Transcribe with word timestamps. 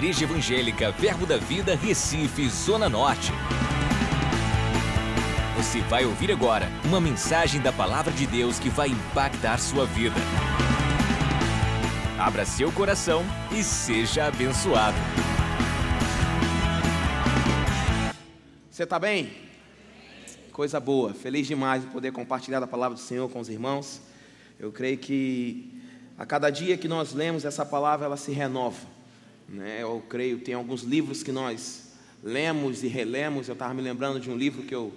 Igreja 0.00 0.24
Evangélica 0.24 0.90
Verbo 0.92 1.26
da 1.26 1.36
Vida, 1.36 1.76
Recife, 1.76 2.48
Zona 2.48 2.88
Norte. 2.88 3.30
Você 5.58 5.82
vai 5.82 6.06
ouvir 6.06 6.32
agora 6.32 6.70
uma 6.86 6.98
mensagem 6.98 7.60
da 7.60 7.70
Palavra 7.70 8.10
de 8.10 8.26
Deus 8.26 8.58
que 8.58 8.70
vai 8.70 8.88
impactar 8.88 9.58
sua 9.58 9.84
vida. 9.84 10.16
Abra 12.18 12.46
seu 12.46 12.72
coração 12.72 13.22
e 13.52 13.62
seja 13.62 14.24
abençoado. 14.24 14.96
Você 18.70 18.84
está 18.84 18.98
bem? 18.98 19.30
Coisa 20.50 20.80
boa, 20.80 21.12
feliz 21.12 21.46
demais 21.46 21.82
de 21.82 21.88
poder 21.88 22.10
compartilhar 22.10 22.62
a 22.62 22.66
palavra 22.66 22.94
do 22.94 23.02
Senhor 23.02 23.28
com 23.28 23.38
os 23.38 23.50
irmãos. 23.50 24.00
Eu 24.58 24.72
creio 24.72 24.96
que 24.96 25.78
a 26.16 26.24
cada 26.24 26.48
dia 26.48 26.78
que 26.78 26.88
nós 26.88 27.12
lemos 27.12 27.44
essa 27.44 27.66
palavra, 27.66 28.06
ela 28.06 28.16
se 28.16 28.32
renova. 28.32 28.99
Né? 29.50 29.82
Eu 29.82 30.02
creio, 30.08 30.38
tem 30.38 30.54
alguns 30.54 30.82
livros 30.82 31.22
que 31.24 31.32
nós 31.32 31.90
lemos 32.22 32.84
e 32.84 32.86
relemos. 32.86 33.48
Eu 33.48 33.54
estava 33.54 33.74
me 33.74 33.82
lembrando 33.82 34.20
de 34.20 34.30
um 34.30 34.36
livro 34.36 34.62
que 34.62 34.74
eu 34.74 34.92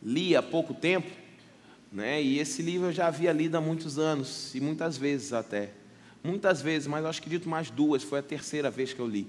li 0.00 0.36
há 0.36 0.42
pouco 0.42 0.72
tempo, 0.72 1.10
né? 1.92 2.22
e 2.22 2.38
esse 2.38 2.62
livro 2.62 2.88
eu 2.88 2.92
já 2.92 3.08
havia 3.08 3.32
lido 3.32 3.56
há 3.56 3.60
muitos 3.60 3.98
anos, 3.98 4.54
e 4.54 4.60
muitas 4.60 4.96
vezes 4.96 5.32
até. 5.32 5.70
Muitas 6.22 6.62
vezes, 6.62 6.86
mas 6.86 7.02
eu 7.02 7.10
acho 7.10 7.20
que 7.20 7.28
dito 7.28 7.48
mais 7.48 7.70
duas, 7.70 8.02
foi 8.02 8.20
a 8.20 8.22
terceira 8.22 8.70
vez 8.70 8.92
que 8.92 9.00
eu 9.00 9.06
li. 9.06 9.26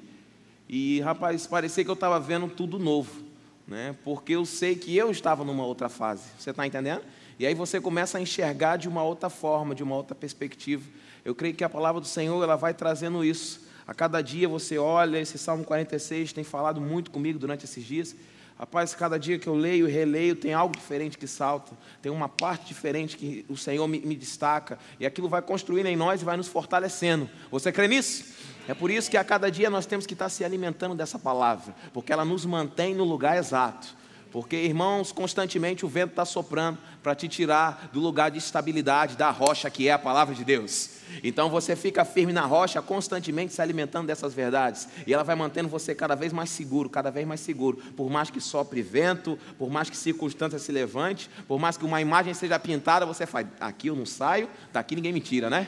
E, 0.67 0.99
rapaz, 0.99 1.47
parecia 1.47 1.83
que 1.83 1.89
eu 1.89 1.95
estava 1.95 2.19
vendo 2.19 2.47
tudo 2.47 2.77
novo, 2.77 3.23
né? 3.67 3.95
porque 4.03 4.33
eu 4.33 4.45
sei 4.45 4.75
que 4.75 4.95
eu 4.95 5.09
estava 5.09 5.43
numa 5.43 5.65
outra 5.65 5.89
fase. 5.89 6.23
Você 6.37 6.51
está 6.51 6.67
entendendo? 6.67 7.01
E 7.39 7.47
aí 7.47 7.55
você 7.55 7.81
começa 7.81 8.17
a 8.19 8.21
enxergar 8.21 8.77
de 8.77 8.87
uma 8.87 9.01
outra 9.01 9.29
forma, 9.29 9.73
de 9.73 9.81
uma 9.81 9.95
outra 9.95 10.13
perspectiva. 10.13 10.87
Eu 11.25 11.33
creio 11.33 11.55
que 11.55 11.63
a 11.63 11.69
palavra 11.69 11.99
do 12.01 12.07
Senhor 12.07 12.43
ela 12.43 12.55
vai 12.55 12.73
trazendo 12.73 13.23
isso. 13.23 13.68
A 13.89 13.93
cada 13.95 14.21
dia 14.21 14.47
você 14.47 14.77
olha, 14.77 15.17
esse 15.17 15.35
Salmo 15.39 15.63
46 15.63 16.31
tem 16.31 16.43
falado 16.43 16.79
muito 16.79 17.09
comigo 17.09 17.39
durante 17.39 17.65
esses 17.65 17.83
dias. 17.83 18.15
Rapaz, 18.55 18.93
cada 18.93 19.17
dia 19.17 19.39
que 19.39 19.47
eu 19.47 19.55
leio 19.55 19.89
e 19.89 19.91
releio, 19.91 20.35
tem 20.35 20.53
algo 20.53 20.77
diferente 20.77 21.17
que 21.17 21.25
salta, 21.25 21.75
tem 21.99 22.11
uma 22.11 22.29
parte 22.29 22.67
diferente 22.67 23.17
que 23.17 23.43
o 23.49 23.57
Senhor 23.57 23.87
me, 23.87 23.99
me, 24.01 24.15
destaca, 24.15 24.77
e 24.99 25.07
aquilo 25.07 25.27
vai 25.27 25.41
construindo 25.41 25.87
em 25.87 25.95
nós 25.95 26.21
e 26.21 26.25
vai 26.25 26.37
nos 26.37 26.47
fortalecendo. 26.47 27.27
Você 27.49 27.71
crê 27.71 27.87
nisso? 27.87 28.25
É 28.67 28.75
por 28.75 28.91
isso 28.91 29.09
que 29.09 29.17
a 29.17 29.23
cada 29.23 29.49
dia 29.49 29.71
nós 29.71 29.87
temos 29.87 30.05
que 30.05 30.13
estar 30.13 30.29
se 30.29 30.45
alimentando 30.45 30.93
dessa 30.93 31.17
palavra, 31.17 31.73
porque 31.91 32.13
ela 32.13 32.23
nos 32.23 32.45
mantém 32.45 32.93
no 32.93 33.03
lugar 33.03 33.37
exato. 33.37 33.97
Porque, 34.31 34.55
irmãos, 34.55 35.11
constantemente 35.11 35.85
o 35.85 35.89
vento 35.89 36.11
está 36.11 36.23
soprando 36.23 36.77
para 37.01 37.15
te 37.15 37.27
tirar 37.27 37.89
do 37.91 37.99
lugar 37.99 38.29
de 38.29 38.37
estabilidade, 38.37 39.17
da 39.17 39.31
rocha 39.31 39.69
que 39.71 39.87
é 39.87 39.91
a 39.91 39.97
palavra 39.97 40.35
de 40.35 40.43
Deus. 40.43 40.99
Então 41.23 41.49
você 41.49 41.75
fica 41.75 42.05
firme 42.05 42.31
na 42.31 42.45
rocha, 42.45 42.79
constantemente 42.79 43.53
se 43.53 43.61
alimentando 43.61 44.05
dessas 44.05 44.33
verdades. 44.33 44.87
E 45.07 45.13
ela 45.13 45.23
vai 45.23 45.35
mantendo 45.35 45.67
você 45.67 45.95
cada 45.95 46.13
vez 46.13 46.31
mais 46.31 46.51
seguro, 46.51 46.89
cada 46.89 47.09
vez 47.09 47.25
mais 47.25 47.39
seguro. 47.39 47.77
Por 47.97 48.07
mais 48.11 48.29
que 48.29 48.39
sopre 48.39 48.83
vento, 48.83 49.37
por 49.57 49.71
mais 49.71 49.89
que 49.89 49.97
circunstância 49.97 50.59
se 50.59 50.71
levante, 50.71 51.27
por 51.47 51.59
mais 51.59 51.75
que 51.75 51.85
uma 51.85 51.99
imagem 51.99 52.33
seja 52.35 52.59
pintada, 52.59 53.07
você 53.07 53.25
faz, 53.25 53.47
aqui 53.59 53.87
eu 53.87 53.95
não 53.95 54.05
saio, 54.05 54.47
daqui 54.71 54.95
ninguém 54.95 55.11
me 55.11 55.21
tira, 55.21 55.49
né? 55.49 55.67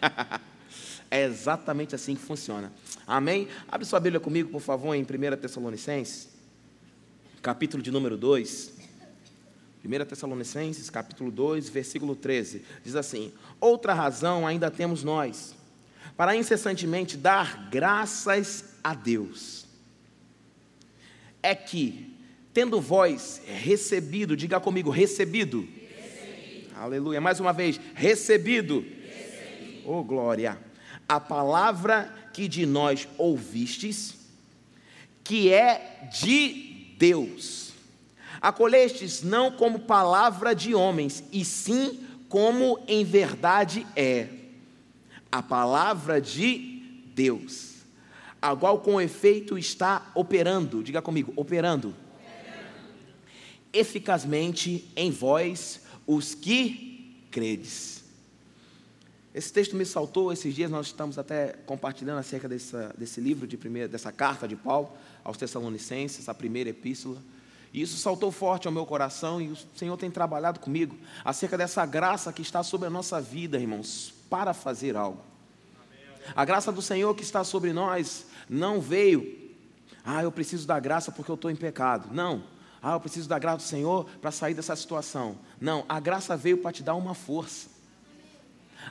é 1.10 1.24
exatamente 1.24 1.94
assim 1.94 2.14
que 2.14 2.22
funciona. 2.22 2.72
Amém? 3.06 3.46
Abre 3.70 3.86
sua 3.86 4.00
Bíblia 4.00 4.20
comigo, 4.20 4.48
por 4.48 4.62
favor, 4.62 4.94
em 4.94 5.02
1 5.02 5.36
Tessalonicenses 5.36 6.39
capítulo 7.42 7.82
de 7.82 7.90
número 7.90 8.16
2, 8.16 8.72
1 9.84 10.04
Tessalonicenses, 10.04 10.90
capítulo 10.90 11.30
2, 11.30 11.70
versículo 11.70 12.14
13, 12.14 12.62
diz 12.84 12.94
assim: 12.94 13.32
Outra 13.58 13.94
razão 13.94 14.46
ainda 14.46 14.70
temos 14.70 15.02
nós, 15.02 15.54
para 16.16 16.36
incessantemente 16.36 17.16
dar 17.16 17.68
graças 17.70 18.76
a 18.84 18.94
Deus, 18.94 19.66
é 21.42 21.54
que, 21.54 22.14
tendo 22.52 22.80
vós 22.80 23.40
recebido, 23.46 24.36
diga 24.36 24.60
comigo, 24.60 24.90
recebido, 24.90 25.60
recebido. 25.62 26.76
aleluia, 26.76 27.20
mais 27.20 27.40
uma 27.40 27.52
vez, 27.52 27.80
recebido, 27.94 28.80
recebido. 28.80 29.82
oh 29.86 30.04
glória, 30.04 30.58
a 31.08 31.18
palavra 31.18 32.14
que 32.34 32.46
de 32.46 32.66
nós 32.66 33.08
ouvistes, 33.16 34.16
que 35.24 35.50
é 35.50 36.06
de 36.12 36.69
Deus. 37.00 37.72
Acolhestes 38.42 39.22
não 39.22 39.50
como 39.50 39.80
palavra 39.80 40.54
de 40.54 40.74
homens, 40.74 41.24
e 41.32 41.44
sim 41.44 42.06
como 42.28 42.78
em 42.86 43.04
verdade 43.04 43.86
é 43.96 44.28
a 45.32 45.42
palavra 45.42 46.20
de 46.20 46.82
Deus, 47.14 47.76
a 48.40 48.54
qual 48.54 48.80
com 48.80 49.00
efeito 49.00 49.56
está 49.56 50.10
operando, 50.14 50.82
diga 50.82 51.00
comigo, 51.00 51.32
operando, 51.36 51.94
eficazmente 53.72 54.90
em 54.94 55.10
vós 55.10 55.80
os 56.06 56.34
que 56.34 57.24
credes. 57.30 58.04
Esse 59.34 59.52
texto 59.52 59.76
me 59.76 59.86
saltou 59.86 60.32
esses 60.32 60.54
dias, 60.54 60.70
nós 60.70 60.86
estamos 60.86 61.16
até 61.16 61.54
compartilhando 61.64 62.18
acerca 62.18 62.48
dessa, 62.48 62.92
desse 62.98 63.20
livro, 63.20 63.46
de 63.46 63.56
primeira, 63.56 63.88
dessa 63.88 64.10
carta 64.10 64.46
de 64.46 64.56
Paulo 64.56 64.90
aos 65.24 65.36
Tessalonicenses, 65.36 66.28
a 66.28 66.34
primeira 66.34 66.70
epístola. 66.70 67.18
E 67.72 67.82
isso 67.82 67.96
saltou 67.98 68.32
forte 68.32 68.66
ao 68.66 68.72
meu 68.72 68.84
coração 68.84 69.40
e 69.40 69.48
o 69.48 69.56
Senhor 69.76 69.96
tem 69.96 70.10
trabalhado 70.10 70.58
comigo 70.58 70.96
acerca 71.24 71.56
dessa 71.56 71.86
graça 71.86 72.32
que 72.32 72.42
está 72.42 72.62
sobre 72.62 72.88
a 72.88 72.90
nossa 72.90 73.20
vida, 73.20 73.58
irmãos, 73.58 74.12
para 74.28 74.52
fazer 74.52 74.96
algo. 74.96 75.22
A 76.34 76.44
graça 76.44 76.72
do 76.72 76.82
Senhor 76.82 77.14
que 77.14 77.22
está 77.22 77.44
sobre 77.44 77.72
nós 77.72 78.26
não 78.48 78.80
veio, 78.80 79.52
ah, 80.04 80.22
eu 80.22 80.32
preciso 80.32 80.66
da 80.66 80.78
graça 80.80 81.12
porque 81.12 81.30
eu 81.30 81.36
estou 81.36 81.50
em 81.50 81.56
pecado. 81.56 82.12
Não. 82.12 82.42
Ah, 82.82 82.92
eu 82.92 83.00
preciso 83.00 83.28
da 83.28 83.38
graça 83.38 83.58
do 83.58 83.62
Senhor 83.62 84.06
para 84.20 84.30
sair 84.30 84.54
dessa 84.54 84.74
situação. 84.74 85.38
Não, 85.60 85.84
a 85.88 86.00
graça 86.00 86.36
veio 86.36 86.58
para 86.58 86.72
te 86.72 86.82
dar 86.82 86.94
uma 86.94 87.14
força. 87.14 87.68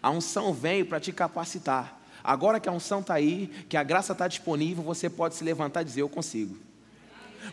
A 0.01 0.09
unção 0.09 0.53
veio 0.53 0.85
para 0.85 0.99
te 0.99 1.11
capacitar. 1.11 1.98
Agora 2.29 2.59
que 2.59 2.69
a 2.69 2.71
unção 2.71 2.99
está 2.99 3.15
aí, 3.15 3.49
que 3.67 3.75
a 3.75 3.81
graça 3.81 4.11
está 4.11 4.27
disponível, 4.27 4.83
você 4.83 5.09
pode 5.09 5.33
se 5.33 5.43
levantar 5.43 5.81
e 5.81 5.85
dizer: 5.85 6.01
Eu 6.01 6.09
consigo. 6.09 6.55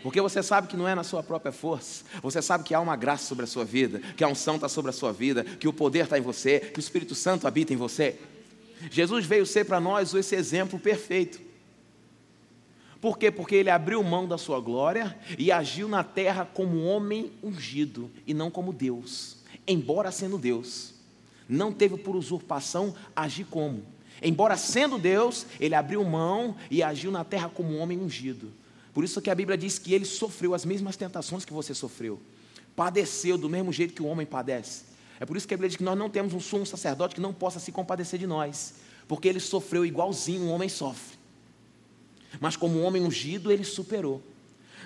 Porque 0.02 0.20
você 0.20 0.42
sabe 0.42 0.68
que 0.68 0.76
não 0.76 0.86
é 0.86 0.94
na 0.94 1.02
sua 1.02 1.22
própria 1.22 1.50
força, 1.50 2.04
você 2.20 2.42
sabe 2.42 2.62
que 2.62 2.74
há 2.74 2.80
uma 2.80 2.94
graça 2.94 3.24
sobre 3.24 3.44
a 3.44 3.46
sua 3.46 3.64
vida, 3.64 4.00
que 4.14 4.22
a 4.22 4.28
unção 4.28 4.56
está 4.56 4.68
sobre 4.68 4.90
a 4.90 4.92
sua 4.92 5.14
vida, 5.14 5.44
que 5.44 5.66
o 5.66 5.72
poder 5.72 6.04
está 6.04 6.18
em 6.18 6.20
você, 6.20 6.60
que 6.60 6.78
o 6.78 6.80
Espírito 6.80 7.14
Santo 7.14 7.48
habita 7.48 7.72
em 7.72 7.76
você. 7.76 8.18
Jesus 8.90 9.24
veio 9.24 9.46
ser 9.46 9.64
para 9.64 9.80
nós 9.80 10.12
esse 10.12 10.36
exemplo 10.36 10.78
perfeito. 10.78 11.40
Por 13.00 13.16
quê? 13.16 13.30
Porque 13.30 13.54
ele 13.54 13.70
abriu 13.70 14.02
mão 14.02 14.28
da 14.28 14.36
sua 14.36 14.60
glória 14.60 15.18
e 15.38 15.50
agiu 15.50 15.88
na 15.88 16.04
terra 16.04 16.44
como 16.52 16.84
homem 16.84 17.32
ungido 17.42 18.10
e 18.26 18.34
não 18.34 18.50
como 18.50 18.74
Deus, 18.74 19.38
embora 19.66 20.10
sendo 20.10 20.36
Deus. 20.36 20.92
Não 21.48 21.72
teve 21.72 21.96
por 21.96 22.14
usurpação 22.14 22.94
agir 23.16 23.46
como 23.46 23.95
Embora 24.22 24.56
sendo 24.56 24.98
Deus, 24.98 25.46
ele 25.60 25.74
abriu 25.74 26.02
mão 26.04 26.56
e 26.70 26.82
agiu 26.82 27.10
na 27.10 27.24
terra 27.24 27.48
como 27.48 27.70
um 27.70 27.80
homem 27.80 27.98
ungido. 27.98 28.52
Por 28.94 29.04
isso 29.04 29.20
que 29.20 29.28
a 29.28 29.34
Bíblia 29.34 29.58
diz 29.58 29.78
que 29.78 29.92
ele 29.92 30.06
sofreu 30.06 30.54
as 30.54 30.64
mesmas 30.64 30.96
tentações 30.96 31.44
que 31.44 31.52
você 31.52 31.74
sofreu. 31.74 32.18
Padeceu 32.74 33.36
do 33.36 33.48
mesmo 33.48 33.72
jeito 33.72 33.92
que 33.92 34.02
o 34.02 34.06
homem 34.06 34.26
padece. 34.26 34.84
É 35.20 35.26
por 35.26 35.36
isso 35.36 35.46
que 35.46 35.52
a 35.52 35.56
Bíblia 35.56 35.68
diz 35.68 35.76
que 35.76 35.84
nós 35.84 35.98
não 35.98 36.08
temos 36.08 36.32
um 36.32 36.40
sumo 36.40 36.64
sacerdote 36.64 37.14
que 37.14 37.20
não 37.20 37.32
possa 37.32 37.60
se 37.60 37.70
compadecer 37.72 38.18
de 38.18 38.26
nós, 38.26 38.74
porque 39.06 39.28
ele 39.28 39.40
sofreu 39.40 39.84
igualzinho 39.84 40.42
um 40.42 40.50
homem 40.50 40.68
sofre. 40.68 41.18
Mas 42.40 42.56
como 42.56 42.78
um 42.78 42.84
homem 42.84 43.02
ungido, 43.02 43.52
ele 43.52 43.64
superou. 43.64 44.22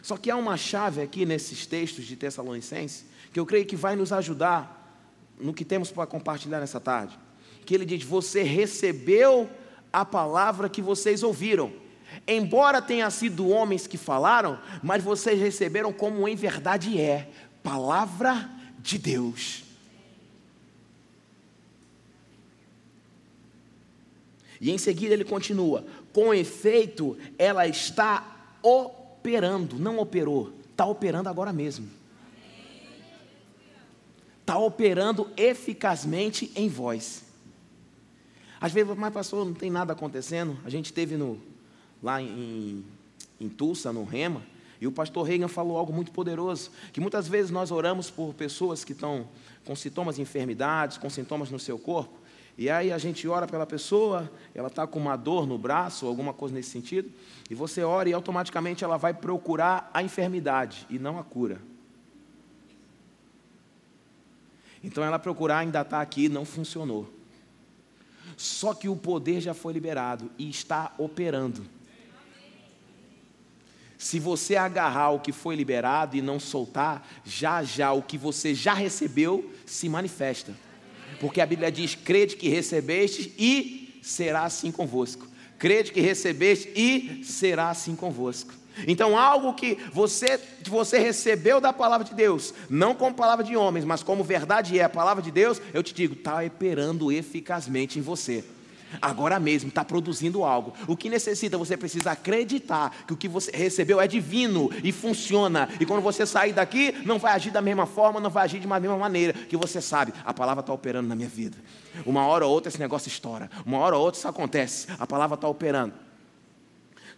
Só 0.02 0.16
que 0.16 0.30
há 0.30 0.36
uma 0.36 0.56
chave 0.56 1.00
aqui 1.00 1.24
nesses 1.24 1.66
textos 1.66 2.04
de 2.04 2.16
Tessalonicenses 2.16 3.04
que 3.32 3.38
eu 3.38 3.46
creio 3.46 3.66
que 3.66 3.76
vai 3.76 3.94
nos 3.94 4.12
ajudar 4.12 4.76
no 5.38 5.54
que 5.54 5.64
temos 5.64 5.90
para 5.90 6.06
compartilhar 6.06 6.58
nessa 6.58 6.80
tarde 6.80 7.16
que 7.70 7.74
ele 7.76 7.86
diz: 7.86 8.02
Você 8.02 8.42
recebeu 8.42 9.48
a 9.92 10.04
palavra 10.04 10.68
que 10.68 10.82
vocês 10.82 11.22
ouviram. 11.22 11.72
Embora 12.26 12.82
tenha 12.82 13.08
sido 13.10 13.48
homens 13.48 13.86
que 13.86 13.96
falaram, 13.96 14.58
mas 14.82 15.04
vocês 15.04 15.38
receberam 15.38 15.92
como 15.92 16.26
em 16.26 16.34
verdade 16.34 17.00
é 17.00 17.30
palavra 17.62 18.50
de 18.80 18.98
Deus. 18.98 19.62
E 24.60 24.72
em 24.72 24.76
seguida 24.76 25.14
ele 25.14 25.24
continua: 25.24 25.86
com 26.12 26.34
efeito, 26.34 27.16
ela 27.38 27.68
está 27.68 28.56
operando, 28.64 29.78
não 29.78 30.00
operou, 30.00 30.52
está 30.72 30.86
operando 30.86 31.28
agora 31.28 31.52
mesmo. 31.52 31.88
Está 34.40 34.58
operando 34.58 35.30
eficazmente 35.36 36.50
em 36.56 36.68
vós. 36.68 37.29
Às 38.60 38.72
vezes, 38.72 38.94
mas 38.96 39.12
pastor, 39.12 39.46
não 39.46 39.54
tem 39.54 39.70
nada 39.70 39.94
acontecendo. 39.94 40.58
A 40.64 40.70
gente 40.70 40.92
teve 40.92 41.16
no, 41.16 41.40
lá 42.02 42.20
em, 42.20 42.84
em 43.40 43.48
Tulsa, 43.48 43.92
no 43.92 44.04
Rema, 44.04 44.42
e 44.80 44.86
o 44.86 44.92
pastor 44.92 45.26
Reagan 45.26 45.48
falou 45.48 45.76
algo 45.76 45.92
muito 45.92 46.10
poderoso, 46.10 46.70
que 46.92 47.00
muitas 47.00 47.26
vezes 47.26 47.50
nós 47.50 47.70
oramos 47.70 48.10
por 48.10 48.34
pessoas 48.34 48.84
que 48.84 48.92
estão 48.92 49.28
com 49.64 49.74
sintomas 49.76 50.16
de 50.16 50.22
enfermidades, 50.22 50.98
com 50.98 51.08
sintomas 51.08 51.50
no 51.50 51.58
seu 51.58 51.78
corpo, 51.78 52.18
E 52.58 52.68
aí 52.68 52.92
a 52.92 52.98
gente 52.98 53.26
ora 53.26 53.46
pela 53.46 53.64
pessoa, 53.64 54.30
ela 54.54 54.68
está 54.68 54.86
com 54.86 54.98
uma 54.98 55.16
dor 55.16 55.46
no 55.46 55.56
braço, 55.56 56.04
ou 56.04 56.10
alguma 56.10 56.34
coisa 56.34 56.54
nesse 56.54 56.70
sentido, 56.70 57.10
e 57.48 57.54
você 57.54 57.82
ora 57.82 58.08
e 58.08 58.12
automaticamente 58.12 58.84
ela 58.84 58.98
vai 58.98 59.14
procurar 59.14 59.90
a 59.94 60.02
enfermidade 60.02 60.86
e 60.90 60.98
não 60.98 61.18
a 61.18 61.24
cura. 61.24 61.60
Então 64.82 65.04
ela 65.04 65.18
procurar 65.18 65.58
ainda 65.58 65.80
está 65.80 66.00
aqui, 66.00 66.28
não 66.28 66.44
funcionou. 66.44 67.19
Só 68.40 68.72
que 68.72 68.88
o 68.88 68.96
poder 68.96 69.38
já 69.38 69.52
foi 69.52 69.70
liberado 69.74 70.30
e 70.38 70.48
está 70.48 70.94
operando. 70.96 71.62
Se 73.98 74.18
você 74.18 74.56
agarrar 74.56 75.10
o 75.10 75.20
que 75.20 75.30
foi 75.30 75.54
liberado 75.54 76.16
e 76.16 76.22
não 76.22 76.40
soltar, 76.40 77.06
já 77.22 77.62
já 77.62 77.92
o 77.92 78.00
que 78.00 78.16
você 78.16 78.54
já 78.54 78.72
recebeu 78.72 79.52
se 79.66 79.90
manifesta. 79.90 80.56
Porque 81.20 81.38
a 81.38 81.44
Bíblia 81.44 81.70
diz: 81.70 81.94
crede 81.94 82.34
que 82.34 82.48
recebeste 82.48 83.30
e 83.38 84.00
será 84.02 84.44
assim 84.44 84.72
convosco. 84.72 85.28
Crede 85.58 85.92
que 85.92 86.00
recebeste 86.00 86.72
e 86.74 87.22
será 87.22 87.68
assim 87.68 87.94
convosco. 87.94 88.54
Então, 88.86 89.18
algo 89.18 89.54
que 89.54 89.78
você, 89.92 90.38
que 90.38 90.70
você 90.70 90.98
recebeu 90.98 91.60
da 91.60 91.72
palavra 91.72 92.04
de 92.04 92.14
Deus, 92.14 92.54
não 92.68 92.94
como 92.94 93.14
palavra 93.14 93.44
de 93.44 93.56
homens, 93.56 93.84
mas 93.84 94.02
como 94.02 94.24
verdade 94.24 94.78
é 94.78 94.84
a 94.84 94.88
palavra 94.88 95.22
de 95.22 95.30
Deus, 95.30 95.60
eu 95.72 95.82
te 95.82 95.94
digo, 95.94 96.14
está 96.14 96.42
operando 96.42 97.10
eficazmente 97.10 97.98
em 97.98 98.02
você 98.02 98.44
agora 99.00 99.38
mesmo 99.38 99.68
está 99.68 99.84
produzindo 99.84 100.44
algo. 100.44 100.72
O 100.86 100.96
que 100.96 101.10
necessita, 101.10 101.58
você 101.58 101.76
precisa 101.76 102.12
acreditar 102.12 103.04
que 103.06 103.12
o 103.12 103.16
que 103.16 103.28
você 103.28 103.50
recebeu 103.52 104.00
é 104.00 104.06
divino 104.06 104.70
e 104.82 104.92
funciona. 104.92 105.68
E 105.78 105.86
quando 105.86 106.02
você 106.02 106.24
sair 106.24 106.52
daqui, 106.52 106.94
não 107.04 107.18
vai 107.18 107.34
agir 107.34 107.50
da 107.50 107.60
mesma 107.60 107.86
forma, 107.86 108.20
não 108.20 108.30
vai 108.30 108.44
agir 108.44 108.58
de 108.58 108.66
uma 108.66 108.80
mesma 108.80 108.96
maneira. 108.96 109.32
Que 109.32 109.56
você 109.56 109.80
sabe, 109.80 110.12
a 110.24 110.32
palavra 110.32 110.60
está 110.60 110.72
operando 110.72 111.08
na 111.08 111.14
minha 111.14 111.28
vida. 111.28 111.58
Uma 112.06 112.26
hora 112.26 112.46
ou 112.46 112.52
outra 112.52 112.68
esse 112.68 112.78
negócio 112.78 113.08
estoura. 113.08 113.50
Uma 113.64 113.78
hora 113.78 113.96
ou 113.96 114.02
outra 114.02 114.18
isso 114.18 114.28
acontece. 114.28 114.86
A 114.98 115.06
palavra 115.06 115.34
está 115.34 115.48
operando. 115.48 116.09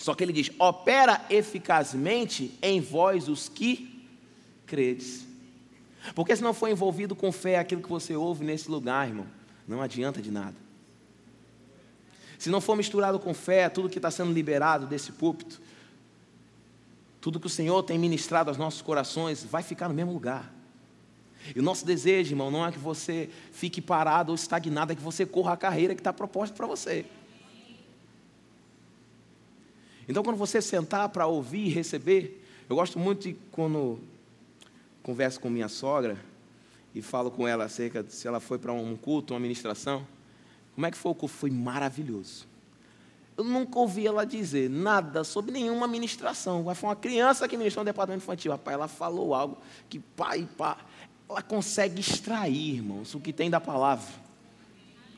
Só 0.02 0.14
que 0.14 0.22
ele 0.22 0.32
diz: 0.32 0.50
opera 0.58 1.24
eficazmente 1.30 2.58
em 2.60 2.80
vós 2.80 3.28
os 3.28 3.48
que 3.48 4.06
credes. 4.66 5.26
Porque 6.14 6.34
se 6.36 6.42
não 6.42 6.52
for 6.52 6.68
envolvido 6.68 7.14
com 7.14 7.30
fé 7.30 7.58
aquilo 7.58 7.80
que 7.80 7.88
você 7.88 8.14
ouve 8.14 8.44
nesse 8.44 8.70
lugar, 8.70 9.08
irmão, 9.08 9.26
não 9.66 9.80
adianta 9.80 10.20
de 10.20 10.30
nada 10.30 10.62
se 12.42 12.50
não 12.50 12.60
for 12.60 12.74
misturado 12.74 13.20
com 13.20 13.32
fé, 13.32 13.68
tudo 13.68 13.88
que 13.88 14.00
está 14.00 14.10
sendo 14.10 14.32
liberado 14.32 14.84
desse 14.84 15.12
púlpito, 15.12 15.62
tudo 17.20 17.38
que 17.38 17.46
o 17.46 17.48
Senhor 17.48 17.84
tem 17.84 17.96
ministrado 17.96 18.50
aos 18.50 18.58
nossos 18.58 18.82
corações, 18.82 19.44
vai 19.44 19.62
ficar 19.62 19.86
no 19.86 19.94
mesmo 19.94 20.12
lugar. 20.12 20.52
E 21.54 21.60
o 21.60 21.62
nosso 21.62 21.86
desejo, 21.86 22.32
irmão, 22.32 22.50
não 22.50 22.66
é 22.66 22.72
que 22.72 22.80
você 22.80 23.30
fique 23.52 23.80
parado 23.80 24.32
ou 24.32 24.34
estagnado, 24.34 24.90
é 24.90 24.96
que 24.96 25.00
você 25.00 25.24
corra 25.24 25.52
a 25.52 25.56
carreira 25.56 25.94
que 25.94 26.00
está 26.00 26.12
proposta 26.12 26.52
para 26.52 26.66
você. 26.66 27.06
Então, 30.08 30.22
quando 30.22 30.36
você 30.36 30.60
sentar 30.60 31.08
para 31.08 31.26
ouvir 31.26 31.66
e 31.66 31.70
receber, 31.70 32.44
eu 32.68 32.76
gosto 32.76 32.98
muito 32.98 33.28
de 33.28 33.36
quando 33.50 33.98
converso 35.02 35.40
com 35.40 35.50
minha 35.50 35.68
sogra 35.68 36.16
e 36.94 37.02
falo 37.02 37.30
com 37.30 37.46
ela 37.46 37.64
acerca 37.64 38.02
de 38.02 38.12
se 38.12 38.26
ela 38.26 38.40
foi 38.40 38.58
para 38.58 38.72
um 38.72 38.96
culto, 38.96 39.34
uma 39.34 39.40
ministração. 39.40 40.06
Como 40.74 40.86
é 40.86 40.90
que 40.90 40.96
foi 40.96 41.12
o 41.12 41.14
culto? 41.14 41.34
Foi 41.34 41.50
maravilhoso. 41.50 42.46
Eu 43.36 43.44
nunca 43.44 43.78
ouvi 43.78 44.06
ela 44.06 44.24
dizer 44.24 44.68
nada 44.68 45.24
sobre 45.24 45.52
nenhuma 45.52 45.86
ministração. 45.86 46.64
Foi 46.74 46.88
uma 46.88 46.96
criança 46.96 47.48
que 47.48 47.56
ministrou 47.56 47.82
no 47.82 47.90
departamento 47.90 48.22
infantil. 48.22 48.52
Rapaz, 48.52 48.74
ela 48.74 48.88
falou 48.88 49.34
algo 49.34 49.58
que 49.88 49.98
pai, 49.98 50.46
pá, 50.56 50.78
ela 51.28 51.42
consegue 51.42 52.00
extrair, 52.00 52.76
irmãos, 52.76 53.14
o 53.14 53.20
que 53.20 53.32
tem 53.32 53.48
da 53.48 53.60
palavra 53.60 54.06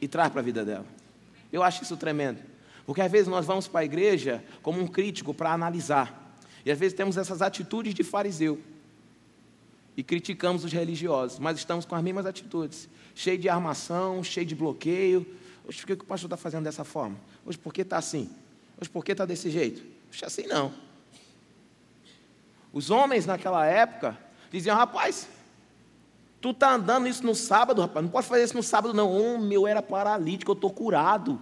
e 0.01 0.07
traz 0.07 0.31
para 0.31 0.41
a 0.41 0.45
vida 0.45 0.65
dela. 0.65 0.87
Eu 1.53 1.63
acho 1.63 1.83
isso 1.83 1.97
tremendo. 1.97 2.39
Porque 2.87 3.01
às 3.01 3.11
vezes 3.11 3.29
nós 3.29 3.47
vamos 3.47 3.67
para 3.67 3.81
a 3.81 3.85
igreja 3.85 4.45
como 4.63 4.81
um 4.81 4.87
crítico 4.87 5.33
para 5.33 5.53
analisar. 5.53 6.37
E 6.65 6.71
às 6.71 6.79
vezes 6.79 6.97
temos 6.97 7.17
essas 7.17 7.43
atitudes 7.43 7.95
de 7.95 8.03
fariseu. 8.03 8.61
E 9.97 10.03
criticamos 10.03 10.65
os 10.65 10.73
religiosos, 10.73 11.39
mas 11.39 11.57
estamos 11.59 11.85
com 11.85 11.95
as 11.95 12.03
mesmas 12.03 12.27
atitudes. 12.27 12.89
Cheio 13.15 13.39
de 13.39 13.49
armação, 13.49 14.25
cheio 14.25 14.45
de 14.45 14.55
bloqueio, 14.55 15.25
Hoje, 15.67 15.81
por 15.81 15.87
que 15.87 15.93
o 15.95 16.05
pastor 16.05 16.27
está 16.27 16.37
fazendo 16.37 16.65
dessa 16.65 16.85
forma? 16.85 17.17
Hoje, 17.45 17.57
por 17.57 17.73
que 17.73 17.81
está 17.81 17.97
assim? 17.97 18.31
Hoje, 18.79 18.91
por 18.91 19.05
que 19.05 19.13
está 19.13 19.25
desse 19.25 19.51
jeito? 19.51 19.83
Hoje, 20.11 20.25
assim 20.25 20.47
não. 20.47 20.73
Os 22.73 22.91
homens 22.91 23.25
naquela 23.25 23.65
época 23.65 24.19
diziam, 24.51 24.77
rapaz, 24.77 25.27
tu 26.41 26.51
está 26.51 26.75
andando 26.75 27.09
isso 27.09 27.25
no 27.25 27.35
sábado, 27.35 27.81
rapaz, 27.81 28.05
não 28.05 28.13
pode 28.13 28.27
fazer 28.27 28.45
isso 28.45 28.55
no 28.55 28.63
sábado 28.63 28.93
não. 28.93 29.11
O 29.11 29.39
meu 29.39 29.67
era 29.67 29.81
paralítico, 29.81 30.51
eu 30.51 30.55
estou 30.55 30.71
curado. 30.71 31.41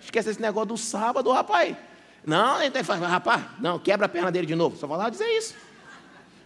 Esquece 0.00 0.30
esse 0.30 0.40
negócio 0.40 0.68
do 0.68 0.76
sábado, 0.76 1.30
rapaz. 1.30 1.76
Não, 2.24 2.60
ele 2.60 2.70
que 2.70 2.92
rapaz, 2.92 3.44
não, 3.58 3.78
quebra 3.78 4.06
a 4.06 4.08
perna 4.08 4.30
dele 4.30 4.46
de 4.46 4.54
novo. 4.54 4.76
Só 4.76 4.86
falar 4.86 5.10
dizer 5.10 5.26
isso. 5.36 5.54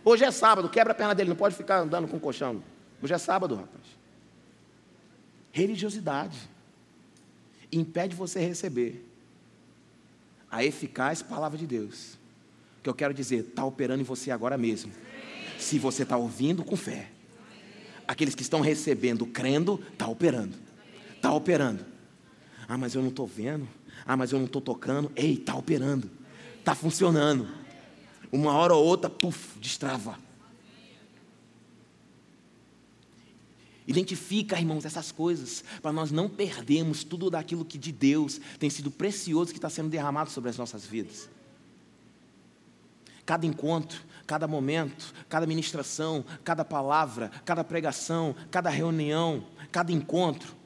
Hoje 0.04 0.24
é 0.24 0.30
sábado, 0.30 0.68
quebra 0.68 0.92
a 0.92 0.94
perna 0.94 1.14
dele, 1.14 1.28
não 1.28 1.36
pode 1.36 1.54
ficar 1.54 1.78
andando 1.78 2.08
com 2.08 2.18
colchão. 2.18 2.62
Hoje 3.02 3.14
é 3.14 3.18
sábado, 3.18 3.54
rapaz. 3.54 3.82
Religiosidade 5.50 6.38
impede 7.70 8.14
você 8.14 8.40
receber 8.40 9.06
a 10.50 10.64
eficaz 10.64 11.22
palavra 11.22 11.58
de 11.58 11.66
Deus. 11.66 12.18
Que 12.82 12.88
eu 12.88 12.94
quero 12.94 13.14
dizer, 13.14 13.46
está 13.48 13.64
operando 13.64 14.02
em 14.02 14.04
você 14.04 14.30
agora 14.30 14.58
mesmo. 14.58 14.92
Se 15.58 15.78
você 15.78 16.02
está 16.02 16.16
ouvindo 16.16 16.64
com 16.64 16.76
fé. 16.76 17.08
Aqueles 18.06 18.34
que 18.34 18.42
estão 18.42 18.60
recebendo, 18.60 19.24
crendo, 19.24 19.80
está 19.92 20.06
operando. 20.08 20.56
Está 21.16 21.32
operando. 21.32 21.91
Ah, 22.68 22.78
mas 22.78 22.94
eu 22.94 23.02
não 23.02 23.08
estou 23.08 23.26
vendo. 23.26 23.68
Ah, 24.06 24.16
mas 24.16 24.32
eu 24.32 24.38
não 24.38 24.46
estou 24.46 24.62
tocando. 24.62 25.10
Ei, 25.14 25.34
está 25.34 25.54
operando. 25.54 26.10
Está 26.58 26.74
funcionando. 26.74 27.48
Uma 28.30 28.52
hora 28.52 28.74
ou 28.74 28.84
outra, 28.84 29.10
puf, 29.10 29.58
destrava. 29.58 30.18
Identifica, 33.86 34.58
irmãos, 34.58 34.84
essas 34.84 35.10
coisas, 35.10 35.64
para 35.82 35.92
nós 35.92 36.12
não 36.12 36.28
perdermos 36.28 37.02
tudo 37.02 37.28
daquilo 37.28 37.64
que 37.64 37.76
de 37.76 37.90
Deus 37.90 38.40
tem 38.58 38.70
sido 38.70 38.90
precioso 38.90 39.50
que 39.50 39.58
está 39.58 39.68
sendo 39.68 39.88
derramado 39.88 40.30
sobre 40.30 40.50
as 40.50 40.56
nossas 40.56 40.86
vidas. 40.86 41.28
Cada 43.26 43.44
encontro, 43.44 44.00
cada 44.26 44.46
momento, 44.46 45.12
cada 45.28 45.46
ministração, 45.46 46.24
cada 46.44 46.64
palavra, 46.64 47.30
cada 47.44 47.64
pregação, 47.64 48.34
cada 48.50 48.70
reunião, 48.70 49.44
cada 49.70 49.92
encontro. 49.92 50.61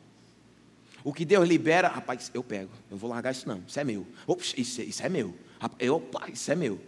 O 1.07 1.13
que 1.13 1.25
Deus 1.25 1.49
libera, 1.49 1.87
rapaz, 1.87 2.33
eu 2.35 2.43
pego, 2.43 2.73
eu 2.91 2.97
vou 2.97 3.09
largar 3.09 3.31
isso 3.31 3.47
não, 3.47 3.63
isso 3.65 3.79
é 3.79 3.85
meu. 3.85 4.05
Ops, 4.27 4.55
isso, 4.59 4.83
isso 4.83 5.01
é 5.05 5.09
meu. 5.09 5.33
Eu, 5.79 5.95
opa, 5.95 6.29
isso 6.29 6.51
é 6.51 6.57
meu. 6.57 6.81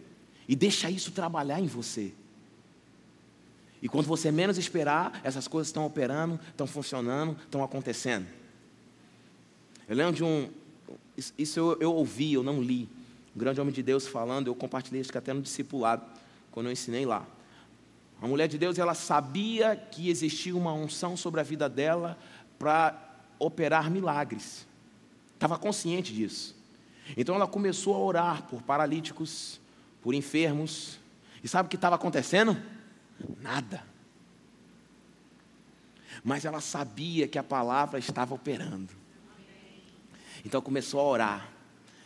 E 0.48 0.56
deixa 0.56 0.90
isso 0.90 1.12
trabalhar 1.12 1.60
em 1.60 1.68
você. 1.68 2.12
E 3.80 3.88
quando 3.88 4.06
você 4.06 4.32
menos 4.32 4.58
esperar, 4.58 5.20
essas 5.22 5.46
coisas 5.46 5.68
estão 5.68 5.86
operando, 5.86 6.40
estão 6.48 6.66
funcionando, 6.66 7.38
estão 7.44 7.62
acontecendo. 7.62 8.26
Eu 9.88 9.94
lembro 9.94 10.14
de 10.14 10.24
um. 10.24 10.50
Isso 11.38 11.60
eu, 11.60 11.78
eu 11.80 11.94
ouvi, 11.94 12.32
eu 12.32 12.42
não 12.42 12.60
li. 12.60 12.88
Um 13.36 13.38
grande 13.38 13.60
homem 13.60 13.72
de 13.72 13.84
Deus 13.84 14.04
falando, 14.04 14.48
eu 14.48 14.54
compartilhei 14.56 15.00
isso 15.00 15.16
até 15.16 15.32
no 15.32 15.40
discipulado, 15.40 16.04
quando 16.50 16.66
eu 16.66 16.72
ensinei 16.72 17.06
lá. 17.06 17.24
A 18.20 18.26
mulher 18.26 18.48
de 18.48 18.58
Deus, 18.58 18.80
ela 18.80 18.94
sabia 18.94 19.76
que 19.76 20.10
existia 20.10 20.56
uma 20.56 20.72
unção 20.72 21.16
sobre 21.16 21.38
a 21.38 21.44
vida 21.44 21.68
dela 21.68 22.18
para 22.58 23.07
operar 23.38 23.90
milagres. 23.90 24.66
Estava 25.34 25.58
consciente 25.58 26.12
disso. 26.12 26.56
Então 27.16 27.34
ela 27.34 27.46
começou 27.46 27.94
a 27.94 27.98
orar 27.98 28.42
por 28.44 28.62
paralíticos, 28.62 29.60
por 30.02 30.14
enfermos. 30.14 30.98
E 31.42 31.48
sabe 31.48 31.66
o 31.66 31.70
que 31.70 31.76
estava 31.76 31.96
acontecendo? 31.96 32.56
Nada. 33.40 33.82
Mas 36.24 36.44
ela 36.44 36.60
sabia 36.60 37.28
que 37.28 37.38
a 37.38 37.42
palavra 37.42 37.98
estava 37.98 38.34
operando. 38.34 38.92
Então 40.44 40.60
começou 40.60 41.00
a 41.00 41.04
orar. 41.04 41.48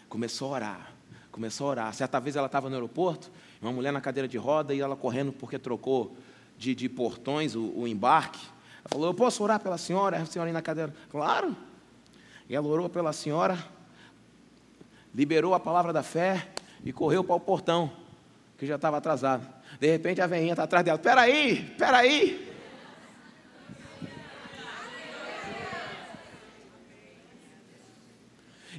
Começou 0.09 0.49
a 0.49 0.57
orar. 0.57 0.93
Começou 1.31 1.67
a 1.67 1.71
orar. 1.71 1.95
Certa 1.95 2.21
vez 2.21 2.37
ela 2.37 2.47
estava 2.47 2.69
no 2.69 2.75
aeroporto, 2.75 3.31
uma 3.61 3.73
mulher 3.73 3.93
na 3.93 4.01
cadeira 4.01 4.29
de 4.29 4.37
roda 4.37 4.75
e 4.75 4.81
ela 4.81 4.95
correndo 4.95 5.33
porque 5.33 5.59
trocou 5.59 6.15
de, 6.59 6.75
de 6.75 6.89
portões 6.89 7.55
o, 7.55 7.73
o 7.75 7.89
embarque. 7.89 8.52
Ela 8.83 8.91
falou: 8.91 9.07
Eu 9.07 9.15
posso 9.15 9.43
orar 9.43 9.61
pela 9.61 9.79
senhora? 9.79 10.19
A 10.19 10.27
senhora 10.27 10.51
aí 10.51 10.53
na 10.53 10.63
cadeira. 10.63 10.95
Claro. 11.11 11.57
E 12.49 12.55
ela 12.55 12.67
orou 12.67 12.89
pela 12.89 13.13
senhora, 13.13 13.57
liberou 15.15 15.55
a 15.55 15.61
palavra 15.61 15.93
da 15.93 16.03
fé 16.03 16.49
e 16.85 16.93
correu 16.93 17.23
para 17.23 17.37
o 17.37 17.41
portão, 17.41 17.91
que 18.59 18.67
já 18.67 18.75
estava 18.75 18.99
atrasado. 18.99 19.47
De 19.81 19.91
repente 19.91 20.21
a 20.21 20.27
veinha 20.27 20.53
está 20.53 20.65
atrás 20.65 20.85
dela. 20.85 20.99
Peraí, 20.99 21.75
peraí. 21.79 22.53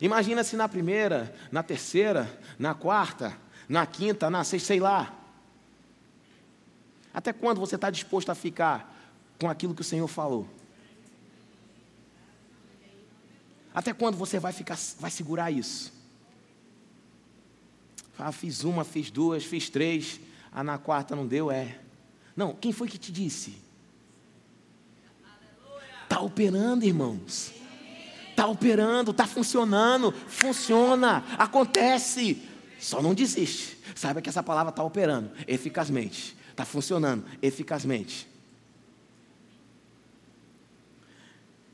Imagina 0.01 0.43
se 0.43 0.57
na 0.57 0.67
primeira, 0.67 1.33
na 1.49 1.63
terceira, 1.63 2.29
na 2.59 2.73
quarta, 2.73 3.37
na 3.69 3.85
quinta, 3.85 4.29
na 4.29 4.43
sexta, 4.43 4.67
sei 4.67 4.79
lá. 4.79 5.13
Até 7.13 7.31
quando 7.31 7.59
você 7.59 7.75
está 7.75 7.89
disposto 7.89 8.29
a 8.29 8.35
ficar 8.35 8.92
com 9.39 9.49
aquilo 9.49 9.73
que 9.73 9.81
o 9.81 9.85
Senhor 9.85 10.07
falou? 10.07 10.47
Até 13.73 13.93
quando 13.93 14.15
você 14.17 14.39
vai 14.39 14.53
ficar, 14.53 14.77
vai 14.99 15.09
segurar 15.09 15.49
isso? 15.49 15.91
Ah, 18.17 18.31
fiz 18.31 18.63
uma, 18.63 18.83
fiz 18.83 19.09
duas, 19.09 19.43
fiz 19.43 19.69
três. 19.69 20.19
Ah, 20.51 20.63
na 20.63 20.77
quarta 20.77 21.15
não 21.15 21.25
deu, 21.25 21.51
é. 21.51 21.79
Não, 22.35 22.53
quem 22.53 22.71
foi 22.71 22.87
que 22.87 22.97
te 22.97 23.11
disse? 23.11 23.57
Está 26.03 26.21
operando, 26.21 26.85
irmãos. 26.85 27.51
Está 28.29 28.47
operando, 28.47 29.11
está 29.11 29.25
funcionando, 29.25 30.11
funciona, 30.11 31.23
acontece. 31.37 32.41
Só 32.79 33.01
não 33.01 33.13
desiste. 33.13 33.77
Saiba 33.95 34.21
que 34.21 34.29
essa 34.29 34.43
palavra 34.43 34.69
está 34.69 34.83
operando 34.83 35.31
eficazmente, 35.47 36.35
está 36.49 36.65
funcionando 36.65 37.25
eficazmente. 37.41 38.27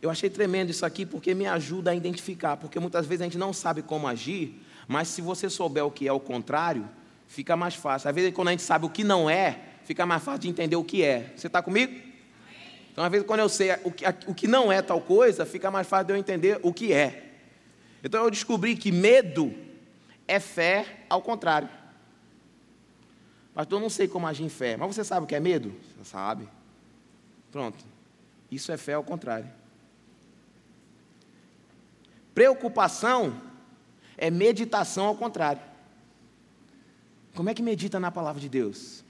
Eu 0.01 0.09
achei 0.09 0.29
tremendo 0.29 0.69
isso 0.69 0.85
aqui 0.85 1.05
porque 1.05 1.33
me 1.33 1.45
ajuda 1.45 1.91
a 1.91 1.95
identificar, 1.95 2.55
porque 2.57 2.79
muitas 2.79 3.05
vezes 3.05 3.21
a 3.21 3.25
gente 3.25 3.37
não 3.37 3.51
sabe 3.51 3.81
como 3.81 4.07
agir, 4.07 4.63
mas 4.87 5.09
se 5.09 5.21
você 5.21 5.49
souber 5.49 5.85
o 5.85 5.91
que 5.91 6.07
é 6.07 6.13
o 6.13 6.19
contrário, 6.19 6.87
fica 7.27 7.55
mais 7.55 7.75
fácil. 7.75 8.09
Às 8.09 8.15
vezes, 8.15 8.33
quando 8.33 8.47
a 8.47 8.51
gente 8.51 8.63
sabe 8.63 8.85
o 8.85 8.89
que 8.89 9.03
não 9.03 9.29
é, 9.29 9.59
fica 9.83 10.05
mais 10.05 10.23
fácil 10.23 10.41
de 10.41 10.49
entender 10.49 10.75
o 10.77 10.83
que 10.83 11.03
é. 11.03 11.33
Você 11.35 11.47
está 11.47 11.61
comigo? 11.61 11.93
Então, 12.91 13.03
às 13.03 13.11
vezes, 13.11 13.27
quando 13.27 13.41
eu 13.41 13.49
sei 13.49 13.71
o 13.83 13.91
que, 13.91 14.05
o 14.27 14.33
que 14.33 14.47
não 14.47 14.71
é 14.71 14.81
tal 14.81 15.01
coisa, 15.01 15.45
fica 15.45 15.69
mais 15.69 15.87
fácil 15.87 16.07
de 16.07 16.13
eu 16.13 16.17
entender 16.17 16.59
o 16.63 16.73
que 16.73 16.93
é. 16.93 17.33
Então, 18.03 18.23
eu 18.23 18.31
descobri 18.31 18.75
que 18.75 18.91
medo 18.91 19.53
é 20.27 20.39
fé 20.39 21.03
ao 21.09 21.21
contrário. 21.21 21.69
Pastor, 23.53 23.77
eu 23.77 23.81
não 23.81 23.89
sei 23.89 24.07
como 24.07 24.25
agir 24.25 24.43
em 24.43 24.49
fé, 24.49 24.77
mas 24.77 24.95
você 24.95 25.03
sabe 25.03 25.25
o 25.25 25.27
que 25.27 25.35
é 25.35 25.39
medo? 25.39 25.75
Você 25.97 26.09
sabe. 26.09 26.47
Pronto. 27.51 27.83
Isso 28.49 28.71
é 28.71 28.77
fé 28.77 28.93
ao 28.93 29.03
contrário. 29.03 29.58
Preocupação 32.33 33.41
é 34.17 34.29
meditação 34.29 35.05
ao 35.05 35.15
contrário. 35.15 35.62
Como 37.36 37.50
é 37.50 37.53
que 37.53 37.62
medita 37.62 38.00
na 38.00 38.12
palavra 38.12 38.41
de 38.41 38.50
Deus? 38.50 39.03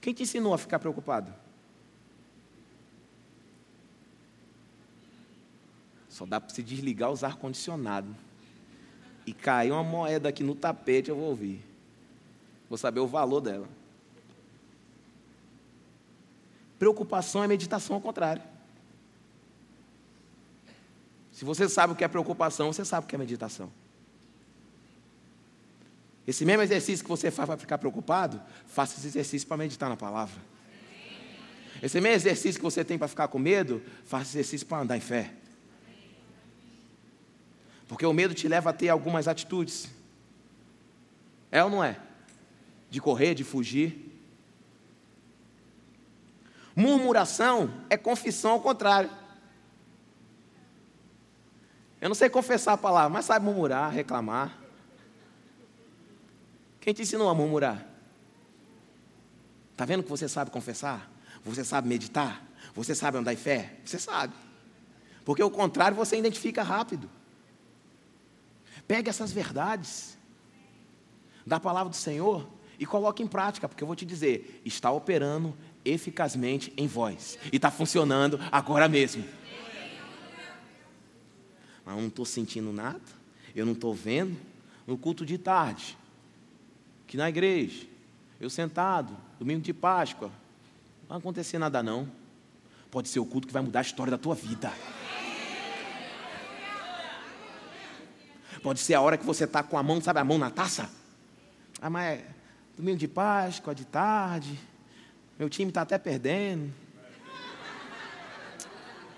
Quem 0.00 0.12
te 0.12 0.22
ensinou 0.22 0.52
a 0.52 0.58
ficar 0.58 0.78
preocupado? 0.78 1.32
Só 6.08 6.24
dá 6.24 6.40
para 6.40 6.54
se 6.54 6.62
desligar 6.62 7.10
os 7.10 7.24
ar-condicionado. 7.24 8.14
E 9.26 9.32
cair 9.32 9.72
uma 9.72 9.82
moeda 9.82 10.28
aqui 10.28 10.44
no 10.44 10.54
tapete, 10.54 11.08
eu 11.08 11.16
vou 11.16 11.30
ouvir. 11.30 11.60
Vou 12.68 12.78
saber 12.78 13.00
o 13.00 13.06
valor 13.06 13.40
dela. 13.40 13.68
Preocupação 16.78 17.42
é 17.42 17.48
meditação 17.48 17.96
ao 17.96 18.02
contrário. 18.02 18.42
Se 21.44 21.46
você 21.46 21.68
sabe 21.68 21.92
o 21.92 21.96
que 21.96 22.02
é 22.02 22.08
preocupação, 22.08 22.72
você 22.72 22.86
sabe 22.86 23.04
o 23.04 23.06
que 23.06 23.14
é 23.14 23.18
meditação. 23.18 23.70
Esse 26.26 26.42
mesmo 26.42 26.62
exercício 26.62 27.04
que 27.04 27.10
você 27.10 27.30
faz 27.30 27.46
para 27.46 27.58
ficar 27.58 27.76
preocupado, 27.76 28.40
faça 28.66 28.96
esse 28.96 29.08
exercício 29.08 29.46
para 29.46 29.58
meditar 29.58 29.90
na 29.90 29.96
palavra. 29.96 30.40
Esse 31.82 32.00
mesmo 32.00 32.16
exercício 32.16 32.58
que 32.58 32.64
você 32.64 32.82
tem 32.82 32.96
para 32.96 33.08
ficar 33.08 33.28
com 33.28 33.38
medo, 33.38 33.82
faça 34.06 34.22
esse 34.22 34.38
exercício 34.38 34.66
para 34.66 34.78
andar 34.78 34.96
em 34.96 35.00
fé. 35.00 35.34
Porque 37.88 38.06
o 38.06 38.12
medo 38.14 38.32
te 38.32 38.48
leva 38.48 38.70
a 38.70 38.72
ter 38.72 38.88
algumas 38.88 39.28
atitudes. 39.28 39.90
É 41.52 41.62
ou 41.62 41.68
não 41.68 41.84
é? 41.84 42.00
De 42.88 43.02
correr, 43.02 43.34
de 43.34 43.44
fugir. 43.44 44.18
Murmuração 46.74 47.84
é 47.90 47.98
confissão 47.98 48.52
ao 48.52 48.60
contrário. 48.62 49.23
Eu 52.04 52.08
não 52.10 52.14
sei 52.14 52.28
confessar 52.28 52.74
a 52.74 52.76
palavra, 52.76 53.08
mas 53.08 53.24
sabe 53.24 53.46
murmurar, 53.46 53.90
reclamar. 53.90 54.58
Quem 56.78 56.92
te 56.92 57.00
ensinou 57.00 57.30
a 57.30 57.34
murmurar? 57.34 57.82
Está 59.72 59.86
vendo 59.86 60.02
que 60.02 60.10
você 60.10 60.28
sabe 60.28 60.50
confessar? 60.50 61.10
Você 61.42 61.64
sabe 61.64 61.88
meditar? 61.88 62.44
Você 62.74 62.94
sabe 62.94 63.16
andar 63.16 63.32
em 63.32 63.38
fé? 63.38 63.76
Você 63.86 63.98
sabe. 63.98 64.34
Porque 65.24 65.42
o 65.42 65.50
contrário 65.50 65.96
você 65.96 66.18
identifica 66.18 66.62
rápido. 66.62 67.08
Pegue 68.86 69.08
essas 69.08 69.32
verdades 69.32 70.18
da 71.46 71.58
palavra 71.58 71.88
do 71.88 71.96
Senhor 71.96 72.46
e 72.78 72.84
coloque 72.84 73.22
em 73.22 73.26
prática, 73.26 73.66
porque 73.66 73.82
eu 73.82 73.86
vou 73.86 73.96
te 73.96 74.04
dizer, 74.04 74.60
está 74.62 74.90
operando 74.90 75.56
eficazmente 75.86 76.70
em 76.76 76.86
vós 76.86 77.38
e 77.50 77.56
está 77.56 77.70
funcionando 77.70 78.38
agora 78.52 78.90
mesmo 78.90 79.24
mas 81.84 81.94
eu 81.94 82.00
não 82.00 82.08
estou 82.08 82.24
sentindo 82.24 82.72
nada, 82.72 83.00
eu 83.54 83.66
não 83.66 83.72
estou 83.72 83.94
vendo. 83.94 84.36
No 84.86 84.98
culto 84.98 85.24
de 85.24 85.38
tarde, 85.38 85.96
que 87.06 87.16
na 87.16 87.28
igreja, 87.28 87.86
eu 88.40 88.50
sentado, 88.50 89.16
domingo 89.38 89.62
de 89.62 89.72
Páscoa, 89.72 90.28
não 91.02 91.08
vai 91.08 91.18
acontecer 91.18 91.58
nada 91.58 91.82
não. 91.82 92.08
Pode 92.90 93.08
ser 93.08 93.18
o 93.18 93.26
culto 93.26 93.46
que 93.46 93.52
vai 93.52 93.62
mudar 93.62 93.80
a 93.80 93.82
história 93.82 94.10
da 94.10 94.18
tua 94.18 94.34
vida. 94.34 94.72
Pode 98.62 98.80
ser 98.80 98.94
a 98.94 99.00
hora 99.00 99.18
que 99.18 99.26
você 99.26 99.44
está 99.44 99.62
com 99.62 99.76
a 99.76 99.82
mão, 99.82 100.00
sabe 100.00 100.20
a 100.20 100.24
mão 100.24 100.38
na 100.38 100.50
taça? 100.50 100.90
Ah, 101.80 101.90
mas 101.90 102.18
é 102.18 102.26
domingo 102.76 102.98
de 102.98 103.08
Páscoa, 103.08 103.74
de 103.74 103.84
tarde, 103.84 104.58
meu 105.38 105.50
time 105.50 105.70
está 105.70 105.82
até 105.82 105.98
perdendo. 105.98 106.72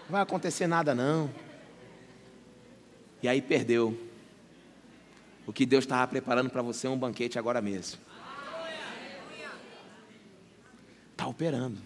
Não 0.04 0.11
vai 0.11 0.23
acontecer 0.23 0.66
nada 0.66 0.94
não. 0.94 1.30
E 3.26 3.28
aí 3.28 3.42
perdeu. 3.42 3.99
O 5.45 5.52
que 5.52 5.66
Deus 5.66 5.83
estava 5.83 6.06
preparando 6.06 6.49
para 6.49 6.62
você 6.62 6.87
é 6.87 6.90
um 6.90 6.97
banquete 6.97 7.40
agora 7.40 7.61
mesmo. 7.61 7.99
Está 11.11 11.26
operando. 11.26 11.76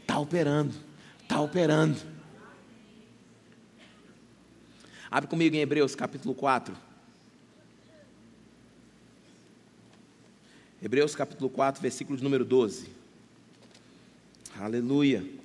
Está 0.00 0.18
operando. 0.18 0.74
Está 1.20 1.40
operando. 1.42 1.98
Abre 5.10 5.28
comigo 5.28 5.54
em 5.54 5.58
Hebreus 5.58 5.94
capítulo 5.94 6.34
4. 6.34 6.74
Hebreus 10.82 11.14
capítulo 11.14 11.50
4, 11.50 11.82
versículo 11.82 12.18
número 12.22 12.46
12. 12.46 12.88
Aleluia. 14.58 15.41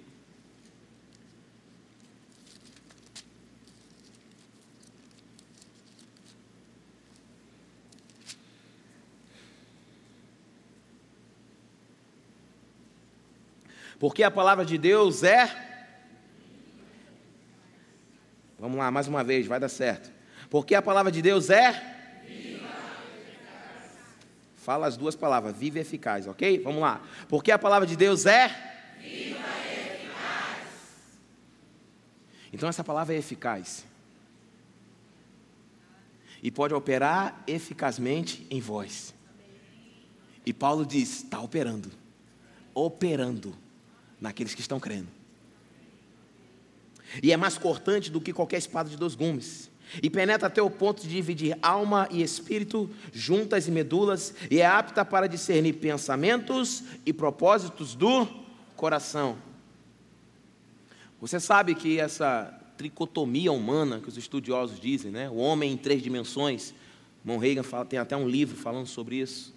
Porque 14.00 14.24
a 14.24 14.32
palavra 14.32 14.66
de 14.66 14.78
Deus 14.78 15.24
é. 15.24 15.66
Vamos 18.60 18.78
lá, 18.78 18.90
mais 18.92 19.08
uma 19.08 19.24
vez, 19.24 19.48
vai 19.48 19.60
dar 19.60 19.70
certo. 19.70 20.12
Porque 20.50 20.76
a 20.76 20.82
palavra 20.82 21.12
de 21.12 21.22
Deus 21.22 21.50
é. 21.50 21.96
Fala 24.56 24.88
as 24.88 24.98
duas 24.98 25.16
palavras, 25.16 25.56
viva 25.56 25.78
e 25.78 25.82
eficaz, 25.82 26.28
ok? 26.28 26.60
Vamos 26.60 26.82
lá. 26.82 27.02
Porque 27.30 27.52
a 27.52 27.60
palavra 27.60 27.88
de 27.88 27.96
Deus 27.96 28.26
é. 28.26 28.50
Viva 29.00 29.40
e 29.40 29.96
eficaz. 29.96 30.68
Então 32.52 32.68
essa 32.68 32.84
palavra 32.84 33.16
é 33.16 33.18
eficaz. 33.18 33.86
E 36.44 36.52
pode 36.52 36.74
operar 36.74 37.42
eficazmente 37.48 38.46
em 38.52 38.60
vós. 38.60 39.14
E 40.46 40.54
Paulo 40.54 40.86
diz: 40.86 41.24
está 41.24 41.40
operando. 41.40 41.92
Operando 42.74 43.56
naqueles 44.20 44.54
que 44.54 44.62
estão 44.62 44.80
crendo. 44.80 45.08
E 47.22 47.32
é 47.32 47.38
mais 47.38 47.58
cortante 47.58 48.12
do 48.12 48.20
que 48.20 48.34
qualquer 48.34 48.58
espada 48.58 48.90
de 48.90 48.98
dois 48.98 49.16
gumes. 49.16 49.70
E 50.04 50.10
penetra 50.10 50.48
até 50.48 50.62
o 50.62 50.70
ponto 50.70 51.02
de 51.02 51.10
dividir 51.10 51.58
alma 51.62 52.08
e 52.12 52.22
espírito, 52.22 52.90
juntas 53.14 53.68
e 53.68 53.72
medulas, 53.72 54.34
e 54.52 54.60
é 54.60 54.66
apta 54.66 55.06
para 55.06 55.28
discernir 55.28 55.74
pensamentos 55.74 56.84
e 57.06 57.14
propósitos 57.14 57.96
do 57.96 58.28
coração. 58.76 59.38
Você 61.22 61.40
sabe 61.40 61.74
que 61.74 62.00
essa 62.00 62.54
tricotomia 62.78 63.52
humana 63.52 64.00
que 64.00 64.10
os 64.10 64.18
estudiosos 64.18 64.80
dizem, 64.80 65.10
né? 65.10 65.30
o 65.30 65.38
homem 65.38 65.72
em 65.72 65.78
três 65.78 66.04
dimensões, 66.04 66.74
Mon 67.24 67.38
Reagan 67.38 67.64
fala, 67.64 67.86
tem 67.86 67.98
até 67.98 68.16
um 68.16 68.28
livro 68.28 68.56
falando 68.56 68.88
sobre 68.88 69.16
isso. 69.16 69.56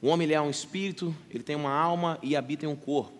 O 0.00 0.08
homem 0.08 0.30
é 0.30 0.40
um 0.40 0.50
espírito, 0.50 1.14
ele 1.30 1.42
tem 1.42 1.56
uma 1.56 1.72
alma 1.72 2.18
e 2.22 2.36
habita 2.36 2.66
em 2.66 2.68
um 2.68 2.76
corpo. 2.76 3.15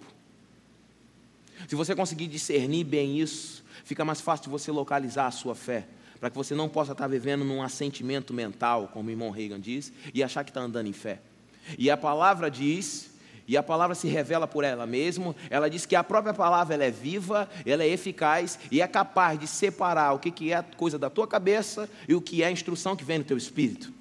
Se 1.68 1.74
você 1.74 1.94
conseguir 1.94 2.26
discernir 2.26 2.84
bem 2.84 3.18
isso, 3.18 3.64
fica 3.84 4.04
mais 4.04 4.20
fácil 4.20 4.44
de 4.44 4.50
você 4.50 4.70
localizar 4.70 5.26
a 5.26 5.30
sua 5.30 5.54
fé, 5.54 5.86
para 6.20 6.30
que 6.30 6.36
você 6.36 6.54
não 6.54 6.68
possa 6.68 6.92
estar 6.92 7.06
vivendo 7.06 7.44
num 7.44 7.62
assentimento 7.62 8.32
mental, 8.32 8.88
como 8.92 9.08
o 9.08 9.12
irmão 9.12 9.30
Reagan 9.30 9.60
diz, 9.60 9.92
e 10.14 10.22
achar 10.22 10.44
que 10.44 10.50
está 10.50 10.60
andando 10.60 10.86
em 10.86 10.92
fé. 10.92 11.20
E 11.78 11.90
a 11.90 11.96
palavra 11.96 12.50
diz 12.50 13.10
E 13.48 13.56
a 13.56 13.62
palavra 13.62 13.94
se 13.94 14.08
revela 14.08 14.46
por 14.46 14.64
ela 14.64 14.86
mesma. 14.86 15.34
Ela 15.48 15.70
diz 15.70 15.86
que 15.86 15.94
a 15.94 16.02
própria 16.02 16.34
palavra 16.34 16.74
ela 16.74 16.84
é 16.84 16.90
viva, 16.90 17.48
ela 17.64 17.84
é 17.84 17.88
eficaz 17.88 18.58
e 18.72 18.80
é 18.80 18.88
capaz 18.88 19.38
de 19.38 19.46
separar 19.46 20.12
o 20.14 20.18
que 20.18 20.52
é 20.52 20.62
coisa 20.62 20.98
da 20.98 21.08
tua 21.08 21.28
cabeça 21.28 21.88
e 22.08 22.14
o 22.14 22.20
que 22.20 22.42
é 22.42 22.46
a 22.46 22.50
instrução 22.50 22.96
que 22.96 23.04
vem 23.04 23.18
no 23.18 23.24
teu 23.24 23.36
espírito. 23.36 23.92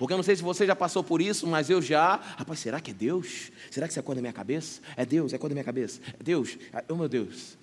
Porque 0.00 0.14
eu 0.14 0.16
não 0.16 0.24
sei 0.24 0.34
se 0.34 0.42
você 0.42 0.64
já 0.64 0.74
passou 0.74 1.04
por 1.04 1.20
isso, 1.20 1.46
mas 1.46 1.68
eu 1.68 1.82
já. 1.82 2.16
Rapaz, 2.16 2.60
será 2.60 2.80
que 2.80 2.90
é 2.90 2.94
Deus? 2.94 3.52
Será 3.70 3.86
que 3.86 3.92
isso 3.92 4.00
é 4.00 4.02
coisa 4.02 4.16
da 4.16 4.22
minha 4.22 4.32
cabeça? 4.32 4.80
É 4.96 5.04
Deus, 5.04 5.34
é 5.34 5.36
coisa 5.36 5.50
da 5.50 5.56
minha 5.56 5.64
cabeça. 5.64 6.00
É 6.18 6.22
Deus. 6.22 6.56
Oh 6.88 6.94
meu 6.94 7.06
Deus. 7.06 7.58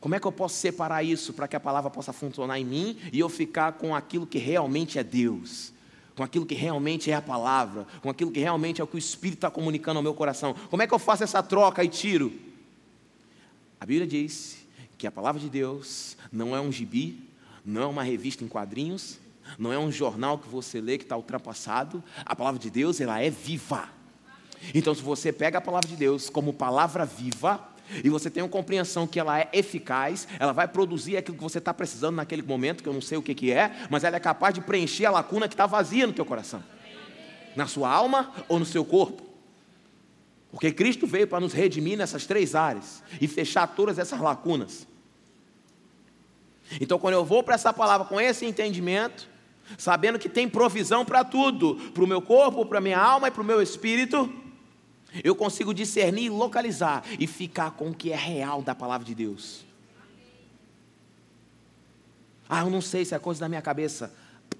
Como 0.00 0.16
é 0.16 0.18
que 0.18 0.26
eu 0.26 0.32
posso 0.32 0.56
separar 0.56 1.04
isso 1.04 1.32
para 1.32 1.46
que 1.46 1.54
a 1.54 1.60
palavra 1.60 1.88
possa 1.88 2.12
funcionar 2.12 2.58
em 2.58 2.64
mim 2.64 2.98
e 3.12 3.20
eu 3.20 3.28
ficar 3.28 3.74
com 3.74 3.94
aquilo 3.94 4.26
que 4.26 4.38
realmente 4.38 4.98
é 4.98 5.04
Deus? 5.04 5.72
Com 6.16 6.24
aquilo 6.24 6.44
que 6.44 6.56
realmente 6.56 7.12
é 7.12 7.14
a 7.14 7.22
palavra, 7.22 7.86
com 8.02 8.10
aquilo 8.10 8.32
que 8.32 8.40
realmente 8.40 8.80
é 8.80 8.84
o 8.84 8.86
que 8.88 8.96
o 8.96 8.98
Espírito 8.98 9.38
está 9.38 9.52
comunicando 9.52 9.98
ao 9.98 10.02
meu 10.02 10.14
coração. 10.14 10.52
Como 10.68 10.82
é 10.82 10.86
que 10.88 10.92
eu 10.92 10.98
faço 10.98 11.22
essa 11.22 11.40
troca 11.44 11.84
e 11.84 11.88
tiro? 11.88 12.32
A 13.78 13.86
Bíblia 13.86 14.04
diz 14.04 14.66
que 14.98 15.06
a 15.06 15.12
palavra 15.12 15.40
de 15.40 15.48
Deus 15.48 16.16
não 16.32 16.56
é 16.56 16.60
um 16.60 16.72
gibi, 16.72 17.20
não 17.64 17.82
é 17.82 17.86
uma 17.86 18.02
revista 18.02 18.42
em 18.42 18.48
quadrinhos, 18.48 19.20
não 19.58 19.72
é 19.72 19.78
um 19.78 19.90
jornal 19.90 20.38
que 20.38 20.48
você 20.48 20.80
lê 20.80 20.98
que 20.98 21.04
está 21.04 21.16
ultrapassado. 21.16 22.02
A 22.24 22.34
palavra 22.34 22.58
de 22.58 22.70
Deus, 22.70 23.00
ela 23.00 23.20
é 23.20 23.30
viva. 23.30 23.88
Então, 24.74 24.94
se 24.94 25.02
você 25.02 25.32
pega 25.32 25.58
a 25.58 25.60
palavra 25.60 25.88
de 25.88 25.96
Deus 25.96 26.28
como 26.28 26.52
palavra 26.52 27.04
viva, 27.04 27.68
e 28.04 28.10
você 28.10 28.30
tem 28.30 28.42
uma 28.42 28.48
compreensão 28.48 29.06
que 29.06 29.18
ela 29.18 29.38
é 29.38 29.48
eficaz, 29.52 30.28
ela 30.38 30.52
vai 30.52 30.68
produzir 30.68 31.16
aquilo 31.16 31.36
que 31.36 31.42
você 31.42 31.58
está 31.58 31.72
precisando 31.72 32.16
naquele 32.16 32.42
momento, 32.42 32.82
que 32.82 32.88
eu 32.88 32.92
não 32.92 33.00
sei 33.00 33.16
o 33.16 33.22
que, 33.22 33.34
que 33.34 33.50
é, 33.50 33.86
mas 33.88 34.04
ela 34.04 34.16
é 34.16 34.20
capaz 34.20 34.54
de 34.54 34.60
preencher 34.60 35.06
a 35.06 35.10
lacuna 35.10 35.48
que 35.48 35.54
está 35.54 35.66
vazia 35.66 36.06
no 36.06 36.12
teu 36.12 36.24
coração, 36.24 36.62
na 37.56 37.66
sua 37.66 37.90
alma 37.90 38.32
ou 38.48 38.58
no 38.58 38.66
seu 38.66 38.84
corpo. 38.84 39.22
Porque 40.50 40.72
Cristo 40.72 41.06
veio 41.06 41.26
para 41.26 41.40
nos 41.40 41.52
redimir 41.52 41.96
nessas 41.96 42.26
três 42.26 42.54
áreas 42.54 43.02
e 43.20 43.28
fechar 43.28 43.66
todas 43.66 43.98
essas 43.98 44.20
lacunas. 44.20 44.86
Então, 46.80 46.98
quando 46.98 47.14
eu 47.14 47.24
vou 47.24 47.42
para 47.42 47.54
essa 47.54 47.72
palavra 47.72 48.06
com 48.06 48.20
esse 48.20 48.44
entendimento, 48.44 49.28
sabendo 49.76 50.18
que 50.18 50.28
tem 50.28 50.48
provisão 50.48 51.04
para 51.04 51.24
tudo, 51.24 51.76
para 51.92 52.04
o 52.04 52.06
meu 52.06 52.22
corpo, 52.22 52.64
para 52.64 52.78
a 52.78 52.80
minha 52.80 52.98
alma 52.98 53.28
e 53.28 53.30
para 53.30 53.42
o 53.42 53.44
meu 53.44 53.60
espírito, 53.60 54.32
eu 55.24 55.34
consigo 55.34 55.74
discernir, 55.74 56.30
localizar 56.30 57.04
e 57.18 57.26
ficar 57.26 57.72
com 57.72 57.90
o 57.90 57.94
que 57.94 58.12
é 58.12 58.16
real 58.16 58.62
da 58.62 58.74
palavra 58.74 59.06
de 59.06 59.14
Deus. 59.14 59.64
Ah, 62.48 62.60
eu 62.60 62.70
não 62.70 62.80
sei 62.80 63.04
se 63.04 63.14
é 63.14 63.18
coisa 63.18 63.40
da 63.40 63.48
minha 63.48 63.60
cabeça. 63.60 64.12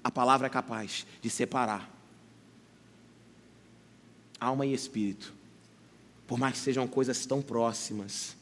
A 0.03 0.11
palavra 0.11 0.47
é 0.47 0.49
capaz 0.49 1.05
de 1.21 1.29
separar 1.29 1.89
alma 4.39 4.65
e 4.65 4.73
espírito, 4.73 5.33
por 6.25 6.37
mais 6.37 6.53
que 6.53 6.59
sejam 6.59 6.87
coisas 6.87 7.25
tão 7.25 7.41
próximas. 7.41 8.37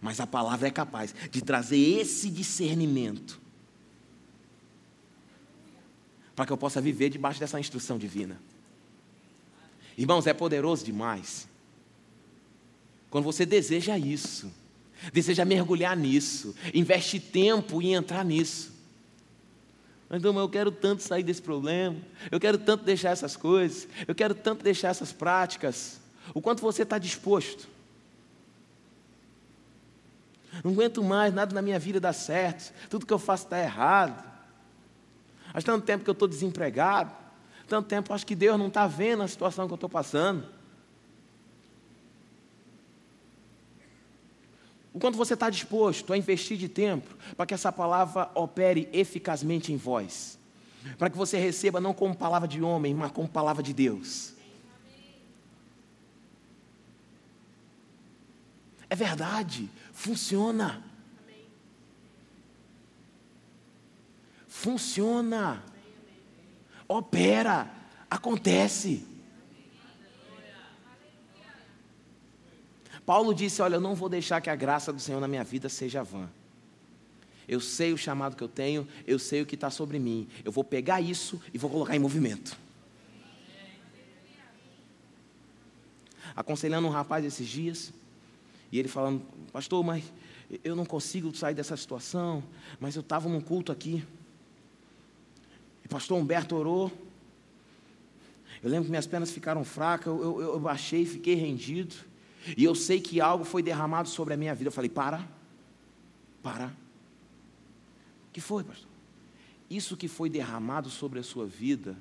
Mas 0.00 0.20
a 0.20 0.26
palavra 0.26 0.68
é 0.68 0.70
capaz 0.70 1.14
de 1.30 1.42
trazer 1.42 1.78
esse 1.78 2.30
discernimento 2.30 3.40
para 6.38 6.46
que 6.46 6.52
eu 6.52 6.56
possa 6.56 6.80
viver 6.80 7.08
debaixo 7.08 7.40
dessa 7.40 7.58
instrução 7.58 7.98
divina. 7.98 8.40
Irmãos, 9.96 10.24
é 10.24 10.32
poderoso 10.32 10.84
demais. 10.84 11.48
Quando 13.10 13.24
você 13.24 13.44
deseja 13.44 13.98
isso, 13.98 14.48
deseja 15.12 15.44
mergulhar 15.44 15.96
nisso, 15.96 16.54
investe 16.72 17.18
tempo 17.18 17.82
em 17.82 17.94
entrar 17.94 18.24
nisso. 18.24 18.72
Mas, 20.08 20.20
então, 20.20 20.38
eu 20.38 20.48
quero 20.48 20.70
tanto 20.70 21.02
sair 21.02 21.24
desse 21.24 21.42
problema, 21.42 21.96
eu 22.30 22.38
quero 22.38 22.56
tanto 22.56 22.84
deixar 22.84 23.10
essas 23.10 23.34
coisas, 23.34 23.88
eu 24.06 24.14
quero 24.14 24.32
tanto 24.32 24.62
deixar 24.62 24.90
essas 24.90 25.12
práticas. 25.12 25.98
O 26.32 26.40
quanto 26.40 26.62
você 26.62 26.84
está 26.84 26.98
disposto? 26.98 27.68
Não 30.62 30.70
aguento 30.70 31.02
mais, 31.02 31.34
nada 31.34 31.52
na 31.52 31.62
minha 31.62 31.80
vida 31.80 31.98
dá 31.98 32.12
certo, 32.12 32.72
tudo 32.88 33.04
que 33.04 33.12
eu 33.12 33.18
faço 33.18 33.42
está 33.42 33.58
errado. 33.58 34.27
Há 35.52 35.62
tanto 35.62 35.84
tempo 35.84 36.04
que 36.04 36.10
eu 36.10 36.12
estou 36.12 36.28
desempregado, 36.28 37.12
tanto 37.66 37.86
tempo 37.86 38.12
acho 38.12 38.26
que 38.26 38.34
Deus 38.34 38.58
não 38.58 38.68
está 38.68 38.86
vendo 38.86 39.22
a 39.22 39.28
situação 39.28 39.66
que 39.66 39.72
eu 39.72 39.76
estou 39.76 39.90
passando. 39.90 40.46
O 44.92 44.98
quanto 44.98 45.16
você 45.16 45.34
está 45.34 45.48
disposto 45.48 46.12
a 46.12 46.18
investir 46.18 46.56
de 46.56 46.68
tempo 46.68 47.14
para 47.36 47.46
que 47.46 47.54
essa 47.54 47.70
palavra 47.70 48.30
opere 48.34 48.88
eficazmente 48.92 49.72
em 49.72 49.76
vós, 49.76 50.38
para 50.98 51.10
que 51.10 51.16
você 51.16 51.38
receba 51.38 51.80
não 51.80 51.94
como 51.94 52.16
palavra 52.16 52.48
de 52.48 52.62
homem, 52.62 52.94
mas 52.94 53.12
como 53.12 53.28
palavra 53.28 53.62
de 53.62 53.72
Deus. 53.72 54.34
É 58.90 58.96
verdade, 58.96 59.68
funciona. 59.92 60.82
Funciona. 64.58 65.62
Opera, 66.88 67.70
acontece. 68.10 69.06
Paulo 73.06 73.32
disse: 73.32 73.62
Olha, 73.62 73.76
eu 73.76 73.80
não 73.80 73.94
vou 73.94 74.08
deixar 74.08 74.40
que 74.40 74.50
a 74.50 74.56
graça 74.56 74.92
do 74.92 75.00
Senhor 75.00 75.20
na 75.20 75.28
minha 75.28 75.44
vida 75.44 75.68
seja 75.68 76.02
vã. 76.02 76.28
Eu 77.46 77.60
sei 77.60 77.92
o 77.92 77.96
chamado 77.96 78.34
que 78.34 78.42
eu 78.42 78.48
tenho, 78.48 78.88
eu 79.06 79.16
sei 79.16 79.42
o 79.42 79.46
que 79.46 79.54
está 79.54 79.70
sobre 79.70 79.96
mim. 80.00 80.26
Eu 80.44 80.50
vou 80.50 80.64
pegar 80.64 81.00
isso 81.00 81.40
e 81.54 81.56
vou 81.56 81.70
colocar 81.70 81.94
em 81.94 82.00
movimento. 82.00 82.58
Aconselhando 86.34 86.88
um 86.88 86.90
rapaz 86.90 87.24
esses 87.24 87.46
dias, 87.46 87.92
e 88.72 88.78
ele 88.80 88.88
falando, 88.88 89.22
pastor, 89.52 89.84
mas 89.84 90.02
eu 90.64 90.74
não 90.74 90.84
consigo 90.84 91.32
sair 91.32 91.54
dessa 91.54 91.76
situação, 91.76 92.42
mas 92.80 92.96
eu 92.96 93.02
estava 93.02 93.28
num 93.28 93.40
culto 93.40 93.70
aqui. 93.70 94.04
Pastor 95.88 96.18
Humberto 96.18 96.54
orou. 96.56 96.92
Eu 98.62 98.70
lembro 98.70 98.84
que 98.84 98.90
minhas 98.90 99.06
pernas 99.06 99.30
ficaram 99.30 99.64
fracas, 99.64 100.06
eu, 100.06 100.22
eu, 100.22 100.40
eu 100.40 100.60
baixei, 100.60 101.04
fiquei 101.04 101.34
rendido. 101.34 101.94
E 102.56 102.64
eu 102.64 102.74
sei 102.74 103.00
que 103.00 103.20
algo 103.20 103.44
foi 103.44 103.62
derramado 103.62 104.08
sobre 104.08 104.34
a 104.34 104.36
minha 104.36 104.54
vida. 104.54 104.68
Eu 104.68 104.72
falei, 104.72 104.90
para, 104.90 105.26
para. 106.42 106.66
O 106.66 108.32
que 108.32 108.40
foi, 108.40 108.64
pastor? 108.64 108.88
Isso 109.70 109.96
que 109.96 110.08
foi 110.08 110.30
derramado 110.30 110.88
sobre 110.88 111.18
a 111.18 111.22
sua 111.22 111.46
vida 111.46 111.96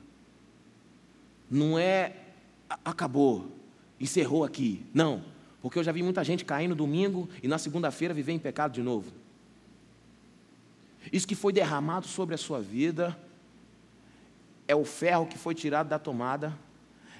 não 1.49 1.77
é 1.77 2.15
acabou, 2.83 3.51
encerrou 3.99 4.43
aqui. 4.43 4.85
Não 4.93 5.23
porque 5.67 5.79
eu 5.79 5.83
já 5.83 5.91
vi 5.91 6.01
muita 6.01 6.23
gente 6.23 6.45
cair 6.45 6.67
no 6.67 6.75
domingo 6.75 7.27
e 7.43 7.47
na 7.47 7.57
segunda-feira 7.57 8.13
viver 8.13 8.31
em 8.31 8.39
pecado 8.39 8.71
de 8.71 8.81
novo. 8.81 9.11
Isso 11.11 11.27
que 11.27 11.35
foi 11.35 11.51
derramado 11.51 12.07
sobre 12.07 12.35
a 12.35 12.37
sua 12.37 12.61
vida 12.61 13.17
é 14.67 14.75
o 14.75 14.85
ferro 14.85 15.25
que 15.25 15.37
foi 15.37 15.55
tirado 15.55 15.87
da 15.87 15.99
tomada, 15.99 16.57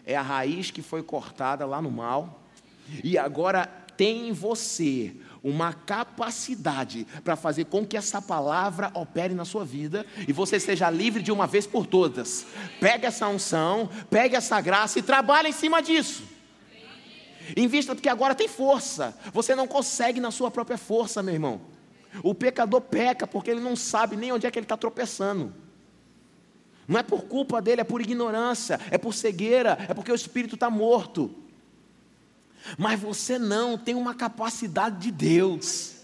é 0.05 0.15
a 0.15 0.21
raiz 0.21 0.71
que 0.71 0.81
foi 0.81 1.01
cortada 1.03 1.65
lá 1.65 1.81
no 1.81 1.91
mal, 1.91 2.43
e 3.03 3.17
agora 3.17 3.65
tem 3.97 4.29
em 4.29 4.31
você 4.31 5.15
uma 5.43 5.73
capacidade 5.73 7.05
para 7.23 7.35
fazer 7.35 7.65
com 7.65 7.85
que 7.85 7.97
essa 7.97 8.21
palavra 8.21 8.91
opere 8.93 9.33
na 9.33 9.43
sua 9.43 9.65
vida 9.65 10.05
e 10.27 10.31
você 10.31 10.59
seja 10.59 10.89
livre 10.89 11.23
de 11.23 11.31
uma 11.31 11.47
vez 11.47 11.65
por 11.65 11.87
todas. 11.87 12.45
Pega 12.79 13.07
essa 13.07 13.27
unção, 13.27 13.89
pega 14.09 14.37
essa 14.37 14.61
graça 14.61 14.99
e 14.99 15.01
trabalhe 15.01 15.49
em 15.49 15.53
cima 15.53 15.81
disso. 15.81 16.23
Invista 17.55 17.95
porque 17.95 18.09
agora 18.09 18.35
tem 18.35 18.47
força. 18.47 19.17
Você 19.33 19.55
não 19.55 19.67
consegue 19.67 20.19
na 20.19 20.31
sua 20.31 20.51
própria 20.51 20.77
força, 20.77 21.23
meu 21.23 21.33
irmão. 21.33 21.61
O 22.21 22.35
pecador 22.35 22.81
peca 22.81 23.25
porque 23.25 23.49
ele 23.49 23.61
não 23.61 23.75
sabe 23.75 24.15
nem 24.15 24.31
onde 24.31 24.45
é 24.45 24.51
que 24.51 24.59
ele 24.59 24.65
está 24.65 24.77
tropeçando. 24.77 25.53
Não 26.87 26.99
é 26.99 27.03
por 27.03 27.23
culpa 27.23 27.61
dele, 27.61 27.81
é 27.81 27.83
por 27.83 28.01
ignorância, 28.01 28.79
é 28.89 28.97
por 28.97 29.13
cegueira, 29.13 29.77
é 29.89 29.93
porque 29.93 30.11
o 30.11 30.15
espírito 30.15 30.55
está 30.55 30.69
morto. 30.69 31.29
Mas 32.77 32.99
você 32.99 33.37
não 33.37 33.77
tem 33.77 33.93
uma 33.93 34.15
capacidade 34.15 34.99
de 34.99 35.11
Deus. 35.11 35.95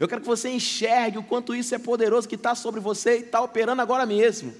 Eu 0.00 0.08
quero 0.08 0.20
que 0.20 0.26
você 0.26 0.48
enxergue 0.48 1.18
o 1.18 1.22
quanto 1.22 1.54
isso 1.54 1.74
é 1.74 1.78
poderoso 1.78 2.28
que 2.28 2.34
está 2.34 2.54
sobre 2.54 2.80
você 2.80 3.18
e 3.18 3.20
está 3.20 3.40
operando 3.40 3.80
agora 3.82 4.04
mesmo. 4.04 4.54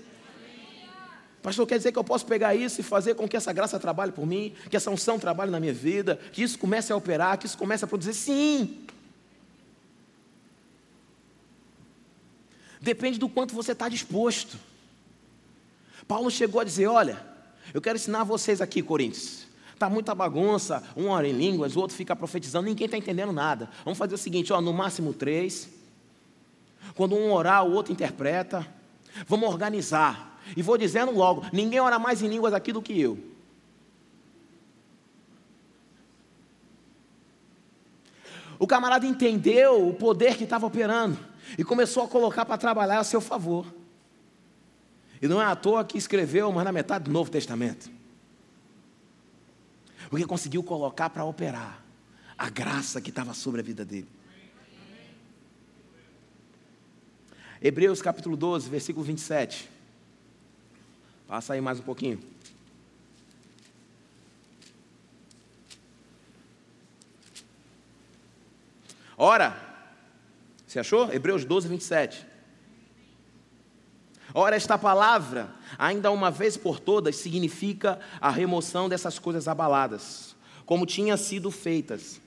Pastor, 1.42 1.66
quer 1.66 1.76
dizer 1.76 1.90
que 1.90 1.98
eu 1.98 2.04
posso 2.04 2.24
pegar 2.24 2.54
isso 2.54 2.80
e 2.80 2.84
fazer 2.84 3.14
com 3.14 3.26
que 3.26 3.36
essa 3.36 3.52
graça 3.52 3.80
trabalhe 3.80 4.12
por 4.12 4.24
mim, 4.24 4.54
que 4.70 4.76
essa 4.76 4.90
unção 4.90 5.18
trabalhe 5.18 5.50
na 5.50 5.58
minha 5.58 5.72
vida, 5.72 6.20
que 6.32 6.40
isso 6.42 6.56
comece 6.56 6.92
a 6.92 6.96
operar, 6.96 7.36
que 7.36 7.46
isso 7.46 7.58
comece 7.58 7.84
a 7.84 7.88
produzir? 7.88 8.14
Sim. 8.14 8.86
Depende 12.80 13.18
do 13.18 13.28
quanto 13.28 13.54
você 13.54 13.72
está 13.72 13.88
disposto. 13.88 14.56
Paulo 16.06 16.30
chegou 16.30 16.60
a 16.60 16.64
dizer: 16.64 16.86
Olha, 16.86 17.24
eu 17.72 17.80
quero 17.80 17.96
ensinar 17.96 18.24
vocês 18.24 18.60
aqui, 18.60 18.82
Coríntios. 18.82 19.46
Está 19.72 19.90
muita 19.90 20.14
bagunça, 20.14 20.82
um 20.96 21.08
ora 21.08 21.26
em 21.26 21.32
línguas, 21.32 21.74
o 21.74 21.80
outro 21.80 21.96
fica 21.96 22.14
profetizando, 22.14 22.68
ninguém 22.68 22.84
está 22.84 22.96
entendendo 22.96 23.32
nada. 23.32 23.68
Vamos 23.84 23.98
fazer 23.98 24.14
o 24.14 24.18
seguinte: 24.18 24.52
ó, 24.52 24.60
no 24.60 24.72
máximo 24.72 25.12
três. 25.12 25.68
Quando 26.94 27.16
um 27.16 27.32
orar, 27.32 27.64
o 27.64 27.72
outro 27.72 27.92
interpreta. 27.92 28.66
Vamos 29.26 29.48
organizar. 29.48 30.40
E 30.56 30.62
vou 30.62 30.78
dizendo 30.78 31.12
logo: 31.12 31.44
ninguém 31.52 31.80
ora 31.80 31.98
mais 31.98 32.22
em 32.22 32.28
línguas 32.28 32.54
aqui 32.54 32.72
do 32.72 32.82
que 32.82 32.98
eu. 33.00 33.18
O 38.58 38.66
camarada 38.66 39.04
entendeu 39.04 39.88
o 39.88 39.94
poder 39.94 40.36
que 40.36 40.44
estava 40.44 40.66
operando 40.66 41.18
e 41.58 41.64
começou 41.64 42.04
a 42.04 42.08
colocar 42.08 42.44
para 42.44 42.56
trabalhar 42.56 43.00
a 43.00 43.04
seu 43.04 43.20
favor. 43.20 43.66
E 45.22 45.28
não 45.28 45.40
é 45.40 45.44
à 45.44 45.54
toa 45.54 45.84
que 45.84 45.96
escreveu 45.96 46.50
mais 46.50 46.64
na 46.64 46.72
metade 46.72 47.04
do 47.04 47.12
Novo 47.12 47.30
Testamento. 47.30 47.88
Porque 50.10 50.26
conseguiu 50.26 50.64
colocar 50.64 51.08
para 51.10 51.24
operar 51.24 51.80
a 52.36 52.50
graça 52.50 53.00
que 53.00 53.10
estava 53.10 53.32
sobre 53.32 53.60
a 53.60 53.64
vida 53.64 53.84
dele. 53.84 54.08
Hebreus 57.62 58.02
capítulo 58.02 58.36
12, 58.36 58.68
versículo 58.68 59.06
27. 59.06 59.70
Passa 61.28 61.52
aí 61.52 61.60
mais 61.60 61.78
um 61.78 61.84
pouquinho. 61.84 62.20
Ora, 69.16 69.56
você 70.66 70.80
achou? 70.80 71.12
Hebreus 71.12 71.44
12, 71.44 71.68
27. 71.68 72.31
Ora, 74.34 74.56
esta 74.56 74.78
palavra, 74.78 75.50
ainda 75.78 76.10
uma 76.10 76.30
vez 76.30 76.56
por 76.56 76.80
todas, 76.80 77.16
significa 77.16 78.00
a 78.20 78.30
remoção 78.30 78.88
dessas 78.88 79.18
coisas 79.18 79.46
abaladas, 79.46 80.34
como 80.64 80.86
tinham 80.86 81.16
sido 81.16 81.50
feitas, 81.50 82.18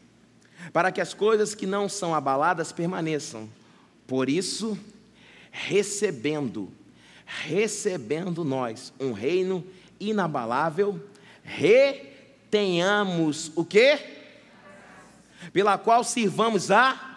para 0.71 0.91
que 0.91 1.01
as 1.01 1.15
coisas 1.15 1.55
que 1.55 1.65
não 1.65 1.89
são 1.89 2.13
abaladas 2.13 2.71
permaneçam. 2.71 3.49
Por 4.05 4.29
isso, 4.29 4.77
recebendo, 5.51 6.71
recebendo 7.25 8.43
nós 8.43 8.93
um 8.99 9.11
reino 9.11 9.65
inabalável, 9.99 11.03
retenhamos 11.43 11.91
o 13.55 13.65
quê? 13.65 13.99
Pela 15.51 15.77
qual 15.77 16.03
sirvamos 16.03 16.69
a 16.69 17.14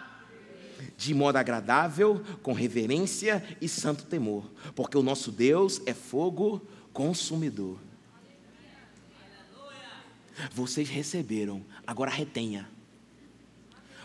de 0.99 1.13
modo 1.13 1.37
agradável, 1.37 2.21
com 2.43 2.51
reverência 2.51 3.41
e 3.61 3.69
santo 3.69 4.03
temor, 4.03 4.43
porque 4.75 4.97
o 4.97 5.01
nosso 5.01 5.31
Deus 5.31 5.81
é 5.85 5.93
fogo 5.93 6.61
consumidor. 6.91 7.79
Vocês 10.51 10.89
receberam, 10.89 11.63
agora 11.87 12.11
retenha. 12.11 12.69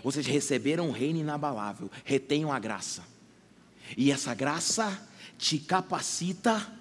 Vocês 0.04 0.24
receberam 0.24 0.88
um 0.88 0.92
reino 0.92 1.18
inabalável, 1.18 1.90
retenham 2.04 2.52
a 2.52 2.61
graça. 2.61 3.02
E 3.96 4.12
essa 4.12 4.33
graça 4.33 4.96
te 5.37 5.59
capacita 5.59 6.72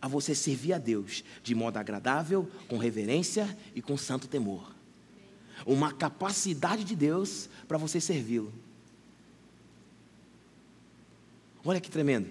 a 0.00 0.08
você 0.08 0.34
servir 0.34 0.72
a 0.72 0.78
Deus 0.78 1.22
de 1.42 1.54
modo 1.54 1.76
agradável, 1.76 2.50
com 2.68 2.78
reverência 2.78 3.54
e 3.74 3.82
com 3.82 3.98
santo 3.98 4.28
temor. 4.28 4.74
Uma 5.66 5.92
capacidade 5.92 6.84
de 6.84 6.96
Deus 6.96 7.50
para 7.68 7.76
você 7.76 8.00
servi-lo. 8.00 8.64
Olha 11.66 11.80
que 11.80 11.90
tremendo. 11.90 12.28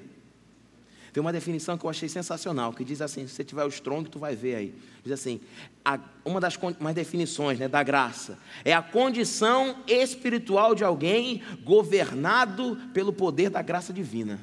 Tem 1.12 1.22
uma 1.22 1.34
definição 1.34 1.78
que 1.78 1.86
eu 1.86 1.90
achei 1.90 2.10
sensacional, 2.10 2.74
que 2.74 2.84
diz 2.84 3.02
assim: 3.02 3.28
se 3.28 3.36
você 3.36 3.44
tiver 3.44 3.64
o 3.66 3.68
strong, 3.68 4.10
tu 4.10 4.18
vai 4.18 4.36
ver 4.36 4.56
aí. 4.56 4.76
Diz 5.04 5.12
assim: 5.12 5.42
a, 5.84 6.00
uma 6.24 6.40
das 6.40 6.58
mais 6.80 6.96
definições 6.96 7.60
né, 7.60 7.68
da 7.68 7.84
graça 7.84 8.38
é 8.64 8.74
a 8.74 8.82
condição 8.82 9.78
espiritual 9.88 10.74
de 10.74 10.84
alguém 10.84 11.44
governado 11.64 12.78
pelo 12.94 13.12
poder 13.12 13.50
da 13.50 13.62
graça 13.62 13.92
divina. 13.94 14.40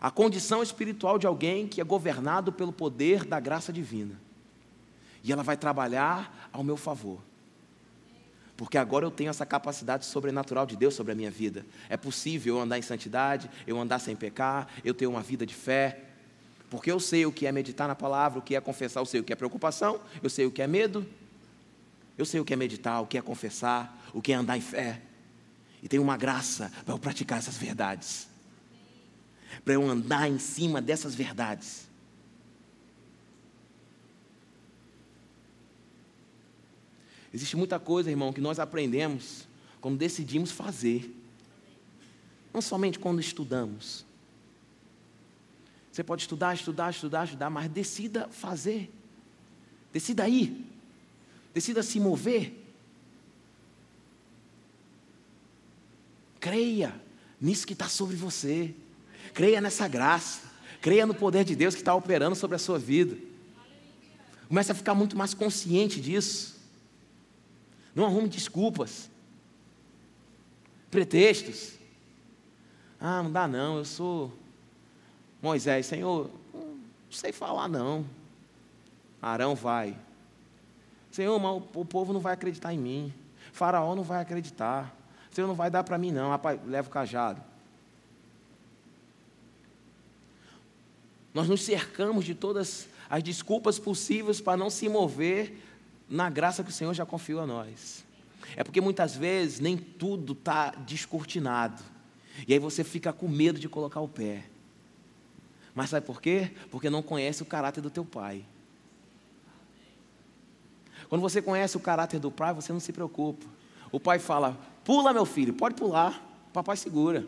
A 0.00 0.10
condição 0.10 0.62
espiritual 0.62 1.18
de 1.18 1.26
alguém 1.26 1.66
que 1.66 1.80
é 1.80 1.84
governado 1.84 2.52
pelo 2.52 2.72
poder 2.72 3.24
da 3.24 3.38
graça 3.38 3.72
divina. 3.72 4.20
E 5.22 5.32
ela 5.32 5.42
vai 5.42 5.56
trabalhar 5.56 6.50
ao 6.52 6.64
meu 6.64 6.76
favor 6.76 7.20
porque 8.62 8.78
agora 8.78 9.04
eu 9.04 9.10
tenho 9.10 9.28
essa 9.28 9.44
capacidade 9.44 10.06
sobrenatural 10.06 10.64
de 10.64 10.76
Deus 10.76 10.94
sobre 10.94 11.10
a 11.10 11.16
minha 11.16 11.32
vida. 11.32 11.66
É 11.88 11.96
possível 11.96 12.54
eu 12.54 12.62
andar 12.62 12.78
em 12.78 12.82
santidade, 12.82 13.50
eu 13.66 13.76
andar 13.76 13.98
sem 13.98 14.14
pecar, 14.14 14.68
eu 14.84 14.94
ter 14.94 15.08
uma 15.08 15.20
vida 15.20 15.44
de 15.44 15.52
fé, 15.52 15.98
porque 16.70 16.88
eu 16.88 17.00
sei 17.00 17.26
o 17.26 17.32
que 17.32 17.44
é 17.44 17.50
meditar 17.50 17.88
na 17.88 17.96
palavra, 17.96 18.38
o 18.38 18.42
que 18.42 18.54
é 18.54 18.60
confessar, 18.60 19.00
eu 19.00 19.04
sei 19.04 19.18
o 19.18 19.24
que 19.24 19.32
é 19.32 19.34
preocupação, 19.34 20.00
eu 20.22 20.30
sei 20.30 20.46
o 20.46 20.50
que 20.52 20.62
é 20.62 20.68
medo, 20.68 21.04
eu 22.16 22.24
sei 22.24 22.38
o 22.38 22.44
que 22.44 22.52
é 22.52 22.56
meditar, 22.56 23.02
o 23.02 23.06
que 23.08 23.18
é 23.18 23.20
confessar, 23.20 24.00
o 24.14 24.22
que 24.22 24.32
é 24.32 24.36
andar 24.36 24.56
em 24.56 24.60
fé. 24.60 25.02
E 25.82 25.88
tenho 25.88 26.00
uma 26.04 26.16
graça 26.16 26.70
para 26.84 26.94
eu 26.94 27.00
praticar 27.00 27.38
essas 27.38 27.56
verdades, 27.56 28.28
para 29.64 29.74
eu 29.74 29.82
andar 29.82 30.30
em 30.30 30.38
cima 30.38 30.80
dessas 30.80 31.16
verdades. 31.16 31.88
Existe 37.32 37.56
muita 37.56 37.78
coisa, 37.78 38.10
irmão, 38.10 38.32
que 38.32 38.40
nós 38.40 38.58
aprendemos 38.58 39.46
quando 39.80 39.96
decidimos 39.96 40.50
fazer. 40.50 41.14
Não 42.52 42.60
somente 42.60 42.98
quando 42.98 43.20
estudamos. 43.20 44.04
Você 45.90 46.02
pode 46.02 46.22
estudar, 46.22 46.54
estudar, 46.54 46.90
estudar, 46.90 47.24
estudar, 47.24 47.50
mas 47.50 47.70
decida 47.70 48.28
fazer. 48.28 48.90
Decida 49.92 50.28
ir. 50.28 50.64
Decida 51.54 51.82
se 51.82 51.98
mover. 51.98 52.58
Creia 56.40 56.94
nisso 57.40 57.66
que 57.66 57.72
está 57.72 57.88
sobre 57.88 58.16
você. 58.16 58.74
Creia 59.32 59.60
nessa 59.60 59.86
graça. 59.86 60.50
Creia 60.80 61.06
no 61.06 61.14
poder 61.14 61.44
de 61.44 61.54
Deus 61.54 61.74
que 61.74 61.80
está 61.80 61.94
operando 61.94 62.34
sobre 62.34 62.56
a 62.56 62.58
sua 62.58 62.78
vida. 62.78 63.16
Comece 64.48 64.72
a 64.72 64.74
ficar 64.74 64.94
muito 64.94 65.16
mais 65.16 65.32
consciente 65.32 66.00
disso. 66.00 66.51
Não 67.94 68.06
arrume 68.06 68.28
desculpas, 68.28 69.10
pretextos. 70.90 71.74
Ah, 73.00 73.22
não 73.22 73.30
dá 73.30 73.46
não, 73.46 73.78
eu 73.78 73.84
sou 73.84 74.32
Moisés, 75.42 75.86
Senhor, 75.86 76.30
não 76.54 76.78
sei 77.10 77.32
falar 77.32 77.68
não. 77.68 78.06
Arão 79.20 79.54
vai. 79.54 79.96
Senhor, 81.10 81.38
mas 81.38 81.62
o 81.74 81.84
povo 81.84 82.12
não 82.12 82.20
vai 82.20 82.32
acreditar 82.32 82.72
em 82.72 82.78
mim. 82.78 83.14
Faraó 83.52 83.94
não 83.94 84.02
vai 84.02 84.22
acreditar. 84.22 84.96
Senhor, 85.30 85.46
não 85.46 85.54
vai 85.54 85.70
dar 85.70 85.84
para 85.84 85.98
mim 85.98 86.10
não. 86.10 86.30
Rapaz, 86.30 86.58
leva 86.66 86.88
o 86.88 86.90
cajado. 86.90 87.42
Nós 91.34 91.48
nos 91.48 91.62
cercamos 91.62 92.24
de 92.24 92.34
todas 92.34 92.88
as 93.08 93.22
desculpas 93.22 93.78
possíveis 93.78 94.40
para 94.40 94.56
não 94.56 94.70
se 94.70 94.88
mover 94.88 95.58
na 96.12 96.28
graça 96.28 96.62
que 96.62 96.68
o 96.68 96.72
Senhor 96.72 96.92
já 96.92 97.06
confiou 97.06 97.40
a 97.40 97.46
nós. 97.46 98.04
É 98.54 98.62
porque 98.62 98.82
muitas 98.82 99.16
vezes 99.16 99.60
nem 99.60 99.78
tudo 99.78 100.34
está 100.34 100.70
descortinado. 100.70 101.82
E 102.46 102.52
aí 102.52 102.58
você 102.58 102.84
fica 102.84 103.14
com 103.14 103.26
medo 103.26 103.58
de 103.58 103.66
colocar 103.66 104.00
o 104.00 104.08
pé. 104.08 104.44
Mas 105.74 105.88
sabe 105.88 106.04
por 106.04 106.20
quê? 106.20 106.50
Porque 106.70 106.90
não 106.90 107.02
conhece 107.02 107.42
o 107.42 107.46
caráter 107.46 107.80
do 107.80 107.88
teu 107.88 108.04
pai. 108.04 108.44
Quando 111.08 111.22
você 111.22 111.40
conhece 111.40 111.78
o 111.78 111.80
caráter 111.80 112.20
do 112.20 112.30
pai, 112.30 112.52
você 112.52 112.74
não 112.74 112.80
se 112.80 112.92
preocupa. 112.92 113.46
O 113.90 113.98
pai 113.98 114.18
fala: 114.18 114.58
pula, 114.84 115.14
meu 115.14 115.24
filho, 115.24 115.54
pode 115.54 115.74
pular. 115.74 116.22
Papai 116.52 116.76
segura. 116.76 117.26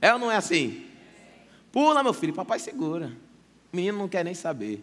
É 0.00 0.14
ou 0.14 0.18
não 0.18 0.30
é 0.30 0.36
assim? 0.36 0.86
Pula, 1.70 2.02
meu 2.02 2.14
filho, 2.14 2.32
papai 2.32 2.58
segura. 2.58 3.12
O 3.70 3.76
menino 3.76 3.98
não 3.98 4.08
quer 4.08 4.24
nem 4.24 4.34
saber 4.34 4.82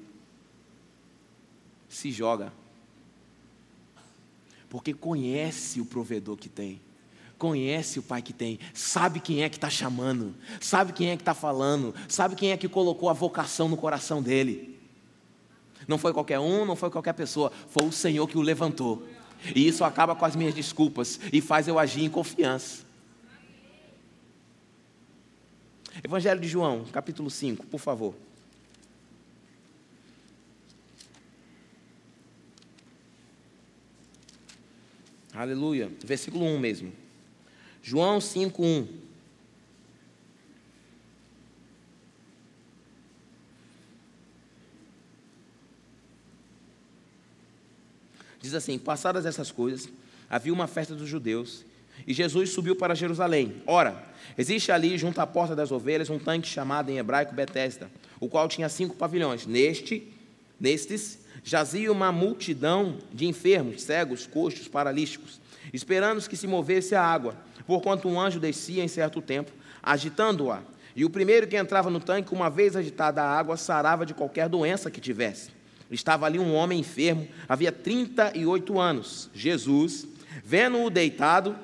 se 1.89 2.11
joga. 2.11 2.51
Porque 4.69 4.93
conhece 4.93 5.79
o 5.79 5.85
provedor 5.85 6.35
que 6.35 6.49
tem, 6.49 6.81
conhece 7.37 7.99
o 7.99 8.03
pai 8.03 8.21
que 8.21 8.33
tem, 8.33 8.59
sabe 8.73 9.19
quem 9.19 9.43
é 9.43 9.49
que 9.49 9.57
está 9.57 9.69
chamando, 9.69 10.35
sabe 10.59 10.93
quem 10.93 11.09
é 11.09 11.15
que 11.15 11.21
está 11.21 11.33
falando, 11.33 11.93
sabe 12.07 12.35
quem 12.35 12.51
é 12.51 12.57
que 12.57 12.67
colocou 12.67 13.09
a 13.09 13.13
vocação 13.13 13.69
no 13.69 13.77
coração 13.77 14.21
dele. 14.21 14.77
Não 15.87 15.97
foi 15.97 16.13
qualquer 16.13 16.39
um, 16.39 16.65
não 16.65 16.75
foi 16.75 16.89
qualquer 16.89 17.13
pessoa, 17.13 17.51
foi 17.69 17.85
o 17.85 17.91
Senhor 17.91 18.27
que 18.27 18.37
o 18.37 18.41
levantou. 18.41 19.07
E 19.55 19.67
isso 19.67 19.83
acaba 19.83 20.15
com 20.15 20.25
as 20.25 20.35
minhas 20.35 20.55
desculpas 20.55 21.19
e 21.31 21.41
faz 21.41 21.67
eu 21.67 21.77
agir 21.77 22.03
em 22.03 22.09
confiança. 22.09 22.83
Evangelho 26.03 26.41
de 26.41 26.47
João, 26.47 26.83
capítulo 26.91 27.29
5, 27.29 27.67
por 27.67 27.79
favor. 27.79 28.15
Aleluia. 35.35 35.91
Versículo 36.03 36.45
1 36.45 36.59
mesmo. 36.59 36.93
João 37.83 38.21
5, 38.21 38.63
1. 38.63 38.87
Diz 48.41 48.53
assim: 48.53 48.79
Passadas 48.79 49.25
essas 49.25 49.51
coisas, 49.51 49.89
havia 50.29 50.53
uma 50.53 50.67
festa 50.67 50.95
dos 50.95 51.09
judeus 51.09 51.65
e 52.07 52.13
Jesus 52.13 52.51
subiu 52.51 52.75
para 52.75 52.95
Jerusalém. 52.95 53.61
Ora, 53.65 54.03
existe 54.37 54.71
ali, 54.71 54.97
junto 54.97 55.19
à 55.19 55.27
porta 55.27 55.55
das 55.55 55.71
ovelhas, 55.71 56.09
um 56.09 56.19
tanque 56.19 56.47
chamado 56.47 56.89
em 56.89 56.97
hebraico 56.97 57.33
Betesda, 57.33 57.89
o 58.19 58.29
qual 58.29 58.47
tinha 58.47 58.69
cinco 58.69 58.95
pavilhões. 58.95 59.45
Neste, 59.45 60.07
nestes 60.59 61.24
jazia 61.43 61.91
uma 61.91 62.11
multidão 62.11 62.97
de 63.13 63.25
enfermos, 63.25 63.83
cegos, 63.83 64.25
coxos, 64.25 64.67
paralíticos, 64.67 65.39
esperando 65.73 66.27
que 66.27 66.37
se 66.37 66.47
movesse 66.47 66.95
a 66.95 67.03
água, 67.03 67.35
porquanto 67.65 68.07
um 68.07 68.19
anjo 68.19 68.39
descia 68.39 68.83
em 68.83 68.87
certo 68.87 69.21
tempo, 69.21 69.51
agitando-a. 69.81 70.61
E 70.95 71.03
o 71.03 71.09
primeiro 71.09 71.47
que 71.47 71.57
entrava 71.57 71.89
no 71.89 71.99
tanque, 71.99 72.33
uma 72.33 72.49
vez 72.49 72.75
agitada 72.75 73.21
a 73.21 73.37
água, 73.37 73.57
sarava 73.57 74.05
de 74.05 74.13
qualquer 74.13 74.47
doença 74.47 74.89
que 74.89 75.01
tivesse. 75.01 75.49
Estava 75.91 76.25
ali 76.25 76.39
um 76.39 76.53
homem 76.55 76.79
enfermo, 76.79 77.27
havia 77.47 77.71
38 77.71 78.79
anos. 78.79 79.29
Jesus, 79.33 80.07
vendo-o 80.43 80.89
deitado 80.89 81.55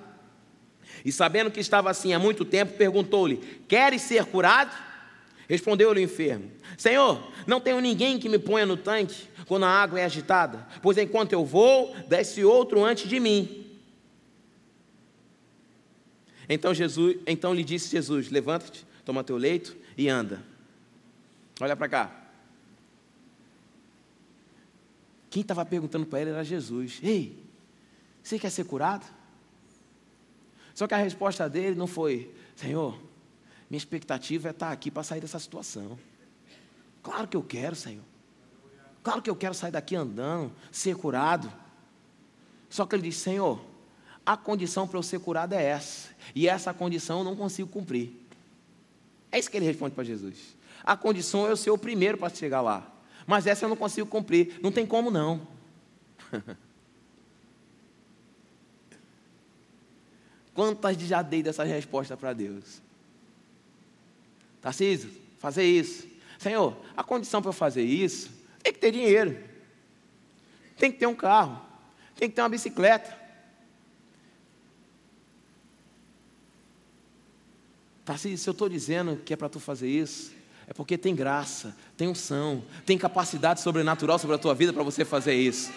e 1.03 1.11
sabendo 1.11 1.49
que 1.49 1.59
estava 1.59 1.89
assim 1.89 2.13
há 2.13 2.19
muito 2.19 2.45
tempo, 2.45 2.73
perguntou-lhe: 2.73 3.37
Queres 3.67 4.01
ser 4.01 4.25
curado? 4.25 4.90
Respondeu-lhe 5.51 5.99
o 5.99 6.03
enfermo: 6.03 6.49
Senhor, 6.77 7.21
não 7.45 7.59
tenho 7.59 7.81
ninguém 7.81 8.17
que 8.17 8.29
me 8.29 8.39
ponha 8.39 8.65
no 8.65 8.77
tanque 8.77 9.27
quando 9.45 9.65
a 9.65 9.69
água 9.69 9.99
é 9.99 10.05
agitada, 10.05 10.65
pois 10.81 10.97
enquanto 10.97 11.33
eu 11.33 11.43
vou, 11.43 11.93
desce 12.07 12.41
outro 12.45 12.85
antes 12.85 13.09
de 13.09 13.19
mim. 13.19 13.67
Então, 16.47 16.73
Jesus, 16.73 17.17
então 17.27 17.53
lhe 17.53 17.65
disse 17.65 17.91
Jesus: 17.91 18.31
Levanta-te, 18.31 18.85
toma 19.03 19.25
teu 19.25 19.35
leito 19.35 19.75
e 19.97 20.07
anda. 20.07 20.41
Olha 21.59 21.75
para 21.75 21.89
cá. 21.89 22.29
Quem 25.29 25.41
estava 25.41 25.65
perguntando 25.65 26.05
para 26.05 26.21
ele 26.21 26.29
era 26.29 26.45
Jesus: 26.45 27.01
Ei, 27.03 27.43
você 28.23 28.39
quer 28.39 28.51
ser 28.51 28.63
curado? 28.63 29.05
Só 30.73 30.87
que 30.87 30.93
a 30.93 30.97
resposta 30.97 31.49
dele 31.49 31.75
não 31.75 31.87
foi: 31.87 32.33
Senhor, 32.55 32.97
minha 33.71 33.77
expectativa 33.77 34.49
é 34.49 34.51
estar 34.51 34.69
aqui 34.69 34.91
para 34.91 35.01
sair 35.01 35.21
dessa 35.21 35.39
situação. 35.39 35.97
Claro 37.01 37.25
que 37.25 37.37
eu 37.37 37.41
quero, 37.41 37.73
Senhor. 37.73 38.03
Claro 39.01 39.21
que 39.21 39.29
eu 39.29 39.35
quero 39.35 39.53
sair 39.53 39.71
daqui 39.71 39.95
andando, 39.95 40.51
ser 40.69 40.93
curado. 40.97 41.49
Só 42.69 42.85
que 42.85 42.93
ele 42.93 43.03
disse: 43.03 43.21
Senhor, 43.21 43.63
a 44.25 44.35
condição 44.35 44.85
para 44.85 44.97
eu 44.99 45.03
ser 45.03 45.21
curado 45.21 45.53
é 45.53 45.63
essa. 45.63 46.09
E 46.35 46.49
essa 46.49 46.73
condição 46.73 47.19
eu 47.19 47.23
não 47.23 47.33
consigo 47.33 47.69
cumprir. 47.69 48.11
É 49.31 49.39
isso 49.39 49.49
que 49.49 49.55
ele 49.55 49.67
responde 49.67 49.95
para 49.95 50.03
Jesus. 50.03 50.57
A 50.83 50.97
condição 50.97 51.47
é 51.47 51.51
eu 51.51 51.55
ser 51.55 51.71
o 51.71 51.77
primeiro 51.77 52.17
para 52.17 52.27
chegar 52.27 52.59
lá. 52.59 52.85
Mas 53.25 53.47
essa 53.47 53.63
eu 53.63 53.69
não 53.69 53.77
consigo 53.77 54.05
cumprir. 54.05 54.59
Não 54.61 54.69
tem 54.73 54.85
como 54.85 55.09
não. 55.09 55.47
Quantas 60.53 60.97
já 60.97 61.21
dei 61.21 61.41
dessa 61.41 61.63
resposta 61.63 62.17
para 62.17 62.33
Deus? 62.33 62.90
Tarcísio, 64.61 65.09
fazer 65.39 65.63
isso. 65.63 66.07
Senhor, 66.37 66.77
a 66.95 67.03
condição 67.03 67.41
para 67.41 67.49
eu 67.49 67.53
fazer 67.53 67.83
isso 67.83 68.29
tem 68.61 68.71
que 68.71 68.79
ter 68.79 68.91
dinheiro. 68.91 69.37
Tem 70.77 70.91
que 70.91 70.99
ter 70.99 71.07
um 71.07 71.15
carro. 71.15 71.61
Tem 72.15 72.29
que 72.29 72.35
ter 72.35 72.41
uma 72.41 72.49
bicicleta. 72.49 73.17
Tarcísio, 78.05 78.37
se 78.37 78.49
eu 78.49 78.51
estou 78.53 78.69
dizendo 78.69 79.17
que 79.17 79.33
é 79.33 79.37
para 79.37 79.49
tu 79.49 79.59
fazer 79.59 79.87
isso, 79.87 80.31
é 80.67 80.73
porque 80.73 80.97
tem 80.97 81.15
graça, 81.15 81.75
tem 81.97 82.07
unção, 82.07 82.63
tem 82.85 82.97
capacidade 82.97 83.61
sobrenatural 83.61 84.17
sobre 84.17 84.35
a 84.35 84.39
tua 84.39 84.55
vida 84.55 84.71
para 84.71 84.83
você 84.83 85.03
fazer 85.03 85.33
isso. 85.33 85.71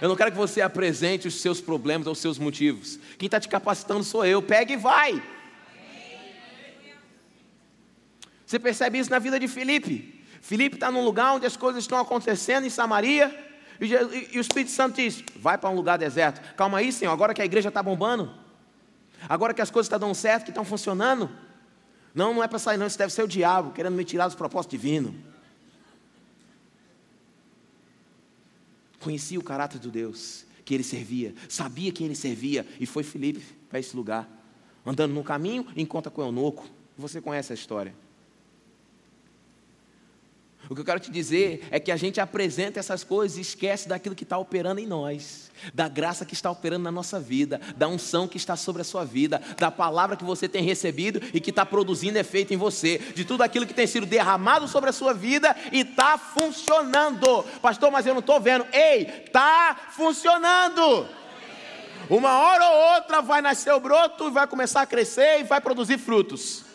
Eu 0.00 0.08
não 0.08 0.16
quero 0.16 0.30
que 0.30 0.36
você 0.36 0.60
apresente 0.60 1.28
os 1.28 1.40
seus 1.40 1.60
problemas 1.60 2.06
ou 2.06 2.12
os 2.12 2.18
seus 2.18 2.38
motivos. 2.38 2.98
Quem 3.18 3.26
está 3.26 3.38
te 3.38 3.48
capacitando 3.48 4.02
sou 4.02 4.24
eu. 4.24 4.40
Pega 4.42 4.72
e 4.72 4.76
vai. 4.76 5.22
Você 8.52 8.58
percebe 8.58 8.98
isso 8.98 9.08
na 9.08 9.18
vida 9.18 9.40
de 9.40 9.48
Felipe. 9.48 10.22
Felipe 10.42 10.76
está 10.76 10.90
num 10.90 11.02
lugar 11.02 11.32
onde 11.32 11.46
as 11.46 11.56
coisas 11.56 11.84
estão 11.84 11.98
acontecendo 11.98 12.66
em 12.66 12.68
Samaria. 12.68 13.34
E, 13.80 13.86
e, 13.86 14.28
e 14.34 14.38
o 14.38 14.42
Espírito 14.42 14.70
Santo 14.70 14.96
diz: 14.96 15.24
vai 15.36 15.56
para 15.56 15.70
um 15.70 15.74
lugar 15.74 15.96
deserto. 15.96 16.54
Calma 16.54 16.76
aí, 16.76 16.92
Senhor, 16.92 17.12
agora 17.12 17.32
que 17.32 17.40
a 17.40 17.46
igreja 17.46 17.70
está 17.70 17.82
bombando. 17.82 18.30
Agora 19.26 19.54
que 19.54 19.62
as 19.62 19.70
coisas 19.70 19.86
estão 19.86 19.98
dando 19.98 20.14
certo, 20.14 20.44
que 20.44 20.50
estão 20.50 20.66
funcionando. 20.66 21.30
Não, 22.14 22.34
não 22.34 22.44
é 22.44 22.46
para 22.46 22.58
sair, 22.58 22.76
não. 22.76 22.86
Isso 22.86 22.98
deve 22.98 23.10
ser 23.10 23.22
o 23.22 23.26
diabo 23.26 23.70
querendo 23.70 23.94
me 23.94 24.04
tirar 24.04 24.26
dos 24.26 24.34
propósitos 24.34 24.78
divinos. 24.78 25.14
conhecia 29.00 29.38
o 29.38 29.42
caráter 29.42 29.80
do 29.80 29.90
Deus 29.90 30.44
que 30.64 30.74
ele 30.74 30.84
servia, 30.84 31.34
sabia 31.48 31.90
quem 31.90 32.06
ele 32.06 32.14
servia, 32.14 32.64
e 32.78 32.86
foi 32.86 33.02
Felipe 33.02 33.42
para 33.68 33.80
esse 33.80 33.96
lugar. 33.96 34.28
Andando 34.86 35.12
no 35.12 35.24
caminho, 35.24 35.66
encontra 35.74 36.08
com 36.08 36.22
Eunuco. 36.22 36.68
Você 36.96 37.20
conhece 37.20 37.50
a 37.50 37.54
história. 37.54 37.92
O 40.70 40.74
que 40.74 40.80
eu 40.80 40.84
quero 40.84 41.00
te 41.00 41.10
dizer 41.10 41.66
é 41.70 41.80
que 41.80 41.90
a 41.90 41.96
gente 41.96 42.20
apresenta 42.20 42.78
essas 42.78 43.02
coisas 43.02 43.36
e 43.36 43.40
esquece 43.40 43.88
daquilo 43.88 44.14
que 44.14 44.22
está 44.22 44.38
operando 44.38 44.80
em 44.80 44.86
nós, 44.86 45.50
da 45.74 45.88
graça 45.88 46.24
que 46.24 46.34
está 46.34 46.50
operando 46.50 46.84
na 46.84 46.92
nossa 46.92 47.18
vida, 47.18 47.60
da 47.76 47.88
unção 47.88 48.28
que 48.28 48.36
está 48.36 48.56
sobre 48.56 48.80
a 48.80 48.84
sua 48.84 49.04
vida, 49.04 49.42
da 49.58 49.70
palavra 49.70 50.16
que 50.16 50.24
você 50.24 50.48
tem 50.48 50.62
recebido 50.62 51.20
e 51.34 51.40
que 51.40 51.50
está 51.50 51.66
produzindo 51.66 52.16
efeito 52.16 52.54
em 52.54 52.56
você, 52.56 52.98
de 52.98 53.24
tudo 53.24 53.42
aquilo 53.42 53.66
que 53.66 53.74
tem 53.74 53.86
sido 53.86 54.06
derramado 54.06 54.68
sobre 54.68 54.90
a 54.90 54.92
sua 54.92 55.12
vida 55.12 55.54
e 55.72 55.80
está 55.80 56.16
funcionando. 56.16 57.42
Pastor, 57.60 57.90
mas 57.90 58.06
eu 58.06 58.14
não 58.14 58.20
estou 58.20 58.40
vendo. 58.40 58.64
Ei, 58.72 59.24
está 59.26 59.76
funcionando. 59.90 61.08
Uma 62.08 62.38
hora 62.38 62.64
ou 62.64 62.94
outra 62.94 63.20
vai 63.20 63.42
nascer 63.42 63.72
o 63.72 63.80
broto 63.80 64.28
e 64.28 64.30
vai 64.30 64.46
começar 64.46 64.82
a 64.82 64.86
crescer 64.86 65.40
e 65.40 65.44
vai 65.44 65.60
produzir 65.60 65.98
frutos. 65.98 66.71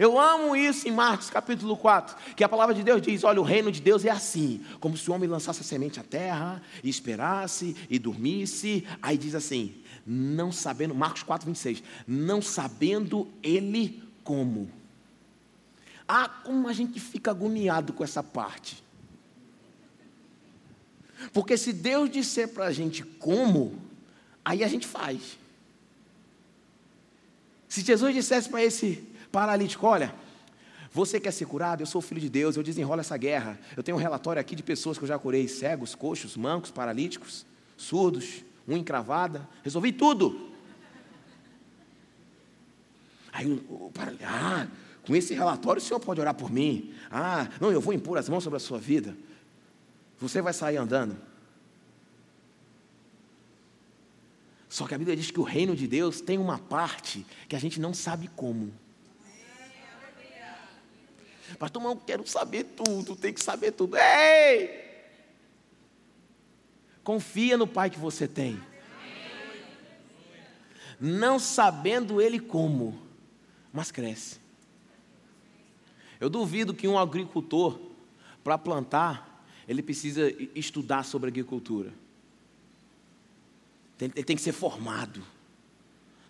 Eu 0.00 0.18
amo 0.18 0.56
isso 0.56 0.88
em 0.88 0.90
Marcos 0.90 1.28
capítulo 1.28 1.76
4, 1.76 2.34
que 2.34 2.42
a 2.42 2.48
palavra 2.48 2.74
de 2.74 2.82
Deus 2.82 3.02
diz: 3.02 3.22
olha, 3.22 3.38
o 3.38 3.44
reino 3.44 3.70
de 3.70 3.82
Deus 3.82 4.02
é 4.02 4.08
assim, 4.08 4.64
como 4.80 4.96
se 4.96 5.10
o 5.10 5.12
homem 5.12 5.28
lançasse 5.28 5.60
a 5.60 5.62
semente 5.62 6.00
à 6.00 6.02
terra, 6.02 6.62
e 6.82 6.88
esperasse 6.88 7.76
e 7.90 7.98
dormisse. 7.98 8.86
Aí 9.02 9.18
diz 9.18 9.34
assim: 9.34 9.74
não 10.06 10.50
sabendo, 10.50 10.94
Marcos 10.94 11.22
4, 11.22 11.44
26, 11.44 11.82
não 12.08 12.40
sabendo 12.40 13.28
ele 13.42 14.02
como. 14.24 14.70
Ah, 16.08 16.30
como 16.30 16.66
a 16.66 16.72
gente 16.72 16.98
fica 16.98 17.30
agoniado 17.30 17.92
com 17.92 18.02
essa 18.02 18.22
parte. 18.22 18.82
Porque 21.30 21.58
se 21.58 21.74
Deus 21.74 22.08
disser 22.08 22.48
para 22.48 22.64
a 22.64 22.72
gente 22.72 23.02
como, 23.02 23.78
aí 24.42 24.64
a 24.64 24.68
gente 24.68 24.86
faz. 24.86 25.36
Se 27.68 27.82
Jesus 27.82 28.14
dissesse 28.14 28.48
para 28.48 28.64
esse 28.64 29.09
Paralítico, 29.30 29.86
olha, 29.86 30.14
você 30.92 31.20
quer 31.20 31.30
ser 31.30 31.46
curado? 31.46 31.82
Eu 31.82 31.86
sou 31.86 32.00
filho 32.00 32.20
de 32.20 32.28
Deus, 32.28 32.56
eu 32.56 32.62
desenrolo 32.62 33.00
essa 33.00 33.16
guerra. 33.16 33.58
Eu 33.76 33.82
tenho 33.82 33.96
um 33.96 34.00
relatório 34.00 34.40
aqui 34.40 34.56
de 34.56 34.62
pessoas 34.62 34.98
que 34.98 35.04
eu 35.04 35.08
já 35.08 35.18
curei: 35.18 35.46
cegos, 35.46 35.94
coxos, 35.94 36.36
mancos, 36.36 36.70
paralíticos, 36.70 37.46
surdos, 37.76 38.44
unha 38.68 38.78
encravada. 38.78 39.48
Resolvi 39.62 39.92
tudo. 39.92 40.50
Aí 43.32 43.46
o 43.68 43.90
paralítico, 43.94 44.28
ah, 44.28 44.66
com 45.06 45.14
esse 45.14 45.32
relatório 45.32 45.80
o 45.80 45.84
senhor 45.84 46.00
pode 46.00 46.20
orar 46.20 46.34
por 46.34 46.50
mim. 46.50 46.92
Ah, 47.08 47.48
não, 47.60 47.70
eu 47.70 47.80
vou 47.80 47.94
impor 47.94 48.18
as 48.18 48.28
mãos 48.28 48.42
sobre 48.42 48.56
a 48.56 48.60
sua 48.60 48.78
vida. 48.78 49.16
Você 50.18 50.42
vai 50.42 50.52
sair 50.52 50.76
andando. 50.76 51.16
Só 54.68 54.86
que 54.86 54.94
a 54.94 54.98
Bíblia 54.98 55.16
diz 55.16 55.30
que 55.30 55.40
o 55.40 55.44
reino 55.44 55.74
de 55.74 55.86
Deus 55.86 56.20
tem 56.20 56.38
uma 56.38 56.58
parte 56.58 57.24
que 57.48 57.56
a 57.56 57.58
gente 57.58 57.80
não 57.80 57.94
sabe 57.94 58.28
como. 58.34 58.72
Pastor, 61.58 61.82
mas 61.82 61.92
eu 61.92 61.98
quero 61.98 62.26
saber 62.26 62.64
tudo, 62.64 63.16
tem 63.16 63.32
que 63.32 63.42
saber 63.42 63.72
tudo. 63.72 63.96
Ei! 63.96 64.90
Confia 67.02 67.56
no 67.56 67.66
Pai 67.66 67.90
que 67.90 67.98
você 67.98 68.28
tem. 68.28 68.60
Não 71.00 71.38
sabendo 71.38 72.20
Ele 72.20 72.38
como, 72.38 73.00
mas 73.72 73.90
cresce. 73.90 74.38
Eu 76.20 76.28
duvido 76.28 76.74
que 76.74 76.86
um 76.86 76.98
agricultor, 76.98 77.80
para 78.44 78.58
plantar, 78.58 79.44
ele 79.66 79.82
precisa 79.82 80.30
estudar 80.54 81.04
sobre 81.04 81.28
agricultura. 81.28 81.92
Ele 83.98 84.24
tem 84.24 84.36
que 84.36 84.42
ser 84.42 84.52
formado. 84.52 85.22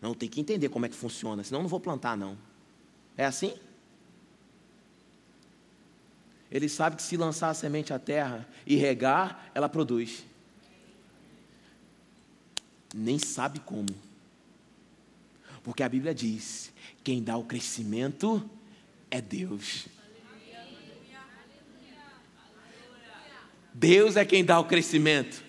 Não, 0.01 0.15
tem 0.15 0.29
que 0.29 0.41
entender 0.41 0.69
como 0.69 0.87
é 0.87 0.89
que 0.89 0.95
funciona, 0.95 1.43
senão 1.43 1.63
não 1.63 1.69
vou 1.69 1.81
plantar, 1.81 2.17
não. 2.17 2.39
É 3.17 3.25
assim? 3.25 3.55
Ele 6.51 6.69
sabe 6.69 6.97
que 6.97 7.03
se 7.03 7.17
lançar 7.17 7.51
a 7.51 7.55
semente 7.55 7.93
à 7.93 7.99
terra 7.99 8.47
e 8.67 8.75
regar, 8.77 9.51
ela 9.55 9.69
produz. 9.69 10.25
Nem 12.93 13.19
sabe 13.19 13.61
como. 13.61 13.89
Porque 15.63 15.83
a 15.83 15.89
Bíblia 15.89 16.13
diz: 16.13 16.73
quem 17.05 17.23
dá 17.23 17.37
o 17.37 17.45
crescimento 17.45 18.49
é 19.11 19.21
Deus. 19.21 19.87
Deus 23.73 24.17
é 24.17 24.25
quem 24.25 24.45
dá 24.45 24.59
o 24.59 24.65
crescimento. 24.65 25.45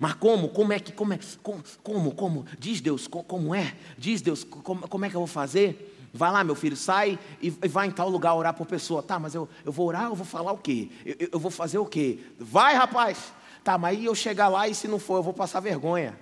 Mas 0.00 0.14
como? 0.14 0.48
Como 0.48 0.72
é 0.72 0.80
que? 0.80 0.92
Como? 0.92 1.12
É, 1.12 1.18
como? 1.42 1.62
Como? 1.82 2.14
como? 2.14 2.46
Diz 2.58 2.80
Deus 2.80 3.06
como 3.06 3.54
é? 3.54 3.76
Diz 3.96 4.20
Deus 4.20 4.42
como, 4.44 4.86
como 4.88 5.04
é 5.04 5.08
que 5.08 5.14
eu 5.14 5.20
vou 5.20 5.26
fazer? 5.26 5.87
Vai 6.12 6.32
lá, 6.32 6.42
meu 6.42 6.54
filho, 6.54 6.76
sai 6.76 7.18
e 7.40 7.50
vai 7.50 7.86
em 7.86 7.90
tal 7.90 8.08
lugar 8.08 8.34
orar 8.34 8.54
por 8.54 8.66
pessoa. 8.66 9.02
Tá, 9.02 9.18
mas 9.18 9.34
eu, 9.34 9.48
eu 9.64 9.70
vou 9.70 9.86
orar, 9.86 10.04
eu 10.04 10.14
vou 10.14 10.26
falar 10.26 10.52
o 10.52 10.58
quê? 10.58 10.90
Eu, 11.04 11.28
eu 11.32 11.38
vou 11.38 11.50
fazer 11.50 11.78
o 11.78 11.86
quê? 11.86 12.18
Vai, 12.38 12.74
rapaz. 12.74 13.32
Tá, 13.62 13.76
mas 13.76 13.96
aí 13.96 14.04
eu 14.06 14.14
chegar 14.14 14.48
lá 14.48 14.66
e 14.66 14.74
se 14.74 14.88
não 14.88 14.98
for, 14.98 15.16
eu 15.16 15.22
vou 15.22 15.34
passar 15.34 15.60
vergonha. 15.60 16.18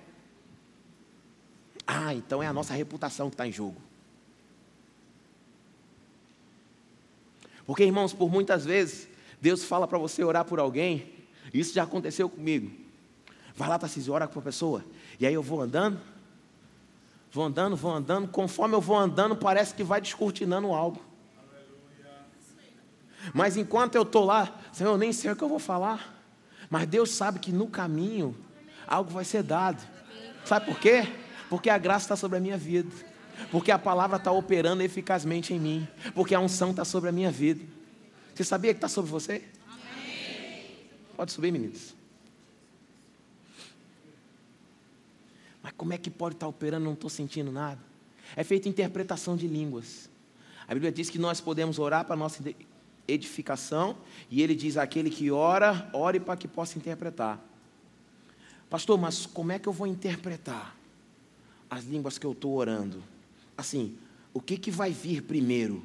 Ah, 1.85 2.13
então 2.13 2.43
é 2.43 2.47
a 2.47 2.53
nossa 2.53 2.73
reputação 2.73 3.29
que 3.29 3.35
está 3.35 3.47
em 3.47 3.51
jogo. 3.51 3.81
Porque, 7.65 7.83
irmãos, 7.83 8.13
por 8.13 8.29
muitas 8.29 8.65
vezes, 8.65 9.07
Deus 9.41 9.63
fala 9.63 9.87
para 9.87 9.97
você 9.97 10.23
orar 10.23 10.45
por 10.45 10.59
alguém, 10.59 11.13
isso 11.53 11.73
já 11.73 11.83
aconteceu 11.83 12.29
comigo. 12.29 12.71
Vai 13.55 13.69
lá, 13.69 13.79
Tarcísio, 13.79 14.13
ora 14.13 14.27
com 14.27 14.39
a 14.39 14.41
pessoa. 14.41 14.83
E 15.19 15.25
aí 15.25 15.33
eu 15.33 15.41
vou 15.41 15.61
andando, 15.61 15.99
vou 17.31 17.45
andando, 17.45 17.75
vou 17.75 17.91
andando, 17.91 18.27
conforme 18.27 18.75
eu 18.75 18.81
vou 18.81 18.97
andando, 18.97 19.35
parece 19.35 19.73
que 19.73 19.83
vai 19.83 20.01
descortinando 20.01 20.73
algo. 20.73 21.01
Mas 23.33 23.57
enquanto 23.57 23.95
eu 23.95 24.03
estou 24.03 24.25
lá, 24.25 24.59
Senhor, 24.71 24.91
eu 24.91 24.97
nem 24.97 25.11
sei 25.11 25.31
o 25.31 25.35
que 25.35 25.43
eu 25.43 25.49
vou 25.49 25.59
falar. 25.59 26.15
Mas 26.69 26.87
Deus 26.87 27.11
sabe 27.11 27.39
que 27.39 27.51
no 27.51 27.67
caminho 27.67 28.35
algo 28.87 29.09
vai 29.09 29.25
ser 29.25 29.43
dado. 29.43 29.85
Sabe 30.45 30.65
por 30.65 30.79
quê? 30.79 31.07
Porque 31.49 31.69
a 31.69 31.77
graça 31.77 32.05
está 32.05 32.15
sobre 32.15 32.37
a 32.37 32.41
minha 32.41 32.57
vida. 32.57 32.89
Porque 33.51 33.71
a 33.71 33.77
palavra 33.77 34.17
está 34.17 34.31
operando 34.31 34.81
eficazmente 34.81 35.53
em 35.53 35.59
mim. 35.59 35.87
Porque 36.13 36.33
a 36.33 36.39
unção 36.39 36.71
está 36.71 36.83
sobre 36.85 37.09
a 37.09 37.11
minha 37.11 37.31
vida. 37.31 37.63
Você 38.33 38.43
sabia 38.43 38.73
que 38.73 38.77
está 38.77 38.87
sobre 38.87 39.11
você? 39.11 39.43
Amém. 39.67 40.65
Pode 41.15 41.31
subir, 41.31 41.51
meninos. 41.51 41.96
Mas 45.67 45.73
como 45.75 45.91
é 45.91 45.97
que 45.97 46.09
pode 46.09 46.35
estar 46.35 46.47
operando? 46.47 46.85
Não 46.85 46.93
estou 46.93 47.09
sentindo 47.09 47.51
nada. 47.51 47.81
É 48.37 48.43
feita 48.45 48.69
interpretação 48.69 49.35
de 49.35 49.49
línguas. 49.49 50.09
A 50.65 50.73
Bíblia 50.73 50.93
diz 50.93 51.09
que 51.09 51.19
nós 51.19 51.41
podemos 51.41 51.77
orar 51.77 52.05
para 52.05 52.13
a 52.13 52.17
nossa 52.17 52.41
edificação, 53.05 53.97
e 54.31 54.41
ele 54.41 54.55
diz: 54.55 54.77
aquele 54.77 55.09
que 55.09 55.29
ora, 55.29 55.89
ore 55.91 56.21
para 56.21 56.37
que 56.37 56.47
possa 56.47 56.77
interpretar. 56.77 57.45
Pastor, 58.69 58.97
mas 58.97 59.25
como 59.25 59.51
é 59.51 59.59
que 59.59 59.67
eu 59.67 59.73
vou 59.73 59.85
interpretar 59.85 60.73
as 61.69 61.83
línguas 61.83 62.17
que 62.17 62.25
eu 62.25 62.31
estou 62.31 62.55
orando? 62.55 63.03
Assim, 63.57 63.97
o 64.33 64.39
que, 64.39 64.55
que 64.55 64.71
vai 64.71 64.91
vir 64.91 65.23
primeiro? 65.23 65.83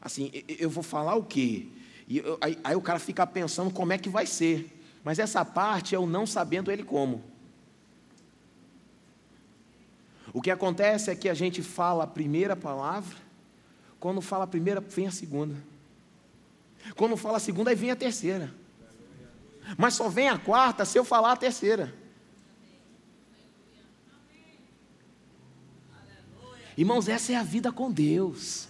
Assim, 0.00 0.32
eu 0.48 0.68
vou 0.68 0.82
falar 0.82 1.14
o 1.14 1.22
quê? 1.22 1.68
E 2.08 2.18
eu, 2.18 2.38
aí, 2.40 2.58
aí 2.64 2.74
o 2.74 2.82
cara 2.82 2.98
fica 2.98 3.24
pensando 3.24 3.72
como 3.72 3.92
é 3.92 3.98
que 3.98 4.08
vai 4.08 4.26
ser. 4.26 4.82
Mas 5.04 5.20
essa 5.20 5.44
parte 5.44 5.94
é 5.94 5.98
o 5.98 6.08
não 6.08 6.26
sabendo 6.26 6.72
ele 6.72 6.82
como. 6.82 7.30
O 10.32 10.40
que 10.40 10.50
acontece 10.50 11.10
é 11.10 11.14
que 11.14 11.28
a 11.28 11.34
gente 11.34 11.62
fala 11.62 12.04
a 12.04 12.06
primeira 12.06 12.56
palavra, 12.56 13.16
quando 14.00 14.20
fala 14.20 14.44
a 14.44 14.46
primeira, 14.46 14.80
vem 14.80 15.06
a 15.06 15.10
segunda. 15.10 15.54
Quando 16.96 17.16
fala 17.16 17.36
a 17.36 17.40
segunda, 17.40 17.70
aí 17.70 17.76
vem 17.76 17.90
a 17.90 17.96
terceira. 17.96 18.52
Mas 19.76 19.94
só 19.94 20.08
vem 20.08 20.28
a 20.28 20.38
quarta 20.38 20.84
se 20.84 20.98
eu 20.98 21.04
falar 21.04 21.32
a 21.32 21.36
terceira. 21.36 21.94
Irmãos, 26.76 27.06
essa 27.08 27.32
é 27.32 27.36
a 27.36 27.42
vida 27.42 27.70
com 27.70 27.92
Deus. 27.92 28.66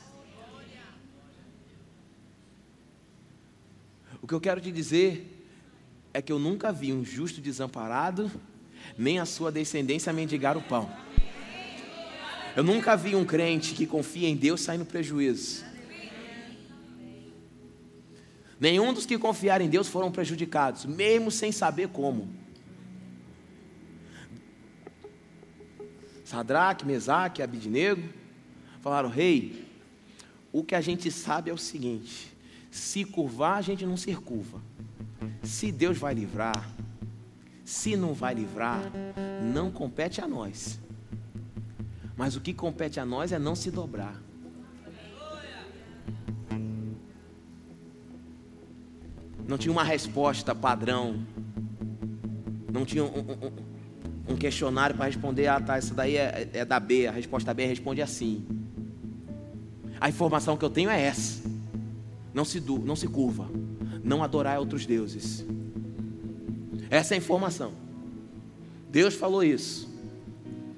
O 4.20 4.26
que 4.26 4.34
eu 4.34 4.40
quero 4.40 4.60
te 4.60 4.70
dizer 4.70 5.46
é 6.12 6.20
que 6.20 6.32
eu 6.32 6.38
nunca 6.38 6.72
vi 6.72 6.92
um 6.92 7.04
justo 7.04 7.40
desamparado, 7.40 8.30
nem 8.98 9.18
a 9.18 9.24
sua 9.24 9.50
descendência 9.50 10.12
mendigar 10.12 10.56
o 10.56 10.62
pão. 10.62 10.90
Eu 12.54 12.62
nunca 12.62 12.96
vi 12.96 13.16
um 13.16 13.24
crente 13.24 13.74
que 13.74 13.86
confia 13.86 14.28
em 14.28 14.36
Deus 14.36 14.60
sair 14.60 14.78
no 14.78 14.84
prejuízo. 14.84 15.64
Nenhum 18.60 18.92
dos 18.92 19.06
que 19.06 19.18
confiaram 19.18 19.64
em 19.64 19.68
Deus 19.68 19.88
foram 19.88 20.12
prejudicados, 20.12 20.84
mesmo 20.84 21.30
sem 21.30 21.50
saber 21.50 21.88
como. 21.88 22.28
Sadraque, 26.24 26.86
Mesaque, 26.86 27.42
Abidnego 27.42 28.02
falaram: 28.80 29.08
Rei, 29.08 29.66
o 30.52 30.62
que 30.62 30.74
a 30.74 30.80
gente 30.80 31.10
sabe 31.10 31.50
é 31.50 31.52
o 31.52 31.58
seguinte: 31.58 32.32
se 32.70 33.04
curvar, 33.04 33.58
a 33.58 33.62
gente 33.62 33.84
não 33.84 33.96
se 33.96 34.14
curva. 34.14 34.62
Se 35.42 35.72
Deus 35.72 35.98
vai 35.98 36.14
livrar, 36.14 36.70
se 37.64 37.96
não 37.96 38.12
vai 38.12 38.34
livrar, 38.34 38.92
não 39.42 39.70
compete 39.70 40.20
a 40.20 40.28
nós. 40.28 40.78
Mas 42.16 42.36
o 42.36 42.40
que 42.40 42.52
compete 42.52 43.00
a 43.00 43.04
nós 43.04 43.32
é 43.32 43.38
não 43.38 43.54
se 43.54 43.70
dobrar. 43.70 44.20
não 49.52 49.58
tinha 49.58 49.70
uma 49.72 49.84
resposta 49.84 50.54
padrão, 50.54 51.26
não 52.72 52.86
tinha 52.86 53.04
um, 53.04 53.08
um, 53.08 54.32
um 54.32 54.36
questionário 54.36 54.96
para 54.96 55.04
responder, 55.04 55.46
ah 55.46 55.60
tá, 55.60 55.76
essa 55.76 55.94
daí 55.94 56.16
é, 56.16 56.48
é, 56.54 56.64
da 56.64 56.80
B, 56.80 57.06
a 57.06 57.12
resposta 57.12 57.52
B 57.52 57.66
responde 57.66 58.00
assim. 58.00 58.46
A 60.00 60.08
informação 60.08 60.56
que 60.56 60.64
eu 60.64 60.70
tenho 60.70 60.88
é 60.88 61.00
essa. 61.02 61.42
Não 62.32 62.46
se, 62.46 62.60
du, 62.60 62.78
não 62.78 62.96
se 62.96 63.06
curva, 63.06 63.50
não 64.02 64.22
adorar 64.22 64.58
outros 64.58 64.86
deuses. 64.86 65.44
Essa 66.88 67.12
é 67.12 67.16
a 67.16 67.18
informação. 67.18 67.72
Deus 68.90 69.14
falou 69.14 69.44
isso. 69.44 69.91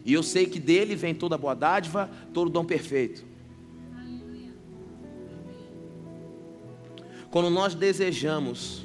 E 0.04 0.12
eu 0.12 0.22
sei 0.22 0.46
que 0.46 0.60
dele 0.60 0.94
vem 0.94 1.14
toda 1.14 1.38
boa 1.38 1.54
dádiva, 1.54 2.10
todo 2.32 2.50
dom 2.50 2.64
perfeito. 2.64 3.24
Quando 7.30 7.50
nós 7.50 7.74
desejamos 7.74 8.84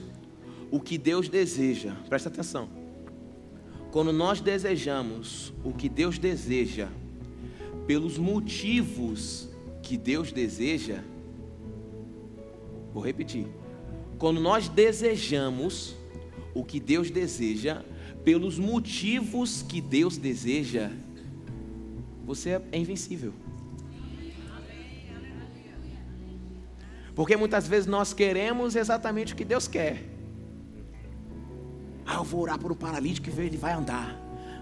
o 0.71 0.79
que 0.79 0.97
Deus 0.97 1.27
deseja, 1.27 1.93
presta 2.07 2.29
atenção. 2.29 2.69
Quando 3.91 4.13
nós 4.13 4.39
desejamos 4.39 5.53
o 5.63 5.73
que 5.73 5.89
Deus 5.89 6.17
deseja, 6.17 6.87
pelos 7.85 8.17
motivos 8.17 9.49
que 9.83 9.97
Deus 9.97 10.31
deseja, 10.31 11.03
vou 12.93 13.03
repetir. 13.03 13.47
Quando 14.17 14.39
nós 14.39 14.69
desejamos 14.69 15.95
o 16.53 16.63
que 16.63 16.79
Deus 16.79 17.09
deseja, 17.09 17.83
pelos 18.23 18.59
motivos 18.59 19.61
que 19.61 19.81
Deus 19.81 20.17
deseja, 20.17 20.91
você 22.29 22.61
é 22.71 22.77
invencível. 22.77 23.33
Porque 27.15 27.35
muitas 27.35 27.67
vezes 27.67 27.87
nós 27.87 28.13
queremos 28.13 28.75
exatamente 28.75 29.33
o 29.33 29.35
que 29.35 29.43
Deus 29.43 29.67
quer. 29.67 30.03
Ah, 32.05 32.17
eu 32.17 32.23
vou 32.23 32.41
orar 32.41 32.59
por 32.59 32.71
um 32.71 32.75
paralítico 32.75 33.27
e 33.27 33.39
ele 33.41 33.57
vai 33.57 33.73
andar. 33.73 34.15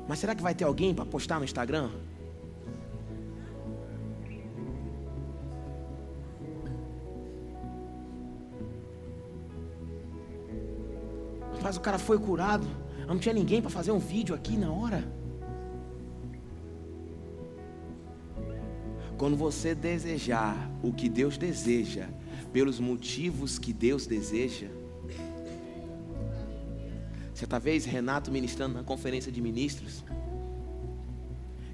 Mas 0.07 0.19
será 0.19 0.33
que 0.33 0.41
vai 0.41 0.55
ter 0.55 0.63
alguém 0.63 0.95
para 0.95 1.05
postar 1.05 1.39
no 1.39 1.43
Instagram? 1.43 1.89
Mas 11.61 11.75
o 11.75 11.81
cara 11.81 11.99
foi 11.99 12.17
curado. 12.17 12.65
Não 13.05 13.19
tinha 13.19 13.33
ninguém 13.33 13.61
para 13.61 13.69
fazer 13.69 13.91
um 13.91 13.99
vídeo 13.99 14.33
aqui 14.33 14.55
na 14.55 14.71
hora. 14.71 15.26
Quando 19.17 19.35
você 19.35 19.73
desejar 19.73 20.69
o 20.83 20.93
que 20.93 21.09
Deus 21.09 21.37
deseja, 21.37 22.07
pelos 22.53 22.79
motivos 22.79 23.59
que 23.59 23.73
Deus 23.73 24.05
deseja. 24.05 24.67
Certa 27.33 27.59
vez, 27.59 27.85
Renato 27.85 28.31
ministrando 28.31 28.75
na 28.75 28.83
conferência 28.83 29.31
de 29.31 29.41
ministros, 29.41 30.03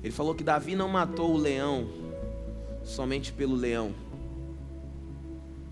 ele 0.03 0.11
falou 0.11 0.35
que 0.35 0.43
Davi 0.43 0.75
não 0.75 0.89
matou 0.89 1.33
o 1.33 1.37
leão 1.37 1.87
somente 2.83 3.31
pelo 3.31 3.55
leão. 3.55 3.93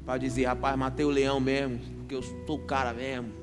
Para 0.05 0.17
dizer, 0.17 0.45
rapaz, 0.45 0.77
matei 0.77 1.05
o 1.05 1.09
leão 1.09 1.39
mesmo, 1.39 1.79
porque 1.97 2.15
eu 2.15 2.21
sou 2.21 2.55
o 2.55 2.59
cara 2.59 2.93
mesmo. 2.93 3.33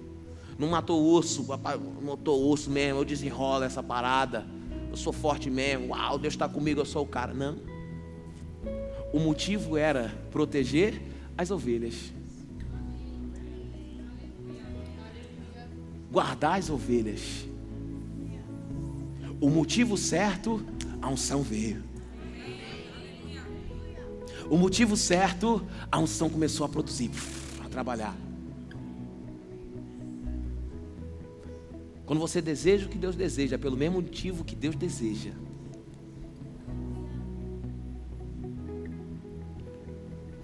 Não 0.58 0.68
matou 0.68 1.00
o 1.00 1.04
urso, 1.04 1.42
rapaz, 1.44 1.78
matou 2.02 2.40
o 2.40 2.48
urso 2.48 2.70
mesmo, 2.70 3.00
eu 3.00 3.04
desenrolo 3.04 3.64
essa 3.64 3.82
parada. 3.82 4.46
Eu 4.90 4.96
sou 4.96 5.12
forte 5.12 5.50
mesmo, 5.50 5.88
uau, 5.88 6.18
Deus 6.18 6.32
está 6.32 6.48
comigo, 6.48 6.80
eu 6.80 6.86
sou 6.86 7.04
o 7.04 7.06
cara. 7.06 7.34
Não. 7.34 7.77
O 9.12 9.18
motivo 9.18 9.76
era 9.76 10.14
proteger 10.30 11.00
as 11.36 11.50
ovelhas. 11.50 12.12
Guardar 16.10 16.58
as 16.58 16.68
ovelhas. 16.68 17.46
O 19.40 19.48
motivo 19.48 19.96
certo, 19.96 20.64
a 21.00 21.08
unção 21.08 21.42
veio. 21.42 21.82
O 24.50 24.56
motivo 24.56 24.96
certo, 24.96 25.66
a 25.92 25.98
unção 25.98 26.28
começou 26.28 26.64
a 26.64 26.68
produzir, 26.68 27.10
a 27.64 27.68
trabalhar. 27.68 28.16
Quando 32.06 32.20
você 32.20 32.40
deseja 32.40 32.86
o 32.86 32.88
que 32.88 32.96
Deus 32.96 33.14
deseja, 33.14 33.58
pelo 33.58 33.76
mesmo 33.76 34.00
motivo 34.00 34.42
que 34.42 34.56
Deus 34.56 34.74
deseja, 34.74 35.32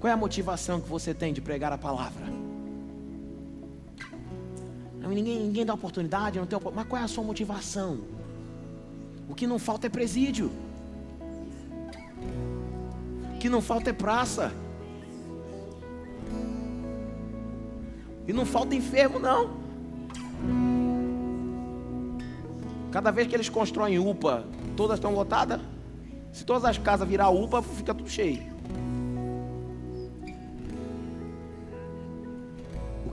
Qual 0.04 0.10
é 0.10 0.12
a 0.12 0.18
motivação 0.18 0.82
que 0.82 0.86
você 0.86 1.14
tem 1.14 1.32
de 1.32 1.40
pregar 1.40 1.72
a 1.72 1.78
palavra? 1.78 2.26
Ninguém, 5.00 5.40
ninguém 5.40 5.64
dá 5.64 5.72
oportunidade, 5.72 6.38
não 6.38 6.44
tem 6.44 6.58
Mas 6.74 6.86
qual 6.86 7.00
é 7.00 7.04
a 7.06 7.08
sua 7.08 7.24
motivação? 7.24 8.00
O 9.26 9.34
que 9.34 9.46
não 9.46 9.58
falta 9.58 9.86
é 9.86 9.88
presídio. 9.88 10.50
O 13.34 13.38
que 13.38 13.48
não 13.48 13.62
falta 13.62 13.88
é 13.88 13.92
praça. 13.94 14.52
E 18.28 18.32
não 18.34 18.44
falta 18.44 18.74
enfermo, 18.74 19.18
não. 19.18 19.56
Cada 22.92 23.10
vez 23.10 23.26
que 23.26 23.34
eles 23.34 23.48
constroem 23.48 23.98
UPA, 23.98 24.44
todas 24.76 24.98
estão 24.98 25.14
lotadas. 25.14 25.62
Se 26.30 26.44
todas 26.44 26.66
as 26.66 26.76
casas 26.76 27.08
virar 27.08 27.30
UPA, 27.30 27.62
fica 27.62 27.94
tudo 27.94 28.10
cheio. 28.10 28.53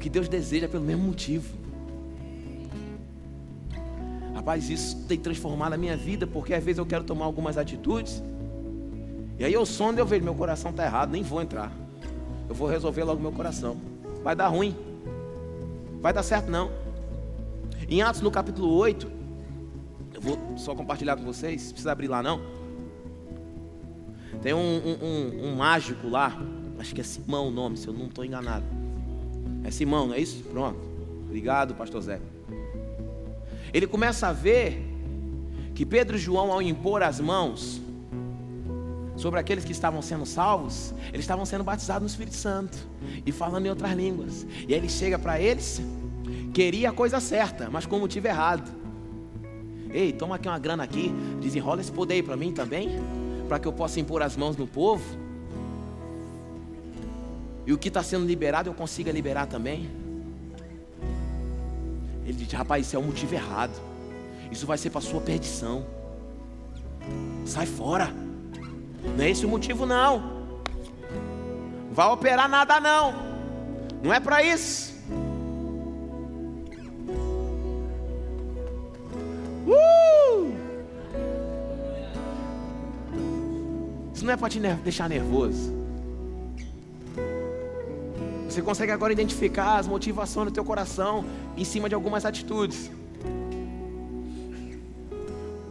Que 0.02 0.10
Deus 0.10 0.28
deseja 0.28 0.68
pelo 0.68 0.84
mesmo 0.84 1.04
motivo. 1.04 1.56
Rapaz, 4.34 4.70
isso 4.70 4.98
tem 5.08 5.20
transformado 5.20 5.74
a 5.74 5.78
minha 5.78 5.96
vida, 5.96 6.26
porque 6.26 6.54
às 6.54 6.64
vezes 6.64 6.80
eu 6.80 6.86
quero 6.86 7.04
tomar 7.04 7.26
algumas 7.26 7.58
atitudes. 7.58 8.22
E 9.38 9.46
aí 9.46 9.54
eu 9.54 9.66
sondo 9.66 10.00
e 10.00 10.02
eu 10.02 10.06
vejo, 10.06 10.24
meu 10.24 10.34
coração 10.34 10.72
está 10.72 10.84
errado, 10.84 11.12
nem 11.12 11.22
vou 11.22 11.42
entrar. 11.42 11.72
Eu 12.50 12.56
vou 12.56 12.68
resolver 12.68 13.04
logo 13.04 13.22
meu 13.22 13.32
coração. 13.32 13.78
Vai 14.24 14.36
dar 14.36 14.48
ruim. 14.48 14.76
Vai 16.02 16.12
dar 16.12 16.24
certo 16.24 16.50
não. 16.50 16.72
Em 17.88 18.02
Atos 18.02 18.22
no 18.22 18.32
capítulo 18.32 18.74
8, 18.74 19.12
eu 20.16 20.22
vou 20.22 20.38
só 20.58 20.74
compartilhar 20.74 21.16
com 21.16 21.24
vocês, 21.24 21.64
não 21.64 21.72
precisa 21.72 21.92
abrir 21.92 22.08
lá 22.08 22.24
não. 22.24 22.42
Tem 24.42 24.54
um, 24.54 24.58
um, 24.58 25.06
um, 25.06 25.46
um 25.46 25.56
mágico 25.56 26.08
lá, 26.08 26.36
acho 26.80 26.96
que 26.96 27.02
é 27.02 27.04
Simão 27.04 27.50
o 27.50 27.52
nome, 27.52 27.78
se 27.78 27.88
eu 27.88 27.94
não 27.94 28.08
estou 28.08 28.26
enganado. 28.26 28.81
É 29.64 29.72
Simão, 29.72 30.08
não 30.08 30.14
é 30.14 30.20
isso? 30.20 30.44
Pronto. 30.44 30.80
Obrigado, 31.26 31.76
pastor 31.76 32.02
Zé. 32.02 32.20
Ele 33.74 33.88
começa 33.88 34.28
a 34.28 34.34
ver 34.34 34.82
que 35.74 35.86
Pedro 35.86 36.18
e 36.18 36.20
João, 36.20 36.52
ao 36.52 36.62
impor 36.62 37.02
as 37.04 37.20
mãos 37.20 37.82
sobre 39.16 39.40
aqueles 39.40 39.64
que 39.64 39.72
estavam 39.72 40.02
sendo 40.02 40.26
salvos, 40.26 40.94
eles 41.10 41.22
estavam 41.22 41.46
sendo 41.46 41.64
batizados 41.64 42.02
no 42.02 42.08
Espírito 42.08 42.36
Santo 42.36 42.78
e 43.26 43.32
falando 43.32 43.66
em 43.66 43.70
outras 43.70 43.92
línguas. 43.94 44.46
E 44.68 44.74
aí 44.74 44.80
ele 44.80 44.90
chega 44.90 45.18
para 45.18 45.40
eles, 45.40 45.82
queria 46.54 46.90
a 46.90 46.94
coisa 46.94 47.20
certa, 47.20 47.70
mas 47.70 47.86
com 47.86 47.98
o 47.98 48.00
motivo 48.00 48.28
errado. 48.28 48.70
Ei, 49.94 50.12
toma 50.12 50.36
aqui 50.36 50.48
uma 50.48 50.60
grana 50.60 50.84
aqui, 50.84 51.14
desenrola 51.40 51.82
esse 51.82 51.92
poder 51.92 52.16
aí 52.16 52.24
para 52.24 52.36
mim 52.36 52.52
também, 52.52 52.90
para 53.48 53.60
que 53.60 53.68
eu 53.68 53.74
possa 53.74 54.00
impor 54.00 54.22
as 54.22 54.36
mãos 54.36 54.58
no 54.58 54.66
povo. 54.66 55.04
E 57.66 57.74
o 57.74 57.78
que 57.78 57.88
está 57.88 58.02
sendo 58.02 58.26
liberado 58.26 58.70
eu 58.70 58.74
consiga 58.74 59.12
liberar 59.12 59.46
também. 59.46 59.90
Ele 62.26 62.34
diz: 62.34 62.52
rapaz, 62.52 62.86
isso 62.86 62.96
é 62.96 63.00
o 63.00 63.04
motivo 63.04 63.34
errado. 63.36 63.80
Isso 64.52 64.66
vai 64.66 64.78
ser 64.78 64.90
para 64.90 65.02
sua 65.02 65.22
perdição. 65.22 65.86
Sai 67.46 67.66
fora. 67.66 68.14
Não 69.18 69.24
é 69.24 69.30
esse 69.30 69.46
o 69.46 69.50
motivo, 69.50 69.86
não. 69.86 70.42
Vai 71.92 72.08
operar 72.08 72.50
nada, 72.50 72.80
não. 72.80 73.14
Não 74.04 74.14
é 74.14 74.20
para 74.20 74.44
isso. 74.44 74.92
Uh! 79.68 80.54
Isso 84.14 84.26
não 84.26 84.34
é 84.34 84.38
para 84.38 84.50
te 84.50 84.60
deixar 84.60 85.10
nervoso. 85.10 85.81
Você 88.52 88.62
consegue 88.62 88.92
agora 88.92 89.14
identificar 89.14 89.78
as 89.78 89.88
motivações 89.88 90.48
do 90.48 90.52
teu 90.52 90.66
coração 90.66 91.24
em 91.56 91.64
cima 91.64 91.88
de 91.88 91.96
algumas 91.96 92.26
atitudes. 92.26 92.92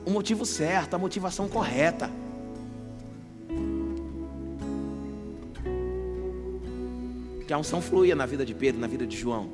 O 0.07 0.11
motivo 0.11 0.47
certo, 0.47 0.95
a 0.95 0.99
motivação 0.99 1.47
correta. 1.47 2.11
Que 7.47 7.53
a 7.53 7.59
unção 7.59 7.83
fluía 7.83 8.16
na 8.16 8.24
vida 8.24 8.47
de 8.47 8.55
Pedro, 8.55 8.81
na 8.81 8.87
vida 8.87 9.07
de 9.07 9.14
João. 9.14 9.51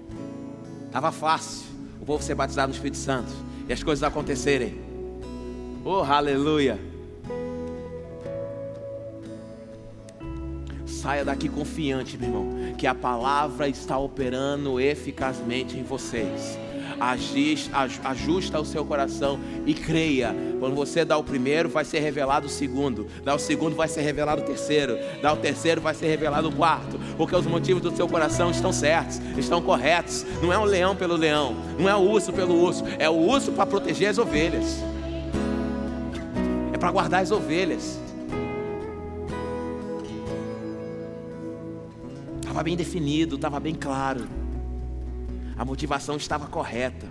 Estava 0.86 1.10
fácil 1.10 1.66
o 2.00 2.06
povo 2.06 2.22
ser 2.22 2.36
batizado 2.36 2.68
no 2.68 2.74
Espírito 2.74 2.98
Santo 2.98 3.32
e 3.68 3.72
as 3.72 3.82
coisas 3.82 4.04
acontecerem. 4.04 4.80
Oh, 5.84 6.02
aleluia! 6.04 6.78
Saia 10.86 11.24
daqui 11.24 11.48
confiante, 11.48 12.16
meu 12.16 12.28
irmão, 12.28 12.55
que 12.76 12.86
a 12.86 12.94
palavra 12.94 13.68
está 13.68 13.98
operando 13.98 14.78
eficazmente 14.78 15.78
em 15.78 15.82
vocês. 15.82 16.58
Ajusta 18.04 18.58
o 18.58 18.64
seu 18.64 18.84
coração 18.84 19.38
e 19.66 19.74
creia. 19.74 20.34
Quando 20.58 20.74
você 20.74 21.04
dá 21.04 21.18
o 21.18 21.24
primeiro, 21.24 21.68
vai 21.68 21.84
ser 21.84 22.00
revelado 22.00 22.46
o 22.46 22.50
segundo. 22.50 23.06
Dá 23.22 23.34
o 23.34 23.38
segundo, 23.38 23.76
vai 23.76 23.86
ser 23.88 24.00
revelado 24.00 24.42
o 24.42 24.44
terceiro. 24.44 24.98
Dá 25.20 25.32
o 25.32 25.36
terceiro, 25.36 25.80
vai 25.80 25.94
ser 25.94 26.06
revelado 26.06 26.48
o 26.48 26.52
quarto. 26.52 26.98
Porque 27.16 27.36
os 27.36 27.46
motivos 27.46 27.82
do 27.82 27.94
seu 27.94 28.08
coração 28.08 28.50
estão 28.50 28.72
certos, 28.72 29.20
estão 29.36 29.60
corretos. 29.60 30.24
Não 30.40 30.52
é 30.52 30.58
um 30.58 30.64
leão 30.64 30.96
pelo 30.96 31.16
leão, 31.16 31.54
não 31.78 31.88
é 31.88 31.94
o 31.94 32.00
urso 32.00 32.32
pelo 32.32 32.54
urso. 32.54 32.82
É 32.98 33.10
o 33.10 33.14
urso 33.14 33.52
para 33.52 33.66
proteger 33.66 34.08
as 34.08 34.16
ovelhas. 34.16 34.82
É 36.72 36.78
para 36.78 36.90
guardar 36.90 37.22
as 37.22 37.30
ovelhas. 37.30 38.05
Estava 42.56 42.64
bem 42.64 42.76
definido, 42.76 43.36
estava 43.36 43.60
bem 43.60 43.74
claro. 43.74 44.26
A 45.58 45.64
motivação 45.64 46.16
estava 46.16 46.46
correta. 46.46 47.06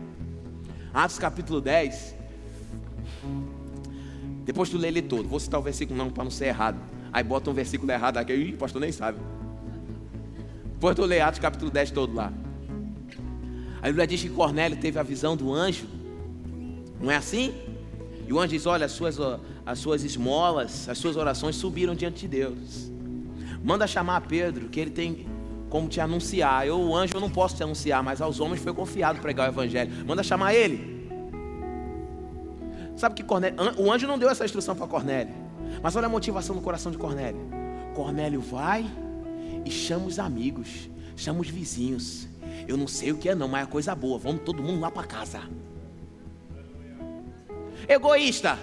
Atos 0.91 1.20
capítulo 1.20 1.62
10. 1.62 2.16
Depois 4.43 4.70
tu 4.70 4.78
lê 4.80 4.88
ele 4.88 5.04
todo. 5.04 5.30
Vou 5.30 5.39
citar 5.39 5.60
o 5.60 5.64
versículo 5.64 5.96
não 5.96 6.10
para 6.10 6.24
não 6.24 6.32
ser 6.32 6.46
errado. 6.46 6.80
Aí 7.14 7.24
bota 7.24 7.52
um 7.52 7.54
versículo 7.54 7.91
errado 7.91 8.18
aqui. 8.18 8.34
Ih, 8.34 8.54
pastor 8.54 8.82
nem 8.82 8.91
sabe. 8.91 9.20
Depois 10.74 10.96
tu 10.96 11.06
lê 11.06 11.22
Atos 11.22 11.39
capítulo 11.39 11.70
10 11.70 11.91
todo 11.91 12.16
lá. 12.16 12.34
A 13.84 13.86
Bíblia 13.86 14.08
diz 14.08 14.24
que 14.24 14.30
Cornélio 14.30 14.78
teve 14.80 14.98
a 14.98 15.04
visão 15.04 15.38
do 15.38 15.54
anjo. 15.54 15.86
Não 17.00 17.12
é 17.12 17.18
assim? 17.18 17.54
E 18.28 18.34
o 18.34 18.39
anjo 18.39 18.50
diz: 18.50 18.66
Olha, 18.66 18.88
as 18.88 18.93
suas, 18.93 19.20
as 19.64 19.78
suas 19.78 20.04
esmolas, 20.04 20.89
as 20.89 20.98
suas 20.98 21.16
orações 21.16 21.56
subiram 21.56 21.93
diante 21.93 22.22
de 22.22 22.30
Deus. 22.30 22.91
Manda 23.64 23.86
chamar 23.86 24.22
Pedro, 24.22 24.70
que 24.70 24.80
ele 24.80 24.91
tem 24.91 25.34
como 25.70 25.88
te 25.88 25.99
anunciar. 25.99 26.68
Eu, 26.68 26.80
o 26.80 26.95
anjo, 26.95 27.16
eu 27.16 27.22
não 27.22 27.30
posso 27.30 27.55
te 27.55 27.63
anunciar, 27.63 28.03
mas 28.03 28.22
aos 28.22 28.39
homens 28.39 28.61
foi 28.61 28.74
confiado 28.74 29.20
pregar 29.20 29.47
o 29.47 29.51
evangelho. 29.51 29.91
Manda 30.05 30.24
chamar 30.24 30.53
ele. 30.53 30.95
Sabe 32.95 33.16
que 33.16 33.24
Cornélio, 33.24 33.57
o 33.78 33.91
anjo 33.91 34.07
não 34.07 34.18
deu 34.18 34.30
essa 34.30 34.45
instrução 34.45 34.76
para 34.76 34.88
Cornélio. 34.88 35.34
Mas 35.82 35.95
olha 35.95 36.05
a 36.05 36.09
motivação 36.09 36.55
no 36.55 36.61
coração 36.61 36.91
de 36.91 36.97
Cornélio. 36.97 37.41
Cornélio 37.93 38.41
vai 38.41 38.86
e 39.66 39.72
chama 39.72 40.05
os 40.05 40.20
amigos, 40.20 40.89
chama 41.16 41.41
os 41.41 41.49
vizinhos. 41.49 42.28
Eu 42.68 42.78
não 42.78 42.88
sei 42.88 43.11
o 43.11 43.18
que 43.18 43.30
é 43.30 43.36
não, 43.36 43.47
mas 43.47 43.68
é 43.68 43.70
coisa 43.70 43.93
boa. 43.93 44.18
Vamos 44.18 44.41
todo 44.43 44.63
mundo 44.63 44.80
lá 44.80 44.89
para 44.89 45.05
casa. 45.05 45.41
Egoísta. 47.88 48.57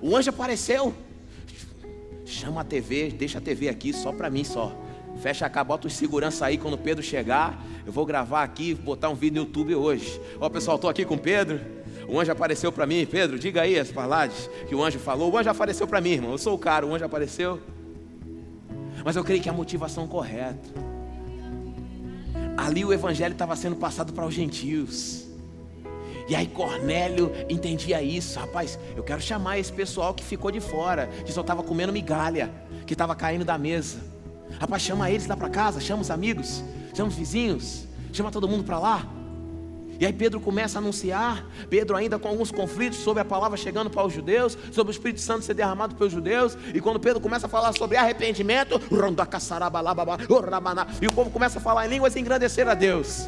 O 0.00 0.16
anjo 0.16 0.30
apareceu. 0.30 0.94
Chama 2.24 2.60
a 2.60 2.64
TV, 2.64 3.10
deixa 3.10 3.38
a 3.38 3.40
TV 3.40 3.68
aqui 3.68 3.92
só 3.92 4.12
para 4.12 4.28
mim 4.28 4.44
só. 4.44 4.76
Fecha 5.20 5.46
a 5.46 5.50
cara, 5.50 5.64
bota 5.64 5.86
os 5.86 5.94
segurança 5.94 6.46
aí 6.46 6.56
quando 6.56 6.74
o 6.74 6.78
Pedro 6.78 7.02
chegar. 7.02 7.60
Eu 7.84 7.92
vou 7.92 8.06
gravar 8.06 8.42
aqui, 8.42 8.74
botar 8.74 9.08
um 9.08 9.14
vídeo 9.14 9.42
no 9.42 9.48
YouTube 9.48 9.74
hoje. 9.74 10.20
Ó, 10.40 10.48
pessoal, 10.48 10.76
estou 10.76 10.88
aqui 10.88 11.04
com 11.04 11.14
o 11.14 11.18
Pedro. 11.18 11.60
O 12.08 12.18
anjo 12.20 12.30
apareceu 12.30 12.70
para 12.70 12.86
mim. 12.86 13.04
Pedro, 13.04 13.38
diga 13.38 13.62
aí 13.62 13.78
as 13.78 13.90
palavras 13.90 14.48
que 14.68 14.74
o 14.74 14.82
anjo 14.82 14.98
falou. 14.98 15.32
O 15.32 15.36
anjo 15.36 15.50
apareceu 15.50 15.86
para 15.86 16.00
mim, 16.00 16.10
irmão. 16.10 16.32
Eu 16.32 16.38
sou 16.38 16.54
o 16.54 16.58
cara, 16.58 16.86
o 16.86 16.94
anjo 16.94 17.04
apareceu. 17.04 17.60
Mas 19.04 19.16
eu 19.16 19.24
creio 19.24 19.42
que 19.42 19.48
a 19.48 19.52
motivação 19.52 20.06
correta. 20.06 20.88
Ali 22.56 22.84
o 22.84 22.92
evangelho 22.92 23.32
estava 23.32 23.54
sendo 23.56 23.76
passado 23.76 24.12
para 24.12 24.24
os 24.24 24.34
gentios. 24.34 25.26
E 26.28 26.34
aí 26.34 26.46
Cornélio 26.46 27.32
entendia 27.48 28.02
isso, 28.02 28.38
rapaz. 28.38 28.78
Eu 28.94 29.02
quero 29.02 29.20
chamar 29.20 29.58
esse 29.58 29.72
pessoal 29.72 30.12
que 30.12 30.22
ficou 30.22 30.50
de 30.50 30.60
fora, 30.60 31.08
que 31.24 31.32
só 31.32 31.40
estava 31.40 31.62
comendo 31.62 31.92
migalha, 31.92 32.50
que 32.86 32.92
estava 32.92 33.16
caindo 33.16 33.44
da 33.44 33.56
mesa. 33.56 33.98
Rapaz, 34.60 34.82
chama 34.82 35.10
eles 35.10 35.26
lá 35.26 35.36
para 35.36 35.48
casa, 35.48 35.80
chama 35.80 36.02
os 36.02 36.10
amigos, 36.10 36.62
chama 36.94 37.08
os 37.08 37.14
vizinhos, 37.14 37.86
chama 38.12 38.30
todo 38.30 38.48
mundo 38.48 38.64
para 38.64 38.78
lá. 38.78 39.06
E 40.00 40.06
aí 40.06 40.12
Pedro 40.12 40.40
começa 40.40 40.78
a 40.78 40.80
anunciar, 40.80 41.44
Pedro 41.68 41.96
ainda 41.96 42.20
com 42.20 42.28
alguns 42.28 42.52
conflitos 42.52 42.98
sobre 43.00 43.20
a 43.20 43.24
palavra 43.24 43.56
chegando 43.56 43.90
para 43.90 44.06
os 44.06 44.12
judeus, 44.12 44.56
sobre 44.70 44.92
o 44.92 44.94
Espírito 44.94 45.20
Santo 45.20 45.44
ser 45.44 45.54
derramado 45.54 45.96
pelos 45.96 46.12
judeus, 46.12 46.56
e 46.72 46.80
quando 46.80 47.00
Pedro 47.00 47.20
começa 47.20 47.46
a 47.46 47.48
falar 47.48 47.72
sobre 47.72 47.96
arrependimento, 47.96 48.80
e 51.00 51.06
o 51.06 51.12
povo 51.12 51.30
começa 51.30 51.58
a 51.58 51.60
falar 51.60 51.86
em 51.86 51.90
línguas 51.90 52.14
e 52.14 52.20
engrandecer 52.20 52.68
a 52.68 52.74
Deus. 52.74 53.26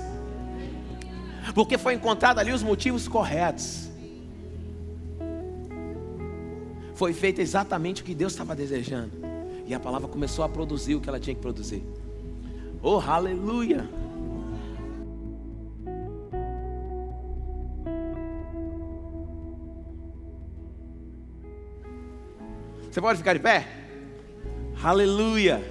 Porque 1.54 1.76
foi 1.76 1.94
encontrado 1.94 2.38
ali 2.38 2.52
os 2.52 2.62
motivos 2.62 3.08
corretos. 3.08 3.88
Foi 6.94 7.12
feito 7.12 7.40
exatamente 7.40 8.02
o 8.02 8.04
que 8.04 8.14
Deus 8.14 8.32
estava 8.32 8.54
desejando. 8.54 9.10
E 9.70 9.74
a 9.74 9.78
palavra 9.78 10.08
começou 10.08 10.44
a 10.44 10.48
produzir 10.48 10.96
o 10.96 11.00
que 11.00 11.08
ela 11.08 11.20
tinha 11.20 11.32
que 11.32 11.40
produzir. 11.40 11.80
Oh, 12.82 12.98
aleluia! 12.98 13.88
Você 22.90 23.00
pode 23.00 23.18
ficar 23.18 23.34
de 23.34 23.38
pé? 23.38 23.68
Aleluia! 24.82 25.62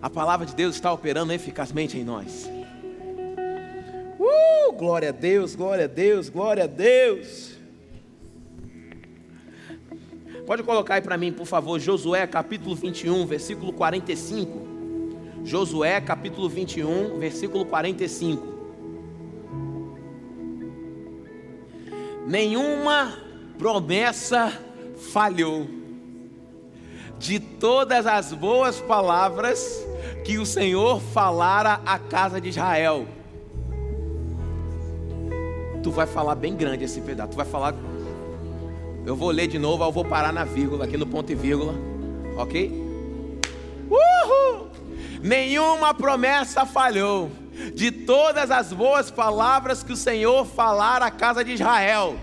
A 0.00 0.08
palavra 0.08 0.46
de 0.46 0.54
Deus 0.54 0.76
está 0.76 0.92
operando 0.92 1.32
eficazmente 1.32 1.98
em 1.98 2.04
nós. 2.04 2.48
Uh, 4.16 4.72
glória 4.74 5.08
a 5.08 5.12
Deus, 5.12 5.56
glória 5.56 5.86
a 5.86 5.88
Deus, 5.88 6.28
glória 6.28 6.62
a 6.62 6.68
Deus. 6.68 7.55
Pode 10.46 10.62
colocar 10.62 10.94
aí 10.94 11.02
para 11.02 11.18
mim, 11.18 11.32
por 11.32 11.44
favor, 11.44 11.80
Josué 11.80 12.24
capítulo 12.24 12.76
21, 12.76 13.26
versículo 13.26 13.72
45. 13.72 14.66
Josué 15.44 16.00
capítulo 16.00 16.48
21, 16.48 17.18
versículo 17.18 17.66
45. 17.66 18.46
Nenhuma 22.24 23.18
promessa 23.58 24.52
falhou. 25.12 25.66
De 27.18 27.40
todas 27.40 28.06
as 28.06 28.32
boas 28.32 28.80
palavras 28.80 29.84
que 30.24 30.38
o 30.38 30.46
Senhor 30.46 31.00
falara 31.00 31.80
à 31.84 31.98
casa 31.98 32.40
de 32.40 32.50
Israel. 32.50 33.06
Tu 35.82 35.90
vai 35.90 36.06
falar 36.06 36.34
bem 36.34 36.54
grande 36.54 36.84
esse 36.84 37.00
pedaço. 37.00 37.30
Tu 37.30 37.36
vai 37.36 37.46
falar. 37.46 37.74
Eu 39.06 39.16
vou 39.16 39.30
ler 39.30 39.46
de 39.46 39.58
novo, 39.58 39.84
eu 39.84 39.92
vou 39.92 40.04
parar 40.04 40.32
na 40.32 40.44
vírgula, 40.44 40.84
aqui 40.84 40.96
no 40.96 41.06
ponto 41.06 41.32
e 41.32 41.34
vírgula. 41.34 41.74
Ok? 42.36 42.70
Uhul! 43.88 44.68
Nenhuma 45.22 45.94
promessa 45.94 46.66
falhou. 46.66 47.30
De 47.74 47.90
todas 47.90 48.50
as 48.50 48.72
boas 48.72 49.10
palavras 49.10 49.82
que 49.82 49.92
o 49.92 49.96
Senhor 49.96 50.44
falara 50.44 51.06
à 51.06 51.10
casa 51.10 51.42
de 51.42 51.52
Israel. 51.52 52.16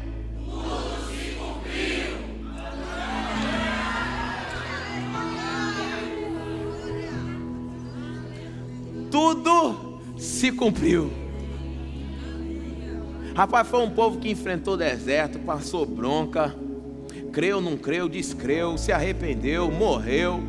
tudo 9.13 9.99
se 10.17 10.51
cumpriu. 10.51 11.11
Rapaz, 13.35 13.67
foi 13.67 13.79
um 13.79 13.89
povo 13.91 14.17
que 14.17 14.31
enfrentou 14.31 14.75
deserto, 14.75 15.37
passou 15.37 15.85
bronca, 15.85 16.55
creu, 17.33 17.59
não 17.59 17.75
creu, 17.75 18.07
descreu, 18.07 18.77
se 18.77 18.91
arrependeu, 18.91 19.69
morreu. 19.71 20.39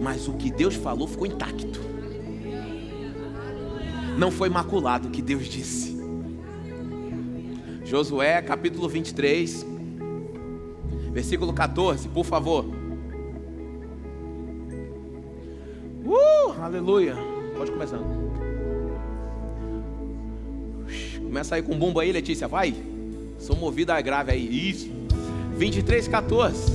Mas 0.00 0.26
o 0.26 0.32
que 0.32 0.50
Deus 0.50 0.74
falou 0.74 1.06
ficou 1.06 1.26
intacto. 1.26 1.80
Não 4.18 4.30
foi 4.30 4.48
maculado 4.48 5.08
o 5.08 5.10
que 5.10 5.20
Deus 5.20 5.44
disse. 5.44 5.94
Josué 7.84 8.40
capítulo 8.40 8.88
23, 8.88 9.66
versículo 11.12 11.52
14, 11.52 12.08
por 12.08 12.24
favor. 12.24 12.64
Uh, 16.04 16.62
aleluia. 16.62 17.16
Pode 17.56 17.70
começar. 17.70 17.98
Começa 21.22 21.56
aí 21.56 21.62
com 21.62 21.78
bumbo 21.78 22.00
aí, 22.00 22.10
Letícia. 22.10 22.48
Vai. 22.48 22.74
Sou 23.38 23.56
movida 23.56 23.94
a 23.94 24.00
grave 24.00 24.32
aí. 24.32 24.70
Isso. 24.70 25.03
23, 25.56 26.08
14. 26.08 26.72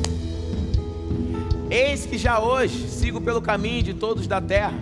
Eis 1.69 2.05
que 2.05 2.17
já 2.17 2.39
hoje 2.39 2.88
sigo 2.88 3.21
pelo 3.21 3.41
caminho 3.41 3.84
de 3.84 3.93
todos 3.93 4.25
da 4.25 4.41
terra, 4.41 4.77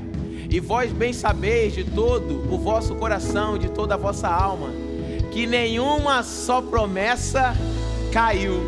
e 0.50 0.60
vós 0.60 0.92
bem 0.92 1.12
sabeis 1.12 1.74
de 1.74 1.84
todo 1.84 2.54
o 2.54 2.58
vosso 2.58 2.96
coração, 2.96 3.58
de 3.58 3.70
toda 3.70 3.96
a 3.96 3.98
vossa 3.98 4.30
alma, 4.30 4.70
que 5.32 5.46
nenhuma 5.46 6.24
só 6.24 6.62
promessa 6.62 7.54
caiu 8.14 8.62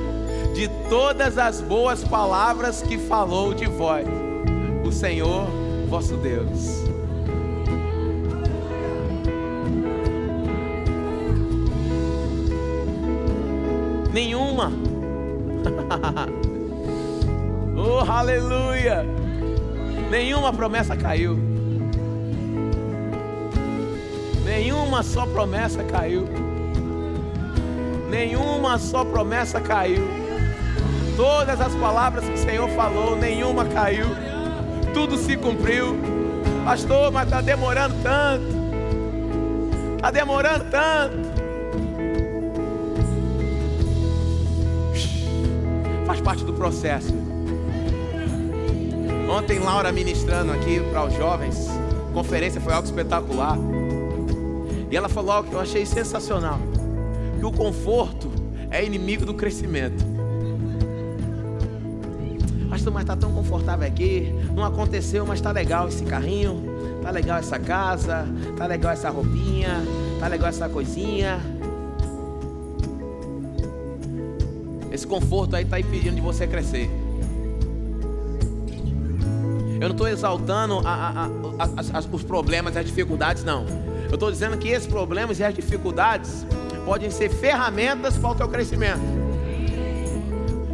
de 0.54 0.68
todas 0.90 1.38
as 1.38 1.62
boas 1.62 2.04
palavras 2.04 2.82
que 2.82 2.98
falou 2.98 3.54
de 3.54 3.66
vós, 3.66 4.06
o 4.86 4.92
Senhor 4.92 5.48
vosso 5.88 6.18
Deus. 6.18 6.84
Nenhuma. 14.12 14.89
oh, 17.78 18.00
aleluia. 18.10 19.06
Nenhuma 20.10 20.54
promessa 20.54 20.96
caiu. 20.96 21.38
Nenhuma 24.46 25.04
só 25.04 25.26
promessa 25.26 25.84
caiu. 25.84 26.28
Nenhuma 28.10 28.78
só 28.78 29.04
promessa 29.06 29.60
caiu. 29.62 30.08
Todas 31.16 31.60
as 31.60 31.76
palavras 31.76 32.26
que 32.26 32.34
o 32.34 32.38
Senhor 32.38 32.70
falou, 32.70 33.16
nenhuma 33.16 33.66
caiu 33.66 34.08
tudo 34.94 35.18
se 35.18 35.38
cumpriu. 35.38 35.98
Pastor, 36.66 37.12
mas 37.12 37.26
está 37.26 37.42
demorando 37.42 37.96
tanto. 38.04 38.46
Está 39.96 40.12
demorando 40.12 40.66
tanto. 40.70 41.29
Faz 46.20 46.22
parte 46.22 46.44
do 46.44 46.54
processo. 46.54 47.14
Ontem, 49.30 49.60
Laura 49.60 49.92
ministrando 49.92 50.52
aqui 50.52 50.82
para 50.92 51.06
os 51.06 51.14
jovens, 51.14 51.68
conferência 52.14 52.60
foi 52.60 52.74
algo 52.74 52.86
espetacular. 52.86 53.58
E 54.92 54.98
ela 54.98 55.08
falou 55.08 55.32
algo 55.32 55.50
que 55.50 55.56
eu 55.56 55.60
achei 55.60 55.86
sensacional: 55.86 56.60
que 57.40 57.46
o 57.46 57.52
conforto 57.52 58.30
é 58.70 58.84
inimigo 58.84 59.26
do 59.26 59.34
crescimento 59.34 60.10
pastor, 62.70 62.94
mas 62.94 63.04
está 63.04 63.16
tão 63.16 63.34
confortável 63.34 63.88
aqui. 63.88 64.34
Não 64.56 64.64
aconteceu, 64.64 65.26
mas 65.26 65.40
está 65.40 65.52
legal 65.52 65.88
esse 65.88 66.06
carrinho. 66.06 66.64
Tá 67.02 67.12
legal 67.12 67.38
essa 67.38 67.60
casa. 67.60 68.28
Tá 68.58 68.66
legal 68.66 68.92
essa 68.94 69.10
roupinha. 69.10 69.84
Tá 70.20 70.28
legal 70.28 70.50
essa 70.50 70.70
coisinha. 70.70 71.40
Esse 75.00 75.08
conforto 75.08 75.56
aí 75.56 75.64
está 75.64 75.80
impedindo 75.80 76.14
de 76.14 76.22
você 76.22 76.46
crescer. 76.46 76.90
Eu 79.76 79.88
não 79.88 79.92
estou 79.92 80.10
exaltando 80.10 80.82
a, 80.86 80.90
a, 80.90 81.26
a, 81.28 82.00
os 82.12 82.22
problemas 82.22 82.76
e 82.76 82.80
as 82.80 82.86
dificuldades, 82.86 83.46
não. 83.46 83.66
Eu 84.10 84.16
estou 84.16 84.30
dizendo 84.30 84.58
que 84.58 84.68
esses 84.68 84.86
problemas 84.86 85.40
e 85.40 85.44
as 85.46 85.54
dificuldades 85.54 86.46
podem 86.84 87.10
ser 87.10 87.30
ferramentas 87.30 88.18
para 88.18 88.30
o 88.30 88.36
teu 88.36 88.50
crescimento. 88.50 89.00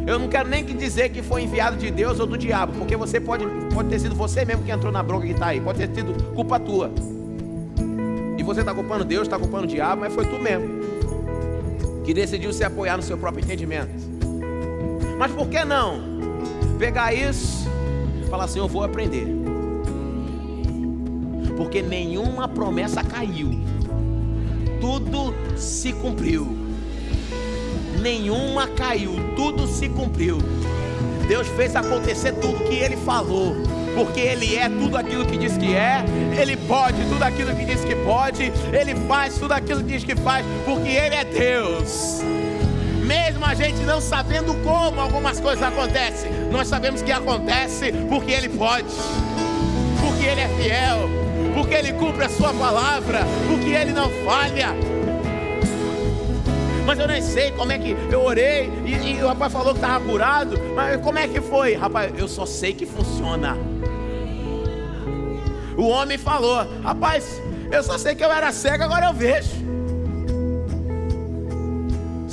Eu 0.04 0.18
não 0.18 0.26
quero 0.26 0.48
nem 0.48 0.64
que 0.64 0.74
dizer 0.74 1.10
que 1.10 1.22
foi 1.22 1.44
enviado 1.44 1.76
de 1.76 1.88
Deus 1.88 2.18
ou 2.18 2.26
do 2.26 2.36
diabo, 2.36 2.72
porque 2.78 2.96
você 2.96 3.20
pode, 3.20 3.46
pode 3.72 3.88
ter 3.88 4.00
sido 4.00 4.16
você 4.16 4.44
mesmo 4.44 4.64
que 4.64 4.72
entrou 4.72 4.90
na 4.90 5.04
bronca 5.04 5.24
que 5.24 5.34
está 5.34 5.46
aí, 5.46 5.60
pode 5.60 5.78
ter 5.78 5.94
sido 5.94 6.34
culpa 6.34 6.58
tua. 6.58 6.90
E 8.36 8.42
você 8.42 8.58
está 8.58 8.74
culpando 8.74 9.04
Deus, 9.04 9.22
está 9.22 9.38
culpando 9.38 9.66
o 9.66 9.68
diabo, 9.68 10.00
mas 10.00 10.12
foi 10.12 10.26
tu 10.26 10.36
mesmo 10.36 10.84
que 12.04 12.12
decidiu 12.12 12.52
se 12.52 12.64
apoiar 12.64 12.96
no 12.96 13.04
seu 13.04 13.16
próprio 13.16 13.44
entendimento. 13.44 14.15
Mas 15.18 15.32
por 15.32 15.48
que 15.48 15.64
não 15.64 16.00
pegar 16.78 17.12
isso 17.14 17.66
e 18.22 18.28
falar 18.28 18.44
assim: 18.44 18.58
eu 18.58 18.68
vou 18.68 18.82
aprender? 18.82 19.26
Porque 21.56 21.80
nenhuma 21.80 22.46
promessa 22.46 23.02
caiu, 23.02 23.50
tudo 24.80 25.34
se 25.56 25.92
cumpriu. 25.92 26.46
Nenhuma 28.00 28.68
caiu, 28.68 29.12
tudo 29.34 29.66
se 29.66 29.88
cumpriu. 29.88 30.38
Deus 31.26 31.48
fez 31.48 31.74
acontecer 31.74 32.32
tudo 32.34 32.62
que 32.64 32.74
Ele 32.74 32.96
falou, 32.98 33.56
porque 33.96 34.20
Ele 34.20 34.54
é 34.54 34.68
tudo 34.68 34.96
aquilo 34.96 35.26
que 35.26 35.36
diz 35.36 35.56
que 35.56 35.74
é, 35.74 36.04
Ele 36.40 36.56
pode 36.56 37.02
tudo 37.06 37.22
aquilo 37.22 37.54
que 37.56 37.64
diz 37.64 37.84
que 37.84 37.96
pode, 37.96 38.52
Ele 38.72 38.94
faz 39.08 39.38
tudo 39.38 39.52
aquilo 39.52 39.82
que 39.82 39.92
diz 39.94 40.04
que 40.04 40.14
faz, 40.14 40.46
porque 40.64 40.88
Ele 40.88 41.14
é 41.16 41.24
Deus. 41.24 42.20
Mesmo 43.06 43.44
a 43.44 43.54
gente 43.54 43.78
não 43.84 44.00
sabendo 44.00 44.54
como 44.62 45.00
algumas 45.00 45.40
coisas 45.40 45.62
acontecem, 45.62 46.30
nós 46.50 46.68
sabemos 46.68 47.02
que 47.02 47.12
acontece 47.12 47.92
porque 48.08 48.32
Ele 48.32 48.48
pode, 48.48 48.88
porque 50.00 50.26
Ele 50.26 50.40
é 50.40 50.48
fiel, 50.48 51.08
porque 51.54 51.74
Ele 51.74 51.92
cumpre 51.92 52.24
a 52.24 52.28
Sua 52.28 52.52
palavra, 52.52 53.20
porque 53.48 53.70
Ele 53.70 53.92
não 53.92 54.10
falha 54.24 54.74
mas 56.86 57.00
eu 57.00 57.08
nem 57.08 57.20
sei 57.20 57.50
como 57.50 57.72
é 57.72 57.78
que 57.80 57.96
eu 58.12 58.24
orei 58.24 58.70
e, 58.84 58.92
e 58.92 59.22
o 59.22 59.26
rapaz 59.26 59.52
falou 59.52 59.72
que 59.74 59.80
estava 59.80 60.04
curado, 60.04 60.56
mas 60.72 61.00
como 61.00 61.18
é 61.18 61.26
que 61.26 61.40
foi? 61.40 61.74
Rapaz, 61.74 62.16
eu 62.16 62.28
só 62.28 62.46
sei 62.46 62.72
que 62.74 62.86
funciona. 62.86 63.56
O 65.76 65.88
homem 65.88 66.16
falou, 66.16 66.64
rapaz, 66.84 67.42
eu 67.72 67.82
só 67.82 67.98
sei 67.98 68.14
que 68.14 68.24
eu 68.24 68.30
era 68.30 68.52
cego, 68.52 68.84
agora 68.84 69.06
eu 69.06 69.12
vejo. 69.12 69.65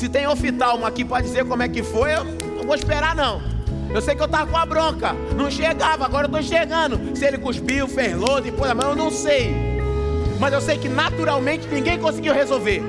Se 0.04 0.10
tem 0.10 0.28
oftalmo 0.28 0.86
aqui 0.86 1.06
para 1.06 1.24
dizer 1.24 1.46
como 1.46 1.64
é 1.64 1.70
que 1.70 1.82
foi, 1.82 2.14
eu 2.14 2.26
não 2.26 2.66
vou 2.66 2.76
esperar 2.76 3.16
não. 3.16 3.42
Eu 3.96 4.02
sei 4.02 4.14
que 4.14 4.22
eu 4.22 4.26
estava 4.26 4.52
com 4.52 4.58
a 4.58 4.66
bronca, 4.66 5.14
não 5.34 5.50
chegava, 5.50 6.04
agora 6.04 6.28
eu 6.28 6.38
estou 6.38 6.44
chegando. 6.44 7.16
Se 7.16 7.24
ele 7.24 7.38
cuspiu, 7.38 7.88
lodo, 8.18 8.42
depois 8.42 8.70
a 8.70 8.76
mão, 8.76 8.90
eu 8.90 8.96
não 8.98 9.10
sei. 9.10 9.56
Mas 10.42 10.52
eu 10.52 10.60
sei 10.60 10.78
que 10.78 10.90
naturalmente 10.90 11.70
ninguém 11.70 11.98
conseguiu 11.98 12.34
resolver. 12.34 12.84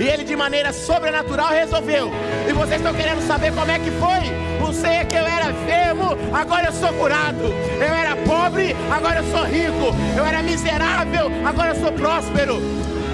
E 0.00 0.02
ele 0.02 0.24
de 0.24 0.34
maneira 0.34 0.72
sobrenatural 0.72 1.48
resolveu. 1.48 2.10
E 2.48 2.52
vocês 2.54 2.80
estão 2.80 2.94
querendo 2.94 3.20
saber 3.26 3.52
como 3.52 3.70
é 3.70 3.78
que 3.78 3.90
foi? 3.90 4.46
Sei 4.72 4.90
é 4.90 5.04
que 5.04 5.14
eu 5.14 5.26
era 5.26 5.50
enfermo, 5.50 6.16
agora 6.34 6.66
eu 6.66 6.72
sou 6.72 6.92
curado. 6.94 7.44
Eu 7.74 7.94
era 7.94 8.16
pobre, 8.16 8.74
agora 8.90 9.20
eu 9.20 9.30
sou 9.30 9.44
rico. 9.44 9.94
Eu 10.16 10.24
era 10.24 10.42
miserável, 10.42 11.30
agora 11.46 11.74
eu 11.74 11.80
sou 11.80 11.92
próspero. 11.92 12.60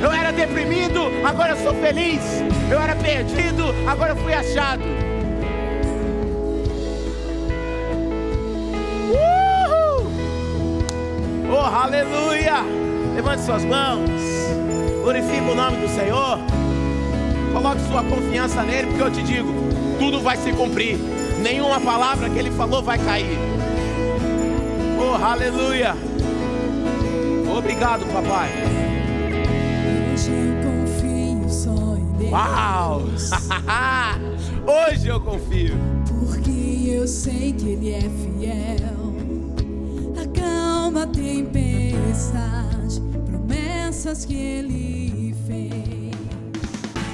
Eu 0.03 0.11
era 0.11 0.33
deprimido, 0.33 1.01
agora 1.25 1.55
sou 1.55 1.73
feliz. 1.75 2.21
Eu 2.69 2.81
era 2.81 2.97
perdido, 2.97 3.73
agora 3.87 4.17
fui 4.17 4.35
achado. 4.35 4.83
Uhul! 9.13 10.13
Oh, 11.53 11.57
aleluia! 11.57 12.65
Levante 13.15 13.43
suas 13.43 13.65
mãos. 13.65 14.11
Glorifique 15.05 15.49
o 15.49 15.55
nome 15.55 15.77
do 15.77 15.89
Senhor. 15.89 16.41
Coloque 17.53 17.81
sua 17.83 18.03
confiança 18.03 18.65
nele, 18.65 18.89
porque 18.89 19.03
eu 19.03 19.11
te 19.13 19.23
digo, 19.23 19.53
tudo 20.01 20.21
vai 20.21 20.37
se 20.37 20.53
cumprir. 20.53 20.99
Nenhuma 21.41 21.81
palavra 21.81 22.29
que 22.29 22.39
ele 22.41 22.51
falou 22.51 22.83
vai 22.83 22.99
cair. 22.99 23.39
Oh, 24.99 25.25
aleluia. 25.25 25.95
Obrigado, 27.57 28.05
papai. 28.13 28.82
Uau! 32.33 33.03
Hoje 34.67 35.07
eu 35.07 35.21
confio. 35.21 35.77
Porque 36.09 36.89
eu 36.89 37.07
sei 37.07 37.53
que 37.53 37.69
Ele 37.69 37.93
é 37.93 38.01
fiel. 38.01 39.13
Acalma 40.17 41.03
a 41.03 41.07
tempestade, 41.07 43.03
promessas 43.27 44.25
que 44.25 44.35
Ele 44.35 45.37
fez. 45.47 46.13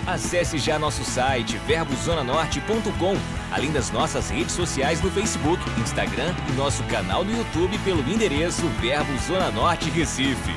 Acesse 0.07 0.57
já 0.57 0.79
nosso 0.79 1.03
site 1.03 1.59
verbozonanorte.com, 1.67 3.17
além 3.51 3.73
das 3.73 3.91
nossas 3.91 4.31
redes 4.31 4.55
sociais 4.55 5.03
no 5.03 5.11
Facebook, 5.11 5.61
Instagram 5.81 6.33
e 6.49 6.53
nosso 6.53 6.85
canal 6.85 7.25
no 7.25 7.37
YouTube 7.37 7.77
pelo 7.79 8.09
endereço 8.09 8.69
Verbo 8.81 9.19
Zona 9.27 9.51
Norte 9.51 9.91
Recife. 9.91 10.55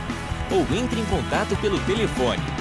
Ou 0.52 0.62
entre 0.78 1.00
em 1.00 1.06
contato 1.06 1.56
pelo 1.56 1.80
telefone 1.80 2.61